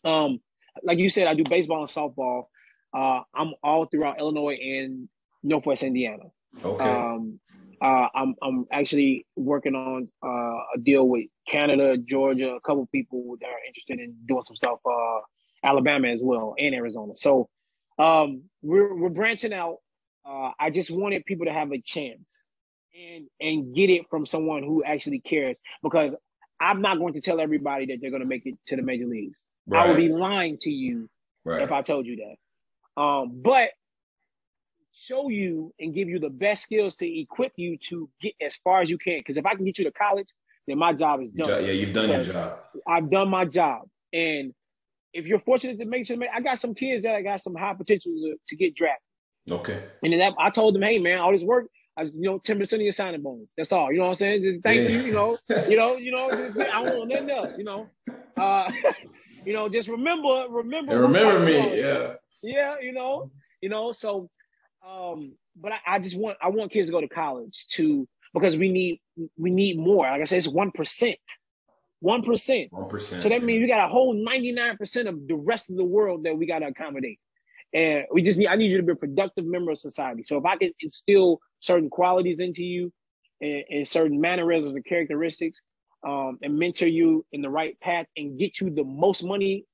um, 0.04 0.40
like 0.82 0.98
you 0.98 1.08
said, 1.08 1.26
I 1.26 1.34
do 1.34 1.44
baseball 1.44 1.80
and 1.80 1.88
softball. 1.88 2.44
Uh, 2.92 3.22
I'm 3.34 3.54
all 3.62 3.86
throughout 3.86 4.18
Illinois 4.18 4.58
and 4.60 5.08
Northwest 5.42 5.82
Indiana. 5.82 6.24
Okay. 6.64 6.84
Um, 6.84 7.38
uh, 7.80 8.08
I'm 8.14 8.34
I'm 8.42 8.66
actually 8.70 9.26
working 9.36 9.74
on 9.74 10.08
uh, 10.22 10.58
a 10.74 10.78
deal 10.82 11.08
with 11.08 11.26
Canada, 11.46 11.96
Georgia, 11.96 12.50
a 12.50 12.60
couple 12.60 12.86
people 12.92 13.36
that 13.40 13.46
are 13.46 13.64
interested 13.66 13.98
in 13.98 14.14
doing 14.26 14.42
some 14.42 14.56
stuff 14.56 14.78
uh, 14.84 15.20
Alabama 15.64 16.08
as 16.08 16.20
well, 16.22 16.54
and 16.58 16.74
Arizona. 16.74 17.14
So 17.16 17.48
um, 17.98 18.42
we're 18.62 18.94
we're 18.94 19.08
branching 19.08 19.54
out. 19.54 19.76
Uh, 20.28 20.50
I 20.58 20.70
just 20.70 20.90
wanted 20.90 21.24
people 21.24 21.46
to 21.46 21.52
have 21.52 21.72
a 21.72 21.80
chance 21.80 22.26
and 22.94 23.26
and 23.40 23.74
get 23.74 23.88
it 23.88 24.02
from 24.10 24.26
someone 24.26 24.62
who 24.62 24.84
actually 24.84 25.20
cares 25.20 25.56
because 25.82 26.14
I'm 26.60 26.82
not 26.82 26.98
going 26.98 27.14
to 27.14 27.20
tell 27.22 27.40
everybody 27.40 27.86
that 27.86 27.98
they're 28.00 28.10
going 28.10 28.22
to 28.22 28.28
make 28.28 28.44
it 28.44 28.56
to 28.66 28.76
the 28.76 28.82
major 28.82 29.06
leagues. 29.06 29.38
Right. 29.66 29.86
I 29.86 29.88
would 29.88 29.96
be 29.96 30.08
lying 30.08 30.58
to 30.62 30.70
you 30.70 31.08
right. 31.44 31.62
if 31.62 31.72
I 31.72 31.82
told 31.82 32.06
you 32.06 32.16
that. 32.16 33.00
Um, 33.00 33.40
but 33.42 33.70
show 34.92 35.28
you 35.28 35.72
and 35.80 35.94
give 35.94 36.08
you 36.08 36.18
the 36.18 36.28
best 36.28 36.64
skills 36.64 36.96
to 36.96 37.20
equip 37.20 37.52
you 37.56 37.78
to 37.88 38.08
get 38.20 38.34
as 38.40 38.56
far 38.56 38.80
as 38.80 38.90
you 38.90 38.98
can. 38.98 39.18
Because 39.18 39.36
if 39.36 39.46
I 39.46 39.54
can 39.54 39.64
get 39.64 39.78
you 39.78 39.84
to 39.84 39.92
college, 39.92 40.28
then 40.66 40.78
my 40.78 40.92
job 40.92 41.22
is 41.22 41.30
done. 41.30 41.64
Yeah, 41.64 41.72
you've 41.72 41.92
done 41.92 42.10
your 42.10 42.24
job. 42.24 42.58
I've 42.86 43.10
done 43.10 43.28
my 43.28 43.44
job, 43.44 43.82
and 44.12 44.52
if 45.12 45.26
you're 45.26 45.40
fortunate 45.40 45.78
to 45.78 45.84
make 45.84 46.06
sure, 46.06 46.16
I 46.32 46.40
got 46.40 46.58
some 46.58 46.74
kids 46.74 47.02
that 47.02 47.14
I 47.14 47.22
got 47.22 47.40
some 47.40 47.54
high 47.54 47.74
potential 47.74 48.12
to, 48.12 48.36
to 48.48 48.56
get 48.56 48.74
drafted. 48.74 49.02
Okay. 49.50 49.82
And 50.02 50.12
then 50.12 50.34
I 50.38 50.50
told 50.50 50.74
them, 50.74 50.82
hey 50.82 50.98
man, 50.98 51.18
all 51.18 51.32
this 51.32 51.42
work, 51.42 51.66
I 51.96 52.02
you 52.02 52.20
know, 52.20 52.38
10% 52.38 52.72
of 52.72 52.80
your 52.80 52.92
signing 52.92 53.22
bonus. 53.22 53.48
That's 53.56 53.72
all. 53.72 53.90
You 53.90 53.98
know 53.98 54.04
what 54.04 54.10
I'm 54.12 54.16
saying? 54.16 54.42
Just 54.42 54.62
thank 54.62 54.88
yeah. 54.88 54.96
you, 54.96 55.02
you 55.06 55.12
know, 55.12 55.38
you 55.68 55.76
know, 55.76 55.96
you 55.96 56.12
know, 56.12 56.30
I 56.72 56.84
don't 56.84 56.98
want 56.98 57.10
nothing 57.10 57.30
else, 57.30 57.58
you 57.58 57.64
know. 57.64 57.88
Uh, 58.36 58.70
you 59.44 59.52
know, 59.52 59.68
just 59.68 59.88
remember, 59.88 60.46
remember, 60.48 60.92
and 60.92 61.00
remember 61.02 61.44
me, 61.44 61.80
yeah. 61.80 62.14
Yeah, 62.42 62.76
you 62.80 62.92
know, 62.92 63.30
you 63.60 63.68
know, 63.68 63.92
so 63.92 64.30
um, 64.86 65.34
but 65.56 65.72
I, 65.72 65.78
I 65.86 65.98
just 65.98 66.16
want 66.16 66.38
I 66.42 66.48
want 66.48 66.72
kids 66.72 66.88
to 66.88 66.92
go 66.92 67.00
to 67.00 67.08
college 67.08 67.66
to 67.72 68.08
because 68.32 68.56
we 68.56 68.70
need 68.70 69.00
we 69.36 69.50
need 69.50 69.78
more. 69.78 70.06
Like 70.06 70.20
I 70.20 70.24
said, 70.24 70.38
it's 70.38 70.48
one 70.48 70.70
percent. 70.70 71.18
One 72.00 72.22
percent. 72.22 72.72
One 72.72 72.88
percent. 72.88 73.22
So 73.22 73.28
that 73.28 73.42
means 73.42 73.60
we 73.60 73.68
got 73.68 73.84
a 73.84 73.88
whole 73.88 74.14
ninety 74.14 74.52
nine 74.52 74.76
percent 74.76 75.08
of 75.08 75.26
the 75.26 75.34
rest 75.34 75.70
of 75.70 75.76
the 75.76 75.84
world 75.84 76.24
that 76.24 76.36
we 76.36 76.46
got 76.46 76.60
to 76.60 76.68
accommodate, 76.68 77.18
and 77.74 78.04
we 78.12 78.22
just 78.22 78.38
need. 78.38 78.48
I 78.48 78.56
need 78.56 78.70
you 78.70 78.78
to 78.78 78.82
be 78.82 78.92
a 78.92 78.96
productive 78.96 79.44
member 79.44 79.72
of 79.72 79.78
society. 79.78 80.22
So 80.24 80.38
if 80.38 80.44
I 80.44 80.56
can 80.56 80.72
instill 80.80 81.40
certain 81.60 81.90
qualities 81.90 82.40
into 82.40 82.62
you, 82.62 82.90
and, 83.42 83.64
and 83.68 83.88
certain 83.88 84.18
mannerisms 84.20 84.74
and 84.74 84.84
characteristics, 84.84 85.60
um, 86.06 86.38
and 86.42 86.58
mentor 86.58 86.86
you 86.86 87.24
in 87.32 87.42
the 87.42 87.50
right 87.50 87.78
path, 87.80 88.06
and 88.16 88.38
get 88.38 88.60
you 88.60 88.70
the 88.70 88.84
most 88.84 89.22
money 89.22 89.64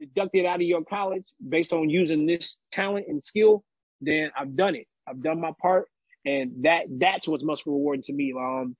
deducted 0.00 0.44
out 0.44 0.56
of 0.56 0.62
your 0.62 0.84
college 0.84 1.24
based 1.48 1.72
on 1.72 1.88
using 1.88 2.26
this 2.26 2.58
talent 2.72 3.06
and 3.08 3.22
skill, 3.22 3.64
then 4.00 4.30
I've 4.36 4.56
done 4.56 4.74
it. 4.74 4.86
I've 5.06 5.22
done 5.22 5.40
my 5.40 5.52
part, 5.60 5.88
and 6.24 6.64
that 6.64 6.84
that's 6.98 7.26
what's 7.28 7.44
most 7.44 7.66
rewarding 7.66 8.02
to 8.04 8.12
me. 8.12 8.32
Um, 8.32 8.76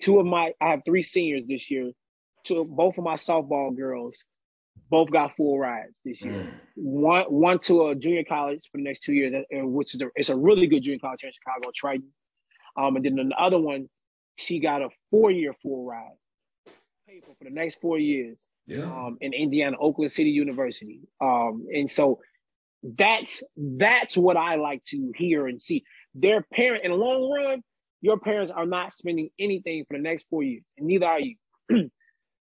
two 0.00 0.18
of 0.18 0.26
my 0.26 0.52
I 0.60 0.70
have 0.70 0.82
three 0.84 1.02
seniors 1.02 1.46
this 1.46 1.70
year. 1.70 1.92
Two 2.44 2.64
both 2.64 2.98
of 2.98 3.04
my 3.04 3.14
softball 3.14 3.76
girls 3.76 4.22
both 4.90 5.10
got 5.10 5.36
full 5.36 5.58
rides 5.58 5.94
this 6.04 6.22
year. 6.22 6.32
Mm. 6.32 6.50
One 6.76 7.24
one 7.24 7.58
to 7.60 7.88
a 7.88 7.94
junior 7.94 8.24
college 8.24 8.68
for 8.70 8.78
the 8.78 8.84
next 8.84 9.00
two 9.00 9.12
years, 9.12 9.44
which 9.50 9.94
is 9.94 10.00
a, 10.00 10.06
it's 10.14 10.28
a 10.28 10.36
really 10.36 10.66
good 10.66 10.82
junior 10.82 10.98
college 10.98 11.20
here 11.22 11.28
in 11.28 11.34
Chicago, 11.34 11.70
Triton. 11.74 12.08
Um, 12.76 12.96
and 12.96 13.04
then 13.04 13.28
the 13.28 13.36
other 13.36 13.58
one, 13.58 13.88
she 14.38 14.60
got 14.60 14.82
a 14.82 14.88
four 15.10 15.30
year 15.30 15.54
full 15.62 15.84
ride, 15.84 16.16
for 17.06 17.34
for 17.38 17.44
the 17.44 17.50
next 17.50 17.78
four 17.80 17.98
years. 17.98 18.38
Yeah. 18.66 18.84
Um, 18.84 19.16
in 19.20 19.32
Indiana, 19.32 19.76
Oakland 19.80 20.12
City 20.12 20.30
University. 20.30 21.00
Um, 21.22 21.66
and 21.72 21.90
so 21.90 22.20
that's 22.82 23.42
that's 23.56 24.16
what 24.16 24.36
I 24.36 24.56
like 24.56 24.84
to 24.86 25.12
hear 25.16 25.46
and 25.46 25.60
see. 25.60 25.84
Their 26.14 26.42
parent 26.52 26.84
in 26.84 26.92
the 26.92 26.96
long 26.96 27.30
run, 27.30 27.62
your 28.00 28.18
parents 28.18 28.52
are 28.54 28.66
not 28.66 28.92
spending 28.92 29.30
anything 29.38 29.84
for 29.88 29.96
the 29.96 30.02
next 30.02 30.26
four 30.30 30.42
years, 30.42 30.64
and 30.76 30.86
neither 30.86 31.06
are 31.06 31.20
you. 31.20 31.36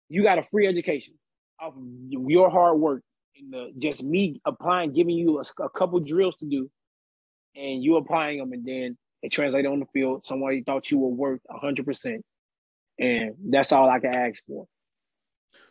you 0.09 0.23
got 0.23 0.39
a 0.39 0.47
free 0.51 0.67
education 0.67 1.15
of 1.61 1.75
your 2.09 2.51
hard 2.51 2.79
work 2.79 3.03
and 3.37 3.53
the, 3.53 3.73
just 3.79 4.03
me 4.05 4.41
applying, 4.45 4.93
giving 4.93 5.17
you 5.17 5.39
a, 5.39 5.63
a, 5.63 5.71
couple 5.71 5.99
drills 6.01 6.37
to 6.37 6.47
do, 6.47 6.71
and 7.57 7.83
you 7.83 7.97
applying 7.97 8.39
them, 8.39 8.53
and 8.53 8.67
then 8.67 8.99
it 9.23 9.31
translated 9.31 9.71
on 9.71 9.81
the 9.81 9.87
field. 9.87 10.25
Somebody 10.25 10.63
thought 10.63 10.91
you 10.91 10.99
were 10.99 11.09
worth 11.09 11.41
hundred 11.51 11.87
percent, 11.87 12.25
and 12.99 13.35
that's 13.49 13.73
all 13.73 13.89
I 13.89 14.01
can 14.01 14.15
ask 14.15 14.43
for. 14.47 14.67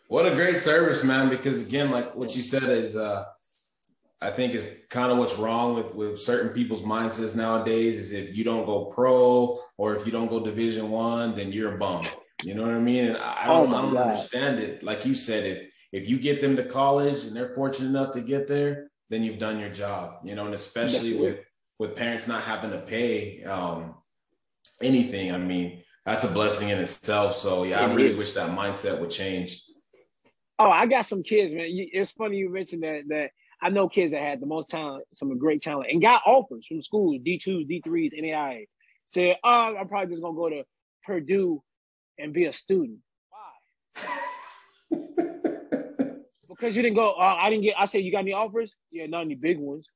What 0.08 0.26
a 0.26 0.36
great 0.36 0.58
service, 0.58 1.04
man! 1.04 1.30
Because 1.30 1.62
again, 1.62 1.92
like 1.92 2.16
what 2.16 2.36
you 2.36 2.42
said 2.42 2.64
is, 2.64 2.96
uh, 2.96 3.26
I 4.22 4.32
think 4.32 4.54
is 4.54 4.66
kind 4.90 5.12
of 5.12 5.18
what's 5.18 5.38
wrong 5.38 5.76
with 5.76 5.96
with 5.96 6.22
certain 6.22 6.50
people's 6.50 6.82
mindsets 6.82 7.36
nowadays. 7.36 7.98
Is 7.98 8.12
if 8.12 8.36
you 8.36 8.44
don't 8.44 8.66
go 8.66 8.86
pro 8.86 9.60
or 9.78 9.96
if 9.96 10.06
you 10.06 10.12
don't 10.12 10.30
go 10.30 10.44
Division 10.44 10.92
One, 10.92 11.36
then 11.36 11.52
you're 11.52 11.76
a 11.76 11.78
bum. 11.78 12.08
You 12.44 12.56
know 12.56 12.64
what 12.64 12.74
I 12.74 12.80
mean? 12.80 13.06
And 13.06 13.18
I 13.18 13.46
oh 13.48 13.66
don't, 13.66 13.74
oh 13.74 13.78
I 13.78 13.82
don't 13.82 13.98
understand 13.98 14.60
it. 14.60 14.84
Like 14.84 15.06
you 15.06 15.16
said, 15.16 15.46
it 15.46 15.72
if 15.92 16.08
you 16.08 16.18
get 16.18 16.42
them 16.42 16.56
to 16.56 16.64
college 16.64 17.26
and 17.26 17.36
they're 17.36 17.54
fortunate 17.54 17.90
enough 17.90 18.14
to 18.14 18.22
get 18.22 18.48
there, 18.48 18.90
then 19.10 19.24
you've 19.24 19.40
done 19.40 19.60
your 19.60 19.70
job. 19.70 20.20
You 20.24 20.36
know, 20.36 20.46
and 20.46 20.56
especially 20.56 21.18
with 21.18 21.40
with 21.82 21.96
parents 21.96 22.28
not 22.28 22.44
having 22.44 22.70
to 22.70 22.78
pay 22.78 23.44
um, 23.44 23.96
anything. 24.84 25.32
I 25.32 25.40
mean, 25.40 25.82
that's 26.06 26.24
a 26.24 26.28
blessing 26.28 26.70
in 26.70 26.78
itself. 26.78 27.36
So 27.36 27.64
yeah, 27.64 27.82
I 27.82 27.92
really 27.92 28.14
wish 28.14 28.34
that 28.34 28.52
mindset 28.52 29.02
would 29.02 29.10
change. 29.10 29.64
Oh, 30.60 30.70
I 30.70 30.86
got 30.86 31.08
some 31.08 31.24
kids, 31.24 31.56
man. 31.56 31.66
It's 31.68 32.12
funny 32.12 32.38
you 32.38 32.54
mentioned 32.54 32.84
that. 32.84 33.08
That 33.10 33.32
I 33.64 33.72
know 33.72 33.90
kids 33.90 34.12
that 34.12 34.22
had 34.22 34.40
the 34.40 34.46
most 34.46 34.70
talent, 34.70 35.06
some 35.16 35.36
great 35.40 35.64
talent, 35.64 35.90
and 35.92 36.00
got 36.00 36.22
offers 36.28 36.68
from 36.68 36.84
schools, 36.84 37.20
D 37.24 37.40
twos, 37.40 37.66
D 37.66 37.82
threes, 37.84 38.12
NAIA. 38.14 38.68
Said, 39.08 39.38
"Oh, 39.44 39.76
I'm 39.76 39.88
probably 39.88 40.12
just 40.12 40.22
gonna 40.22 40.38
go 40.38 40.50
to 40.50 40.64
Purdue 41.04 41.64
and 42.20 42.32
be 42.32 42.46
a 42.46 42.54
student. 42.54 43.00
Why? 43.96 44.04
because 46.48 46.76
you 46.76 46.84
didn't 46.84 46.96
go. 46.96 47.14
Uh, 47.14 47.38
I 47.42 47.50
didn't 47.50 47.64
get. 47.64 47.74
I 47.80 47.86
said, 47.86 48.04
you 48.04 48.12
got 48.12 48.20
any 48.20 48.34
offers? 48.34 48.72
Yeah, 48.92 49.08
not 49.08 49.22
any 49.22 49.34
big 49.34 49.58
ones. 49.58 49.88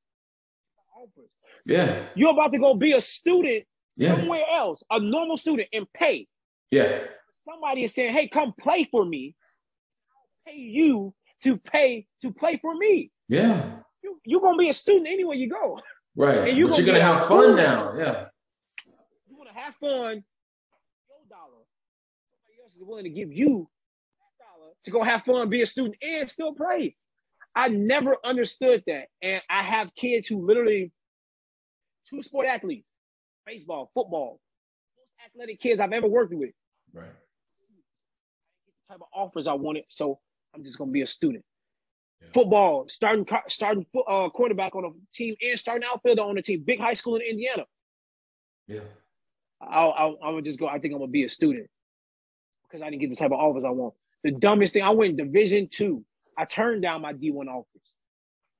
Offers. 0.99 1.29
Yeah. 1.65 1.97
You're 2.15 2.31
about 2.31 2.51
to 2.53 2.59
go 2.59 2.75
be 2.75 2.93
a 2.93 3.01
student 3.01 3.65
yeah. 3.97 4.15
somewhere 4.15 4.43
else, 4.49 4.83
a 4.89 4.99
normal 4.99 5.37
student, 5.37 5.67
and 5.73 5.91
pay. 5.93 6.27
Yeah. 6.71 6.99
Somebody 7.43 7.83
is 7.83 7.93
saying, 7.93 8.13
"Hey, 8.13 8.27
come 8.27 8.53
play 8.59 8.87
for 8.91 9.05
me." 9.05 9.35
I'll 10.11 10.53
pay 10.53 10.59
you 10.59 11.13
to 11.43 11.57
pay 11.57 12.07
to 12.21 12.31
play 12.31 12.59
for 12.61 12.75
me. 12.75 13.11
Yeah. 13.27 13.77
You 14.03 14.19
you're 14.25 14.41
gonna 14.41 14.57
be 14.57 14.69
a 14.69 14.73
student 14.73 15.07
anywhere 15.07 15.35
you 15.35 15.49
go. 15.49 15.79
Right. 16.15 16.49
And 16.49 16.57
you're 16.57 16.69
gonna, 16.69 17.01
have 17.01 17.27
fun 17.27 17.55
now. 17.55 17.93
Yeah. 17.97 18.25
You 19.27 19.37
wanna 19.37 19.53
have 19.53 19.75
fun 19.75 20.23
Your 21.09 21.21
dollar. 21.29 21.65
Somebody 22.31 22.61
else 22.63 22.73
is 22.73 22.83
willing 22.83 23.03
to 23.03 23.09
give 23.09 23.31
you 23.31 23.69
dollar 24.39 24.71
to 24.83 24.91
go 24.91 25.03
have 25.03 25.23
fun, 25.23 25.49
be 25.49 25.61
a 25.61 25.65
student, 25.65 25.95
and 26.01 26.29
still 26.29 26.53
play. 26.53 26.95
I 27.55 27.69
never 27.69 28.17
understood 28.23 28.83
that. 28.87 29.07
And 29.21 29.41
I 29.49 29.61
have 29.61 29.93
kids 29.95 30.27
who 30.27 30.45
literally 30.45 30.91
two 32.09 32.21
sport 32.23 32.47
athletes, 32.47 32.87
baseball, 33.45 33.91
football, 33.93 34.39
most 34.97 35.09
athletic 35.25 35.59
kids 35.59 35.79
I've 35.79 35.93
ever 35.93 36.07
worked 36.07 36.33
with. 36.33 36.51
Right. 36.93 37.09
The 38.87 38.93
type 38.93 39.01
of 39.01 39.07
offers 39.13 39.47
I 39.47 39.53
wanted, 39.53 39.85
so 39.89 40.19
I'm 40.53 40.63
just 40.63 40.77
gonna 40.77 40.91
be 40.91 41.01
a 41.01 41.07
student. 41.07 41.43
Yeah. 42.21 42.27
Football, 42.33 42.85
starting 42.87 43.25
starting 43.47 43.85
uh, 44.07 44.29
quarterback 44.29 44.75
on 44.75 44.85
a 44.85 44.89
team 45.13 45.35
and 45.41 45.59
starting 45.59 45.87
outfielder 45.87 46.21
on 46.21 46.37
a 46.37 46.41
team, 46.41 46.63
big 46.65 46.79
high 46.79 46.93
school 46.93 47.15
in 47.15 47.21
Indiana. 47.21 47.65
Yeah. 48.67 48.79
I'll, 49.61 49.93
I'll, 49.97 50.17
I'm 50.23 50.33
gonna 50.33 50.41
just 50.41 50.59
go. 50.59 50.67
I 50.67 50.79
think 50.79 50.93
I'm 50.93 50.99
gonna 50.99 51.11
be 51.11 51.23
a 51.23 51.29
student 51.29 51.67
because 52.63 52.81
I 52.81 52.89
didn't 52.89 53.01
get 53.01 53.09
the 53.09 53.15
type 53.15 53.31
of 53.31 53.39
offers 53.39 53.63
I 53.63 53.69
want. 53.69 53.93
The 54.23 54.31
dumbest 54.31 54.73
thing, 54.73 54.83
I 54.83 54.89
went 54.89 55.17
Division 55.17 55.67
two. 55.71 56.03
I 56.37 56.45
turned 56.45 56.81
down 56.81 57.01
my 57.01 57.13
D1 57.13 57.47
offers. 57.47 57.93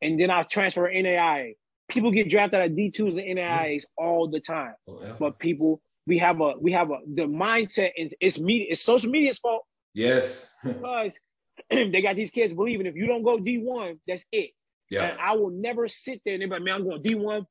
And 0.02 0.20
then 0.20 0.30
I 0.30 0.44
transfer 0.44 0.90
NAIA. 0.90 1.56
People 1.88 2.12
get 2.12 2.30
drafted 2.30 2.62
at 2.62 2.76
D2s 2.76 3.20
and 3.20 3.38
NAIAs 3.38 3.84
all 3.98 4.28
the 4.28 4.40
time. 4.40 4.74
Oh, 4.88 5.00
yeah. 5.02 5.14
But 5.20 5.38
people, 5.40 5.82
we 6.08 6.18
have 6.20 6.42
a 6.42 6.54
we 6.60 6.72
have 6.72 6.92
a 6.92 7.00
the 7.14 7.24
mindset 7.24 7.92
and 7.98 8.14
it's 8.20 8.40
media, 8.40 8.68
it's 8.72 8.82
social 8.82 9.10
media's 9.10 9.38
fault. 9.38 9.64
Yes. 9.94 10.54
because 10.64 11.12
they 11.70 12.02
got 12.02 12.16
these 12.16 12.32
kids 12.32 12.54
believing 12.54 12.86
if 12.86 12.96
you 12.96 13.08
don't 13.08 13.24
go 13.24 13.38
D1, 13.38 14.00
that's 14.08 14.24
it. 14.32 14.52
Yeah. 14.90 15.06
And 15.06 15.20
I 15.20 15.36
will 15.36 15.50
never 15.50 15.88
sit 15.88 16.22
there 16.26 16.36
and 16.36 16.42
be 16.42 16.48
like, 16.48 16.62
man, 16.62 16.76
I'm 16.76 16.84
going 16.84 17.02
D1, 17.02 17.46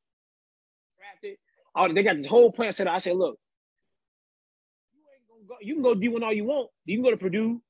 drafted. 0.99 1.37
Oh, 1.75 1.93
they 1.93 2.03
got 2.03 2.17
this 2.17 2.27
whole 2.27 2.53
plan 2.53 2.73
set 2.73 2.87
up. 2.87 2.95
I 2.95 2.99
said, 2.99 3.17
look, 3.17 3.39
you 4.93 5.01
ain't 5.13 5.29
gonna 5.29 5.45
go, 5.49 5.57
you 5.61 5.75
can 5.75 5.83
go 5.83 6.19
D1 6.19 6.25
all 6.25 6.33
you 6.33 6.45
want. 6.45 6.71
You 6.85 6.97
can 6.99 7.05
go 7.05 7.11
to 7.11 7.17
Purdue, 7.17 7.61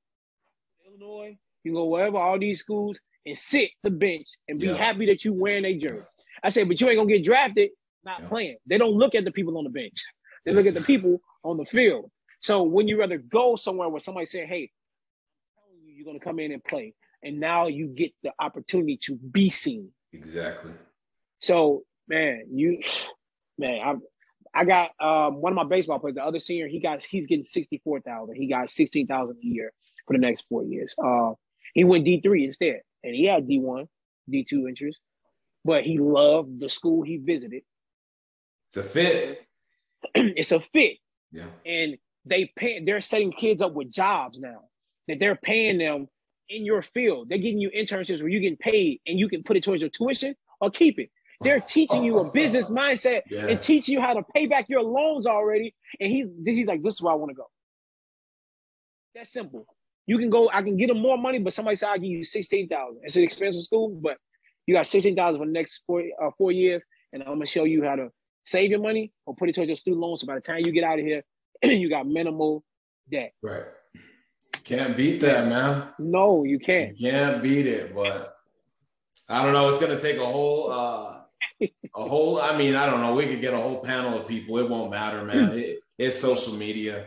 Illinois, 0.87 1.39
you 1.63 1.73
can 1.73 1.75
go 1.75 1.87
wherever, 1.87 2.19
all 2.19 2.39
these 2.39 2.61
schools, 2.61 2.99
and 3.25 3.39
sit 3.39 3.71
the 3.83 3.91
bench 3.91 4.27
and 4.49 4.59
be 4.59 4.67
yeah. 4.67 4.77
happy 4.77 5.07
that 5.07 5.25
you 5.25 5.33
wearing 5.33 5.65
a 5.65 5.79
jersey. 5.79 6.05
I 6.45 6.51
said, 6.51 6.69
but 6.69 6.81
you 6.81 6.89
ain't 6.89 6.99
gonna 6.99 7.09
get 7.09 7.25
drafted 7.25 7.71
not 8.05 8.21
yeah. 8.21 8.29
playing. 8.29 8.57
They 8.67 8.79
don't 8.79 8.93
look 8.93 9.15
at 9.15 9.25
the 9.25 9.33
people 9.33 9.57
on 9.59 9.65
the 9.65 9.71
bench. 9.71 10.05
They 10.45 10.53
yes. 10.53 10.57
look 10.57 10.67
at 10.67 10.75
the 10.75 10.87
people 10.87 11.21
on 11.43 11.57
the 11.57 11.65
field. 11.65 12.11
So 12.41 12.63
when 12.63 12.87
you 12.87 12.99
rather 12.99 13.19
go 13.19 13.57
somewhere 13.57 13.89
where 13.89 14.01
somebody 14.01 14.27
say, 14.27 14.45
hey, 14.45 14.71
you, 15.83 15.95
you're 15.95 16.05
gonna 16.05 16.21
come 16.21 16.39
in 16.39 16.53
and 16.53 16.63
play, 16.63 16.95
and 17.23 17.41
now 17.41 17.67
you 17.67 17.89
get 17.89 18.13
the 18.23 18.33
opportunity 18.39 18.99
to 19.05 19.17
be 19.17 19.49
seen. 19.51 19.91
Exactly. 20.13 20.73
So 21.41 21.83
man, 22.09 22.45
you 22.53 22.83
man, 23.59 23.81
I'm 23.85 24.03
I 24.57 24.65
got 24.65 24.93
um, 25.01 25.41
one 25.41 25.53
of 25.53 25.57
my 25.57 25.65
baseball 25.65 25.99
players, 25.99 26.15
the 26.15 26.25
other 26.25 26.39
senior, 26.39 26.69
he 26.69 26.79
got 26.79 27.03
he's 27.03 27.27
getting 27.27 27.45
sixty 27.45 27.81
four 27.83 28.01
thousand. 28.01 28.37
He 28.37 28.49
got 28.49 28.71
sixteen 28.71 29.07
thousand 29.07 29.39
a 29.43 29.47
year 29.47 29.73
for 30.07 30.13
the 30.13 30.21
next 30.21 30.45
four 30.49 30.63
years. 30.63 30.95
Uh, 31.03 31.33
he 31.73 31.83
went 31.85 32.05
D 32.05 32.21
three 32.21 32.45
instead, 32.45 32.83
and 33.03 33.15
he 33.15 33.25
had 33.25 33.49
D 33.49 33.59
one, 33.59 33.89
D 34.29 34.47
two 34.49 34.69
interest, 34.69 35.01
but 35.65 35.85
he 35.85 35.99
loved 35.99 36.61
the 36.61 36.69
school 36.69 37.03
he 37.03 37.17
visited. 37.17 37.63
It's 38.69 38.77
a 38.77 38.83
fit. 38.83 39.47
it's 40.15 40.53
a 40.53 40.61
fit. 40.61 40.99
Yeah, 41.33 41.47
and 41.65 41.97
they 42.25 42.53
pay. 42.57 42.85
They're 42.85 43.01
setting 43.01 43.33
kids 43.33 43.63
up 43.63 43.73
with 43.73 43.91
jobs 43.91 44.39
now 44.39 44.63
that 45.09 45.19
they're 45.19 45.37
paying 45.37 45.79
them 45.79 46.09
in 46.49 46.65
your 46.65 46.83
field. 46.83 47.29
They're 47.29 47.39
giving 47.39 47.61
you 47.61 47.71
internships 47.71 48.21
where 48.21 48.29
you 48.29 48.41
get 48.41 48.59
paid, 48.59 49.01
and 49.07 49.19
you 49.19 49.29
can 49.29 49.43
put 49.43 49.57
it 49.57 49.65
towards 49.65 49.81
your 49.81 49.91
tuition 49.91 50.35
or 50.61 50.71
keep 50.71 50.99
it. 50.99 51.11
They're 51.41 51.61
teaching 51.69 52.05
you 52.05 52.19
a 52.19 52.31
business 52.31 52.71
mindset 52.71 53.23
yeah. 53.31 53.47
and 53.47 53.61
teaching 53.61 53.95
you 53.95 54.01
how 54.01 54.15
to 54.15 54.23
pay 54.35 54.47
back 54.47 54.69
your 54.69 54.83
loans 54.83 55.27
already. 55.27 55.75
And 56.01 56.11
he's 56.11 56.27
he's 56.45 56.67
like, 56.67 56.83
this 56.83 56.95
is 56.95 57.03
where 57.03 57.13
I 57.13 57.17
want 57.17 57.31
to 57.31 57.37
go. 57.37 57.47
That's 59.15 59.33
simple. 59.33 59.67
You 60.07 60.19
can 60.19 60.29
go, 60.29 60.51
I 60.53 60.63
can 60.63 60.77
get 60.77 60.91
him 60.91 60.99
more 60.99 61.17
money, 61.17 61.39
but 61.39 61.55
somebody 61.55 61.77
said 61.77 61.89
I'll 61.89 61.99
give 61.99 62.11
you 62.11 62.25
16,000. 62.25 63.01
It's 63.05 63.17
an 63.17 63.23
expensive 63.23 63.63
school, 63.63 63.89
but 63.89 64.19
you 64.67 64.75
got 64.75 64.87
16,000 64.87 65.41
for 65.41 65.47
the 65.47 65.53
next 65.53 65.83
four, 65.87 66.03
uh, 66.23 66.31
four 66.37 66.53
years. 66.53 66.83
And 67.13 67.23
I'm 67.23 67.35
gonna 67.35 67.47
show 67.47 67.65
you 67.65 67.85
how 67.85 67.97
to 67.97 68.11
save 68.43 68.71
your 68.71 68.81
money 68.81 69.13
or 69.27 69.35
put 69.35 69.49
it 69.49 69.55
towards 69.55 69.69
your 69.69 69.77
student 69.77 70.01
loans. 70.01 70.21
So 70.21 70.27
by 70.27 70.35
the 70.35 70.41
time 70.41 70.61
you 70.65 70.73
get 70.73 70.85
out 70.85 70.99
of 70.99 71.05
here, 71.05 71.23
you 71.63 71.89
got 71.89 72.07
minimal 72.07 72.65
debt. 73.11 73.33
Right. 73.43 73.65
Can't 74.65 74.97
beat 74.97 75.21
that, 75.21 75.47
man. 75.47 75.89
No, 75.99 76.45
you 76.45 76.59
can't. 76.59 76.99
You 76.99 77.11
can't 77.11 77.43
beat 77.43 77.67
it, 77.67 77.95
but 77.95 78.35
I 79.29 79.45
don't 79.45 79.53
know. 79.53 79.69
It's 79.69 79.79
gonna 79.79 80.01
take 80.01 80.17
a 80.17 80.27
whole 80.27 80.71
uh 80.71 81.15
a 81.61 82.03
whole, 82.09 82.41
I 82.41 82.57
mean, 82.57 82.75
I 82.75 82.87
don't 82.87 83.01
know. 83.01 83.15
We 83.15 83.27
could 83.27 83.41
get 83.41 83.55
a 83.55 83.59
whole 83.59 83.81
panel 83.81 84.19
of 84.19 84.29
people. 84.29 84.59
It 84.59 84.69
won't 84.69 84.91
matter, 84.91 85.25
man. 85.25 85.51
It, 85.55 85.79
it's 85.97 86.19
social 86.19 86.55
media, 86.55 87.07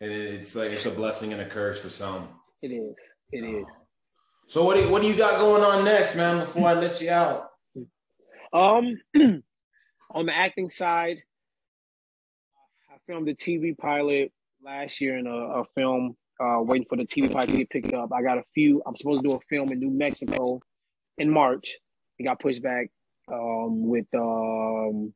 and 0.00 0.10
it's 0.10 0.56
like 0.56 0.72
it's 0.72 0.86
a 0.86 0.90
blessing 0.90 1.32
and 1.32 1.40
a 1.42 1.46
curse 1.46 1.80
for 1.80 1.90
some. 1.90 2.28
It 2.60 2.72
is. 2.72 2.96
It 3.30 3.44
is. 3.44 3.64
So 4.50 4.64
what 4.64 4.74
do 4.74 4.82
you, 4.82 4.88
what 4.88 5.00
do 5.00 5.06
you 5.06 5.14
got 5.14 5.38
going 5.38 5.62
on 5.62 5.84
next, 5.84 6.16
man? 6.16 6.40
Before 6.40 6.66
I 6.66 6.74
let 6.74 7.00
you 7.00 7.08
out. 7.08 7.50
Um, 8.52 9.00
on 10.10 10.26
the 10.26 10.36
acting 10.36 10.70
side, 10.70 11.18
I 12.90 12.96
filmed 13.06 13.28
a 13.28 13.34
TV 13.36 13.78
pilot 13.78 14.32
last 14.60 15.00
year 15.00 15.16
in 15.18 15.28
a, 15.28 15.60
a 15.60 15.64
film. 15.76 16.16
Uh, 16.40 16.62
waiting 16.62 16.84
for 16.90 16.96
the 16.96 17.04
TV 17.04 17.32
pilot 17.32 17.52
to 17.52 17.64
pick 17.66 17.86
it 17.86 17.94
up. 17.94 18.12
I 18.12 18.22
got 18.22 18.38
a 18.38 18.42
few. 18.52 18.82
I'm 18.84 18.96
supposed 18.96 19.22
to 19.22 19.28
do 19.28 19.36
a 19.36 19.40
film 19.48 19.70
in 19.70 19.78
New 19.78 19.92
Mexico 19.92 20.60
in 21.16 21.30
March. 21.30 21.76
It 22.18 22.24
got 22.24 22.40
pushed 22.40 22.60
back 22.60 22.88
um, 23.32 23.86
with 23.86 24.06
um, 24.16 25.14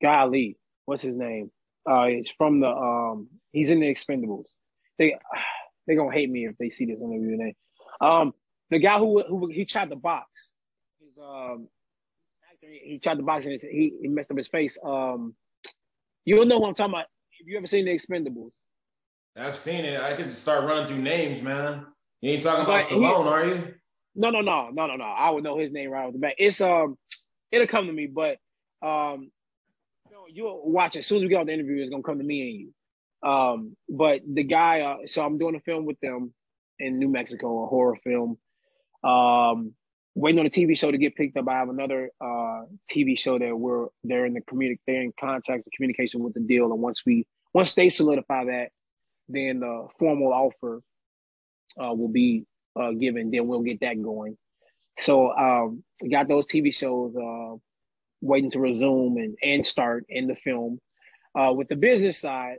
golly, 0.00 0.56
what's 0.86 1.02
his 1.02 1.16
name? 1.16 1.50
Uh, 1.86 2.04
it's 2.04 2.30
from 2.38 2.60
the 2.60 2.70
um, 2.70 3.28
he's 3.52 3.70
in 3.70 3.80
the 3.80 3.94
Expendables. 3.94 4.46
They 4.98 5.16
they 5.86 5.96
gonna 5.96 6.14
hate 6.14 6.30
me 6.30 6.46
if 6.46 6.56
they 6.56 6.70
see 6.70 6.86
this. 6.86 6.96
I'm 6.98 7.10
gonna 7.10 7.52
give 8.04 8.10
you 8.10 8.18
the. 8.20 8.22
Um, 8.22 8.34
the 8.70 8.78
guy 8.78 8.98
who 8.98 9.22
who 9.22 9.48
he 9.48 9.64
tried 9.64 9.90
to 9.90 9.96
box. 9.96 10.50
His 11.00 11.18
um, 11.18 11.68
he 12.60 12.98
tried 12.98 13.18
to 13.18 13.22
box 13.22 13.44
and 13.44 13.58
he, 13.60 13.92
he 14.00 14.08
messed 14.08 14.30
up 14.30 14.36
his 14.36 14.48
face. 14.48 14.78
Um, 14.84 15.34
you'll 16.24 16.46
know 16.46 16.58
what 16.58 16.68
I'm 16.68 16.74
talking 16.74 16.94
about. 16.94 17.06
Have 17.38 17.46
you 17.46 17.56
ever 17.56 17.66
seen 17.66 17.84
the 17.84 17.92
Expendables? 17.92 18.50
I've 19.36 19.56
seen 19.56 19.84
it. 19.84 20.00
I 20.00 20.14
could 20.14 20.32
start 20.32 20.64
running 20.64 20.86
through 20.86 21.02
names, 21.02 21.42
man. 21.42 21.86
You 22.20 22.32
ain't 22.32 22.42
talking 22.42 22.64
about 22.64 22.88
but 22.88 22.96
Stallone, 22.96 23.24
he, 23.24 23.28
are 23.28 23.46
you? 23.46 23.74
No, 24.14 24.30
no, 24.30 24.40
no, 24.40 24.70
no, 24.70 24.86
no, 24.86 24.96
no. 24.96 25.04
I 25.04 25.30
would 25.30 25.44
know 25.44 25.58
his 25.58 25.72
name 25.72 25.90
right 25.90 26.06
off 26.06 26.12
the 26.12 26.18
bat. 26.18 26.36
It's 26.38 26.60
um, 26.60 26.96
it'll 27.50 27.66
come 27.66 27.86
to 27.86 27.92
me, 27.92 28.06
but 28.06 28.38
um, 28.82 29.30
you 30.08 30.12
know, 30.12 30.24
you'll 30.30 30.70
watch 30.70 30.96
it. 30.96 31.00
as 31.00 31.06
soon 31.06 31.18
as 31.18 31.22
we 31.24 31.28
get 31.28 31.40
off 31.40 31.46
the 31.46 31.52
interview. 31.52 31.82
It's 31.82 31.90
gonna 31.90 32.02
come 32.02 32.18
to 32.18 32.24
me 32.24 32.48
and 32.48 32.60
you. 32.60 33.30
Um, 33.30 33.76
but 33.88 34.22
the 34.26 34.44
guy, 34.44 34.80
uh, 34.82 34.96
so 35.06 35.24
I'm 35.24 35.38
doing 35.38 35.56
a 35.56 35.60
film 35.60 35.84
with 35.84 35.98
them 36.00 36.32
in 36.78 36.98
New 36.98 37.08
Mexico, 37.08 37.64
a 37.64 37.66
horror 37.66 37.96
film. 38.02 38.38
Um, 39.02 39.74
waiting 40.14 40.38
on 40.38 40.46
a 40.46 40.50
TV 40.50 40.78
show 40.78 40.90
to 40.90 40.98
get 40.98 41.16
picked 41.16 41.36
up. 41.36 41.48
I 41.48 41.54
have 41.54 41.68
another 41.68 42.10
uh 42.20 42.62
TV 42.90 43.18
show 43.18 43.38
that 43.38 43.56
we're 43.56 43.88
they're 44.04 44.26
in 44.26 44.34
the 44.34 44.40
communic 44.42 44.78
they're 44.86 45.02
in 45.02 45.12
contact 45.18 45.64
and 45.66 45.72
communication 45.76 46.22
with 46.22 46.34
the 46.34 46.40
deal. 46.40 46.72
And 46.72 46.80
once 46.80 47.02
we 47.04 47.26
once 47.52 47.74
they 47.74 47.88
solidify 47.88 48.44
that, 48.44 48.68
then 49.28 49.60
the 49.60 49.88
formal 49.98 50.32
offer 50.32 50.80
uh, 51.80 51.94
will 51.94 52.08
be 52.08 52.46
uh, 52.78 52.92
given. 52.92 53.30
Then 53.30 53.46
we'll 53.46 53.62
get 53.62 53.80
that 53.80 54.00
going. 54.02 54.36
So 54.98 55.32
um, 55.32 55.82
we 56.00 56.10
got 56.10 56.28
those 56.28 56.46
TV 56.46 56.74
shows 56.74 57.14
uh, 57.16 57.56
waiting 58.20 58.50
to 58.52 58.60
resume 58.60 59.16
and 59.16 59.36
and 59.42 59.66
start 59.66 60.04
in 60.08 60.26
the 60.26 60.36
film. 60.36 60.78
Uh, 61.36 61.52
with 61.52 61.66
the 61.68 61.76
business 61.76 62.20
side, 62.20 62.58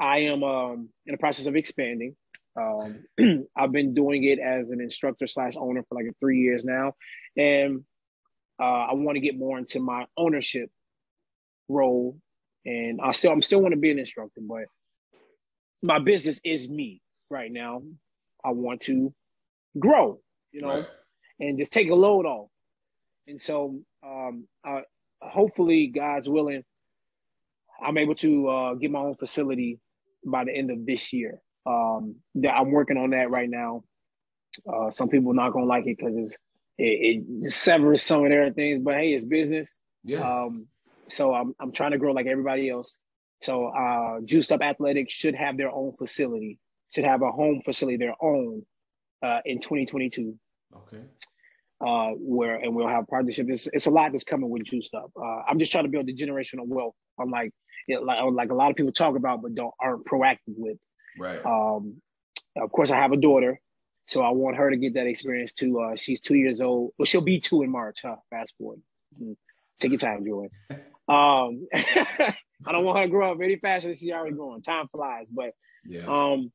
I 0.00 0.18
am 0.20 0.42
um, 0.42 0.88
in 1.06 1.12
the 1.12 1.18
process 1.18 1.46
of 1.46 1.54
expanding. 1.54 2.16
Um, 2.56 3.04
I've 3.56 3.72
been 3.72 3.94
doing 3.94 4.24
it 4.24 4.38
as 4.38 4.70
an 4.70 4.80
instructor 4.80 5.26
slash 5.26 5.54
owner 5.56 5.82
for 5.88 5.94
like 5.94 6.06
three 6.20 6.40
years 6.40 6.64
now, 6.64 6.94
and 7.36 7.84
uh, 8.60 8.86
I 8.90 8.94
want 8.94 9.16
to 9.16 9.20
get 9.20 9.38
more 9.38 9.58
into 9.58 9.80
my 9.80 10.06
ownership 10.16 10.70
role. 11.68 12.18
And 12.66 13.00
I 13.00 13.12
still, 13.12 13.32
I'm 13.32 13.40
still 13.40 13.62
want 13.62 13.72
to 13.72 13.80
be 13.80 13.90
an 13.90 13.98
instructor, 13.98 14.40
but 14.42 14.64
my 15.82 15.98
business 15.98 16.40
is 16.44 16.68
me 16.68 17.00
right 17.30 17.50
now. 17.50 17.82
I 18.44 18.50
want 18.50 18.82
to 18.82 19.14
grow, 19.78 20.20
you 20.52 20.60
know, 20.60 20.68
right. 20.68 20.86
and 21.38 21.58
just 21.58 21.72
take 21.72 21.90
a 21.90 21.94
load 21.94 22.26
off. 22.26 22.48
And 23.26 23.42
so, 23.42 23.80
um, 24.04 24.46
uh, 24.66 24.80
hopefully, 25.22 25.86
God's 25.86 26.28
willing, 26.28 26.64
I'm 27.82 27.96
able 27.96 28.14
to 28.16 28.48
uh, 28.48 28.74
get 28.74 28.90
my 28.90 29.00
own 29.00 29.14
facility 29.14 29.78
by 30.24 30.44
the 30.44 30.54
end 30.54 30.70
of 30.70 30.84
this 30.84 31.12
year. 31.12 31.40
Um, 31.66 32.16
that 32.36 32.56
I'm 32.56 32.70
working 32.70 32.96
on 32.96 33.10
that 33.10 33.30
right 33.30 33.48
now. 33.48 33.84
Uh, 34.70 34.90
some 34.90 35.08
people 35.08 35.32
not 35.32 35.52
gonna 35.52 35.66
like 35.66 35.86
it 35.86 35.98
because 35.98 36.34
it, 36.78 37.24
it, 37.44 37.52
severs 37.52 38.02
some 38.02 38.24
of 38.24 38.30
their 38.30 38.50
things, 38.52 38.82
but 38.82 38.94
hey, 38.94 39.12
it's 39.12 39.24
business. 39.24 39.72
Yeah. 40.02 40.20
Um, 40.20 40.66
so 41.08 41.34
I'm 41.34 41.54
I'm 41.60 41.72
trying 41.72 41.92
to 41.92 41.98
grow 41.98 42.12
like 42.12 42.26
everybody 42.26 42.70
else. 42.70 42.98
So 43.40 43.66
uh, 43.66 44.20
Juiced 44.24 44.52
Up 44.52 44.62
Athletics 44.62 45.12
should 45.12 45.34
have 45.34 45.56
their 45.56 45.70
own 45.70 45.94
facility, 45.96 46.58
should 46.94 47.04
have 47.04 47.22
a 47.22 47.30
home 47.30 47.60
facility 47.64 47.96
their 47.96 48.16
own 48.20 48.64
uh, 49.22 49.40
in 49.44 49.60
2022. 49.60 50.38
Okay. 50.76 51.02
Uh, 51.80 52.10
where 52.18 52.56
and 52.56 52.74
we'll 52.74 52.88
have 52.88 53.06
partnership. 53.08 53.46
It's, 53.48 53.66
it's 53.72 53.86
a 53.86 53.90
lot 53.90 54.12
that's 54.12 54.24
coming 54.24 54.50
with 54.50 54.64
Juiced 54.64 54.94
Up. 54.94 55.10
Uh, 55.16 55.42
I'm 55.48 55.58
just 55.58 55.72
trying 55.72 55.84
to 55.84 55.90
build 55.90 56.06
the 56.06 56.14
generational 56.14 56.66
wealth. 56.66 56.94
Unlike 57.18 57.52
you 57.88 57.96
know, 57.96 58.02
like 58.02 58.20
like 58.32 58.50
a 58.50 58.54
lot 58.54 58.70
of 58.70 58.76
people 58.76 58.92
talk 58.92 59.16
about, 59.16 59.42
but 59.42 59.54
don't 59.54 59.72
aren't 59.80 60.04
proactive 60.04 60.38
with. 60.56 60.76
Right. 61.18 61.44
Um, 61.44 62.00
of 62.56 62.70
course, 62.72 62.90
I 62.90 62.96
have 62.96 63.12
a 63.12 63.16
daughter, 63.16 63.60
so 64.06 64.22
I 64.22 64.30
want 64.30 64.56
her 64.56 64.70
to 64.70 64.76
get 64.76 64.94
that 64.94 65.06
experience 65.06 65.52
too. 65.52 65.80
Uh, 65.80 65.96
she's 65.96 66.20
two 66.20 66.34
years 66.34 66.60
old. 66.60 66.92
Well, 66.98 67.06
she'll 67.06 67.20
be 67.20 67.40
two 67.40 67.62
in 67.62 67.70
March. 67.70 67.98
Huh? 68.02 68.16
Fast 68.30 68.54
forward. 68.58 68.80
Mm-hmm. 69.14 69.32
Take 69.78 69.92
your 69.92 69.98
time, 69.98 70.24
Joy. 70.24 70.48
um, 71.08 71.66
I 72.66 72.72
don't 72.72 72.84
want 72.84 72.98
her 72.98 73.04
to 73.04 73.10
grow 73.10 73.32
up 73.32 73.38
any 73.42 73.56
faster 73.56 73.88
than 73.88 73.96
she's 73.96 74.10
already 74.10 74.34
growing. 74.34 74.62
Time 74.62 74.88
flies, 74.88 75.28
but 75.30 75.54
yeah. 75.84 76.04
Um, 76.06 76.52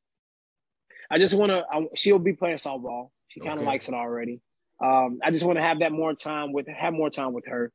I 1.10 1.18
just 1.18 1.34
want 1.34 1.50
to. 1.50 1.64
She'll 1.94 2.18
be 2.18 2.32
playing 2.32 2.56
softball. 2.56 3.10
She 3.28 3.40
kind 3.40 3.52
of 3.52 3.58
okay. 3.58 3.66
likes 3.66 3.88
it 3.88 3.94
already. 3.94 4.40
Um, 4.82 5.20
I 5.22 5.30
just 5.30 5.44
want 5.44 5.56
to 5.56 5.62
have 5.62 5.80
that 5.80 5.92
more 5.92 6.14
time 6.14 6.52
with 6.52 6.68
have 6.68 6.92
more 6.92 7.10
time 7.10 7.32
with 7.32 7.46
her, 7.46 7.72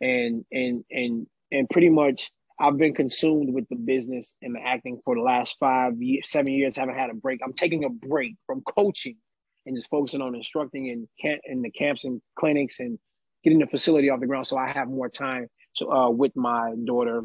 and 0.00 0.44
and 0.52 0.84
and 0.90 1.26
and 1.50 1.68
pretty 1.70 1.90
much 1.90 2.30
I've 2.58 2.78
been 2.78 2.94
consumed 2.94 3.52
with 3.52 3.68
the 3.68 3.76
business 3.76 4.34
and 4.40 4.54
the 4.54 4.60
acting 4.60 5.00
for 5.04 5.16
the 5.16 5.22
last 5.22 5.56
five 5.58 6.00
years, 6.00 6.30
seven 6.30 6.52
years. 6.52 6.76
Haven't 6.76 6.94
had 6.96 7.10
a 7.10 7.14
break. 7.14 7.40
I'm 7.44 7.52
taking 7.52 7.84
a 7.84 7.88
break 7.88 8.36
from 8.46 8.62
coaching 8.62 9.16
and 9.66 9.76
just 9.76 9.90
focusing 9.90 10.22
on 10.22 10.34
instructing 10.34 10.86
in 10.86 11.08
camp 11.20 11.40
in 11.44 11.62
the 11.62 11.70
camps 11.70 12.04
and 12.04 12.20
clinics 12.38 12.78
and 12.78 12.98
getting 13.42 13.58
the 13.58 13.66
facility 13.66 14.10
off 14.10 14.20
the 14.20 14.26
ground, 14.26 14.46
so 14.46 14.56
I 14.56 14.70
have 14.70 14.88
more 14.88 15.08
time 15.08 15.48
to 15.76 15.90
uh, 15.90 16.10
with 16.10 16.34
my 16.34 16.74
daughter 16.84 17.22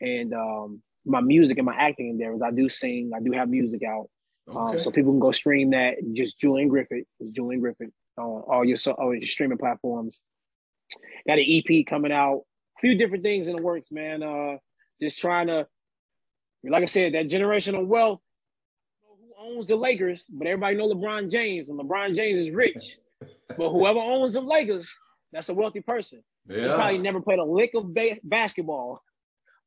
and 0.00 0.32
um, 0.32 0.82
my 1.04 1.20
music 1.20 1.58
and 1.58 1.66
my 1.66 1.74
acting 1.74 2.08
endeavors. 2.08 2.40
I 2.44 2.50
do 2.50 2.68
sing. 2.68 3.10
I 3.14 3.20
do 3.20 3.32
have 3.32 3.48
music 3.48 3.82
out, 3.82 4.08
um, 4.48 4.56
okay. 4.56 4.76
um, 4.76 4.80
so 4.80 4.90
people 4.90 5.12
can 5.12 5.20
go 5.20 5.32
stream 5.32 5.70
that. 5.70 5.96
Just 6.14 6.38
Julian 6.38 6.68
Griffith. 6.68 7.04
Julian 7.32 7.60
Griffith 7.60 7.90
on 8.16 8.42
all 8.48 8.64
your 8.64 8.78
all 8.96 9.14
your 9.14 9.22
streaming 9.22 9.58
platforms. 9.58 10.20
Got 11.26 11.38
an 11.38 11.46
EP 11.46 11.86
coming 11.86 12.12
out. 12.12 12.42
A 12.78 12.80
few 12.80 12.96
different 12.96 13.24
things 13.24 13.48
in 13.48 13.56
the 13.56 13.62
works, 13.62 13.90
man. 13.90 14.22
Uh, 14.22 14.56
just 15.00 15.18
trying 15.18 15.48
to, 15.48 15.66
like 16.64 16.82
I 16.82 16.86
said, 16.86 17.14
that 17.14 17.28
generational 17.28 17.86
wealth. 17.86 18.20
Who 19.02 19.56
owns 19.56 19.66
the 19.66 19.76
Lakers? 19.76 20.24
But 20.28 20.46
everybody 20.46 20.76
know 20.76 20.88
LeBron 20.88 21.30
James, 21.30 21.68
and 21.68 21.78
LeBron 21.78 22.16
James 22.16 22.48
is 22.48 22.54
rich. 22.54 22.98
but 23.48 23.70
whoever 23.70 23.98
owns 23.98 24.34
the 24.34 24.40
Lakers, 24.40 24.92
that's 25.32 25.48
a 25.48 25.54
wealthy 25.54 25.80
person. 25.80 26.22
Yeah. 26.48 26.62
He 26.62 26.68
probably 26.74 26.98
never 26.98 27.20
played 27.20 27.38
a 27.38 27.44
lick 27.44 27.72
of 27.74 27.92
ba- 27.94 28.18
basketball, 28.22 29.02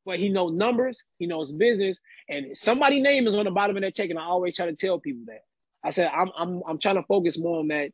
but 0.04 0.18
he 0.18 0.28
knows 0.28 0.52
numbers, 0.52 0.98
he 1.18 1.26
knows 1.26 1.52
business, 1.52 1.98
and 2.28 2.56
somebody 2.56 3.00
name 3.00 3.26
is 3.26 3.34
on 3.34 3.44
the 3.44 3.50
bottom 3.50 3.76
of 3.76 3.82
that 3.82 3.94
check. 3.94 4.10
And 4.10 4.18
I 4.18 4.24
always 4.24 4.56
try 4.56 4.66
to 4.66 4.74
tell 4.74 4.98
people 4.98 5.24
that. 5.26 5.42
I 5.84 5.90
said 5.90 6.08
I'm 6.08 6.30
I'm 6.36 6.62
I'm 6.68 6.78
trying 6.78 6.96
to 6.96 7.02
focus 7.04 7.38
more 7.38 7.60
on 7.60 7.68
that 7.68 7.90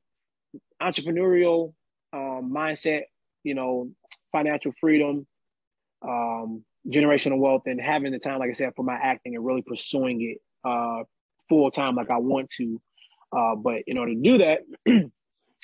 entrepreneurial 0.82 1.72
um, 2.12 2.53
mindset, 2.55 3.03
you 3.45 3.55
know, 3.55 3.91
financial 4.32 4.72
freedom, 4.80 5.26
um, 6.03 6.64
generational 6.91 7.39
wealth 7.39 7.62
and 7.66 7.80
having 7.80 8.12
the 8.12 8.18
time, 8.18 8.39
like 8.39 8.51
I 8.51 8.55
said, 8.55 8.72
for 8.76 8.82
my 8.82 8.95
acting 8.95 9.34
and 9.36 9.45
really 9.45 9.62
pursuing 9.62 10.22
it 10.22 10.39
uh, 10.68 11.05
full 11.49 11.70
time 11.70 11.95
like 11.95 12.11
I 12.11 12.18
want 12.18 12.51
to. 12.51 12.80
Uh, 13.36 13.57
but 13.57 13.82
in 13.86 13.99
order 13.99 14.14
to 14.14 14.20
do 14.20 14.39
that, 14.39 14.61
you 14.86 15.11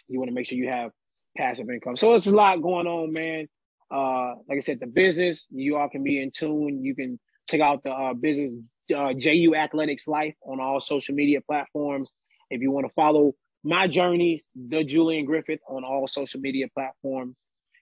want 0.08 0.28
to 0.28 0.34
make 0.34 0.46
sure 0.46 0.58
you 0.58 0.68
have 0.68 0.90
passive 1.36 1.68
income. 1.70 1.96
So 1.96 2.14
it's 2.14 2.26
a 2.26 2.34
lot 2.34 2.62
going 2.62 2.86
on, 2.86 3.12
man. 3.12 3.48
Uh, 3.90 4.34
like 4.48 4.58
I 4.58 4.60
said, 4.60 4.80
the 4.80 4.86
business, 4.86 5.46
you 5.50 5.76
all 5.76 5.88
can 5.88 6.02
be 6.02 6.20
in 6.20 6.30
tune. 6.30 6.82
You 6.82 6.94
can 6.94 7.18
check 7.48 7.60
out 7.60 7.84
the 7.84 7.92
uh, 7.92 8.14
business 8.14 8.52
uh, 8.94 9.14
JU 9.14 9.54
Athletics 9.54 10.06
Life 10.06 10.34
on 10.42 10.60
all 10.60 10.80
social 10.80 11.14
media 11.14 11.40
platforms. 11.40 12.10
If 12.50 12.60
you 12.60 12.70
want 12.70 12.86
to 12.86 12.92
follow 12.94 13.34
my 13.62 13.86
journey, 13.86 14.42
the 14.54 14.84
Julian 14.84 15.24
Griffith 15.24 15.60
on 15.68 15.84
all 15.84 16.06
social 16.06 16.40
media 16.40 16.66
platforms. 16.74 17.38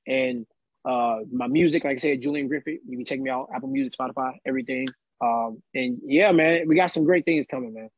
And 0.06 0.46
uh, 0.84 1.20
my 1.30 1.46
music, 1.46 1.84
like 1.84 1.96
I 1.96 2.00
said, 2.00 2.20
Julian 2.20 2.48
Griffith. 2.48 2.80
You 2.86 2.96
can 2.96 3.04
check 3.04 3.20
me 3.20 3.30
out, 3.30 3.48
Apple 3.54 3.68
Music, 3.68 3.92
Spotify, 3.98 4.32
everything. 4.44 4.88
Um, 5.20 5.62
and 5.74 5.98
yeah, 6.04 6.32
man, 6.32 6.66
we 6.66 6.74
got 6.74 6.88
some 6.88 7.04
great 7.04 7.24
things 7.24 7.46
coming, 7.48 7.72
man. 7.74 7.88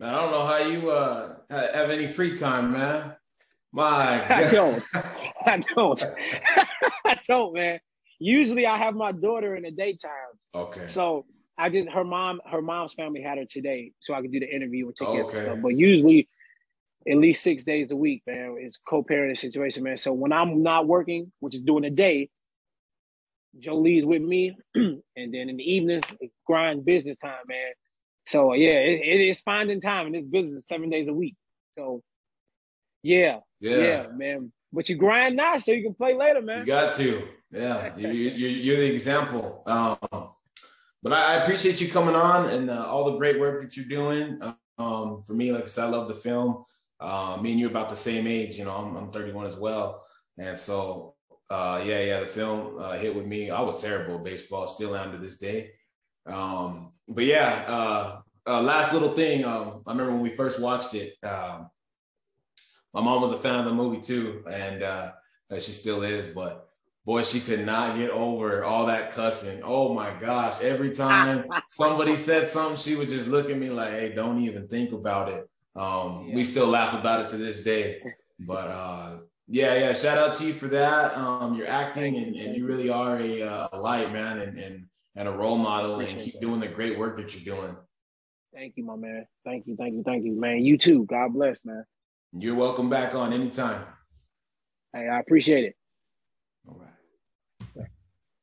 Man, 0.00 0.14
I 0.14 0.20
don't 0.20 0.30
know 0.32 0.46
how 0.46 0.58
you 0.58 0.90
uh, 0.90 1.36
have 1.50 1.90
any 1.90 2.06
free 2.06 2.36
time, 2.36 2.72
man. 2.72 3.14
My 3.72 4.24
God. 4.28 4.30
I 4.30 4.50
don't. 4.50 4.84
I 5.46 5.64
don't. 5.74 6.04
I 7.04 7.20
don't, 7.28 7.54
man. 7.54 7.80
Usually 8.18 8.66
I 8.66 8.76
have 8.76 8.94
my 8.94 9.12
daughter 9.12 9.56
in 9.56 9.62
the 9.62 9.70
daytime. 9.70 10.10
Okay. 10.54 10.86
So 10.88 11.26
I 11.56 11.70
just 11.70 11.88
her 11.90 12.04
mom, 12.04 12.40
her 12.50 12.62
mom's 12.62 12.94
family 12.94 13.22
had 13.22 13.38
her 13.38 13.44
today, 13.44 13.92
so 14.00 14.14
I 14.14 14.22
could 14.22 14.32
do 14.32 14.40
the 14.40 14.52
interview 14.52 14.86
and 14.86 14.96
take 14.96 15.08
care 15.08 15.22
of 15.22 15.30
stuff. 15.30 15.58
But 15.62 15.76
usually 15.76 16.28
at 17.08 17.16
least 17.16 17.42
six 17.42 17.64
days 17.64 17.90
a 17.90 17.96
week, 17.96 18.22
man. 18.26 18.56
It's 18.58 18.78
co-parenting 18.86 19.38
situation, 19.38 19.82
man. 19.82 19.96
So 19.96 20.12
when 20.12 20.32
I'm 20.32 20.62
not 20.62 20.86
working, 20.86 21.32
which 21.40 21.54
is 21.54 21.62
during 21.62 21.84
the 21.84 21.90
day, 21.90 22.28
Jolie's 23.58 24.04
with 24.04 24.22
me, 24.22 24.56
and 24.74 25.02
then 25.16 25.48
in 25.48 25.56
the 25.56 25.72
evenings, 25.72 26.04
grind 26.46 26.84
business 26.84 27.16
time, 27.22 27.42
man. 27.48 27.72
So 28.26 28.52
yeah, 28.52 28.78
it, 28.78 29.00
it 29.02 29.20
is 29.20 29.40
finding 29.40 29.80
time, 29.80 30.06
and 30.06 30.14
this 30.14 30.24
business 30.24 30.64
seven 30.68 30.90
days 30.90 31.08
a 31.08 31.12
week. 31.12 31.36
So 31.76 32.02
yeah, 33.02 33.40
yeah, 33.60 33.76
yeah, 33.76 34.06
man. 34.14 34.52
But 34.72 34.88
you 34.88 34.96
grind 34.96 35.36
now 35.36 35.58
so 35.58 35.72
you 35.72 35.82
can 35.82 35.94
play 35.94 36.14
later, 36.14 36.42
man. 36.42 36.60
You 36.60 36.66
got 36.66 36.94
to, 36.96 37.26
yeah. 37.50 37.96
you, 37.96 38.08
you, 38.08 38.48
you're 38.48 38.76
the 38.76 38.92
example. 38.92 39.64
Um, 39.66 40.28
but 41.02 41.12
I, 41.12 41.34
I, 41.34 41.42
appreciate 41.42 41.80
you 41.80 41.88
coming 41.88 42.14
on 42.14 42.50
and 42.50 42.70
uh, 42.70 42.86
all 42.86 43.10
the 43.10 43.18
great 43.18 43.40
work 43.40 43.62
that 43.62 43.76
you're 43.76 43.86
doing. 43.86 44.40
Um, 44.78 45.24
for 45.24 45.32
me, 45.32 45.50
like 45.50 45.64
I 45.64 45.66
said, 45.66 45.86
I 45.86 45.88
love 45.88 46.06
the 46.06 46.14
film. 46.14 46.64
Uh, 47.00 47.38
me 47.40 47.52
and 47.52 47.60
you 47.60 47.66
about 47.68 47.88
the 47.88 47.96
same 47.96 48.26
age. 48.26 48.58
You 48.58 48.64
know, 48.64 48.72
I'm, 48.72 48.96
I'm 48.96 49.12
31 49.12 49.46
as 49.46 49.56
well, 49.56 50.04
and 50.38 50.56
so 50.58 51.14
uh, 51.50 51.82
yeah, 51.84 52.00
yeah, 52.00 52.20
the 52.20 52.26
film 52.26 52.78
uh, 52.78 52.92
hit 52.92 53.14
with 53.14 53.26
me. 53.26 53.50
I 53.50 53.60
was 53.60 53.82
terrible 53.82 54.16
at 54.16 54.24
baseball, 54.24 54.68
still 54.68 54.94
am 54.94 55.12
to 55.12 55.18
this 55.18 55.38
day. 55.38 55.72
Um, 56.24 56.92
but 57.08 57.24
yeah, 57.24 57.64
uh, 57.66 58.20
uh, 58.46 58.62
last 58.62 58.92
little 58.92 59.10
thing. 59.10 59.44
Um, 59.44 59.82
I 59.86 59.90
remember 59.90 60.12
when 60.12 60.22
we 60.22 60.36
first 60.36 60.60
watched 60.60 60.94
it. 60.94 61.14
Um, 61.24 61.68
my 62.94 63.00
mom 63.00 63.20
was 63.20 63.32
a 63.32 63.36
fan 63.36 63.58
of 63.58 63.64
the 63.64 63.74
movie 63.74 64.00
too, 64.00 64.44
and 64.48 64.82
uh, 64.82 65.12
she 65.54 65.72
still 65.72 66.02
is. 66.02 66.28
But 66.28 66.68
boy, 67.04 67.24
she 67.24 67.40
could 67.40 67.66
not 67.66 67.96
get 67.96 68.10
over 68.10 68.62
all 68.62 68.86
that 68.86 69.12
cussing. 69.12 69.60
Oh 69.64 69.92
my 69.92 70.12
gosh! 70.20 70.60
Every 70.60 70.94
time 70.94 71.46
somebody 71.70 72.14
said 72.14 72.46
something, 72.46 72.76
she 72.76 72.94
would 72.94 73.08
just 73.08 73.26
look 73.26 73.50
at 73.50 73.58
me 73.58 73.70
like, 73.70 73.90
"Hey, 73.90 74.12
don't 74.14 74.40
even 74.44 74.68
think 74.68 74.92
about 74.92 75.30
it." 75.30 75.49
Um, 75.76 76.26
yeah. 76.28 76.34
We 76.34 76.44
still 76.44 76.66
laugh 76.66 76.98
about 76.98 77.24
it 77.24 77.28
to 77.30 77.36
this 77.36 77.62
day. 77.62 78.02
But 78.38 78.68
uh, 78.68 79.18
yeah, 79.48 79.74
yeah. 79.74 79.92
Shout 79.92 80.18
out 80.18 80.34
to 80.36 80.46
you 80.46 80.52
for 80.52 80.68
that. 80.68 81.16
Um, 81.16 81.54
you're 81.54 81.68
acting, 81.68 82.16
and, 82.16 82.34
and 82.34 82.56
you 82.56 82.66
really 82.66 82.88
are 82.88 83.18
a, 83.18 83.42
uh, 83.42 83.68
a 83.72 83.78
light, 83.80 84.12
man, 84.12 84.38
and, 84.38 84.58
and 84.58 84.86
and 85.16 85.28
a 85.28 85.32
role 85.32 85.58
model, 85.58 86.00
and 86.00 86.20
keep 86.20 86.40
doing 86.40 86.60
the 86.60 86.68
great 86.68 86.98
work 86.98 87.16
that 87.16 87.34
you're 87.34 87.56
doing. 87.56 87.76
Thank 88.54 88.76
you, 88.76 88.84
my 88.84 88.96
man. 88.96 89.26
Thank 89.44 89.66
you, 89.66 89.76
thank 89.76 89.94
you, 89.94 90.02
thank 90.04 90.24
you, 90.24 90.38
man. 90.38 90.64
You 90.64 90.78
too. 90.78 91.04
God 91.04 91.32
bless, 91.32 91.64
man. 91.64 91.84
You're 92.32 92.54
welcome 92.54 92.88
back 92.88 93.14
on 93.14 93.32
anytime. 93.32 93.84
Hey, 94.92 95.08
I 95.08 95.20
appreciate 95.20 95.64
it. 95.64 95.76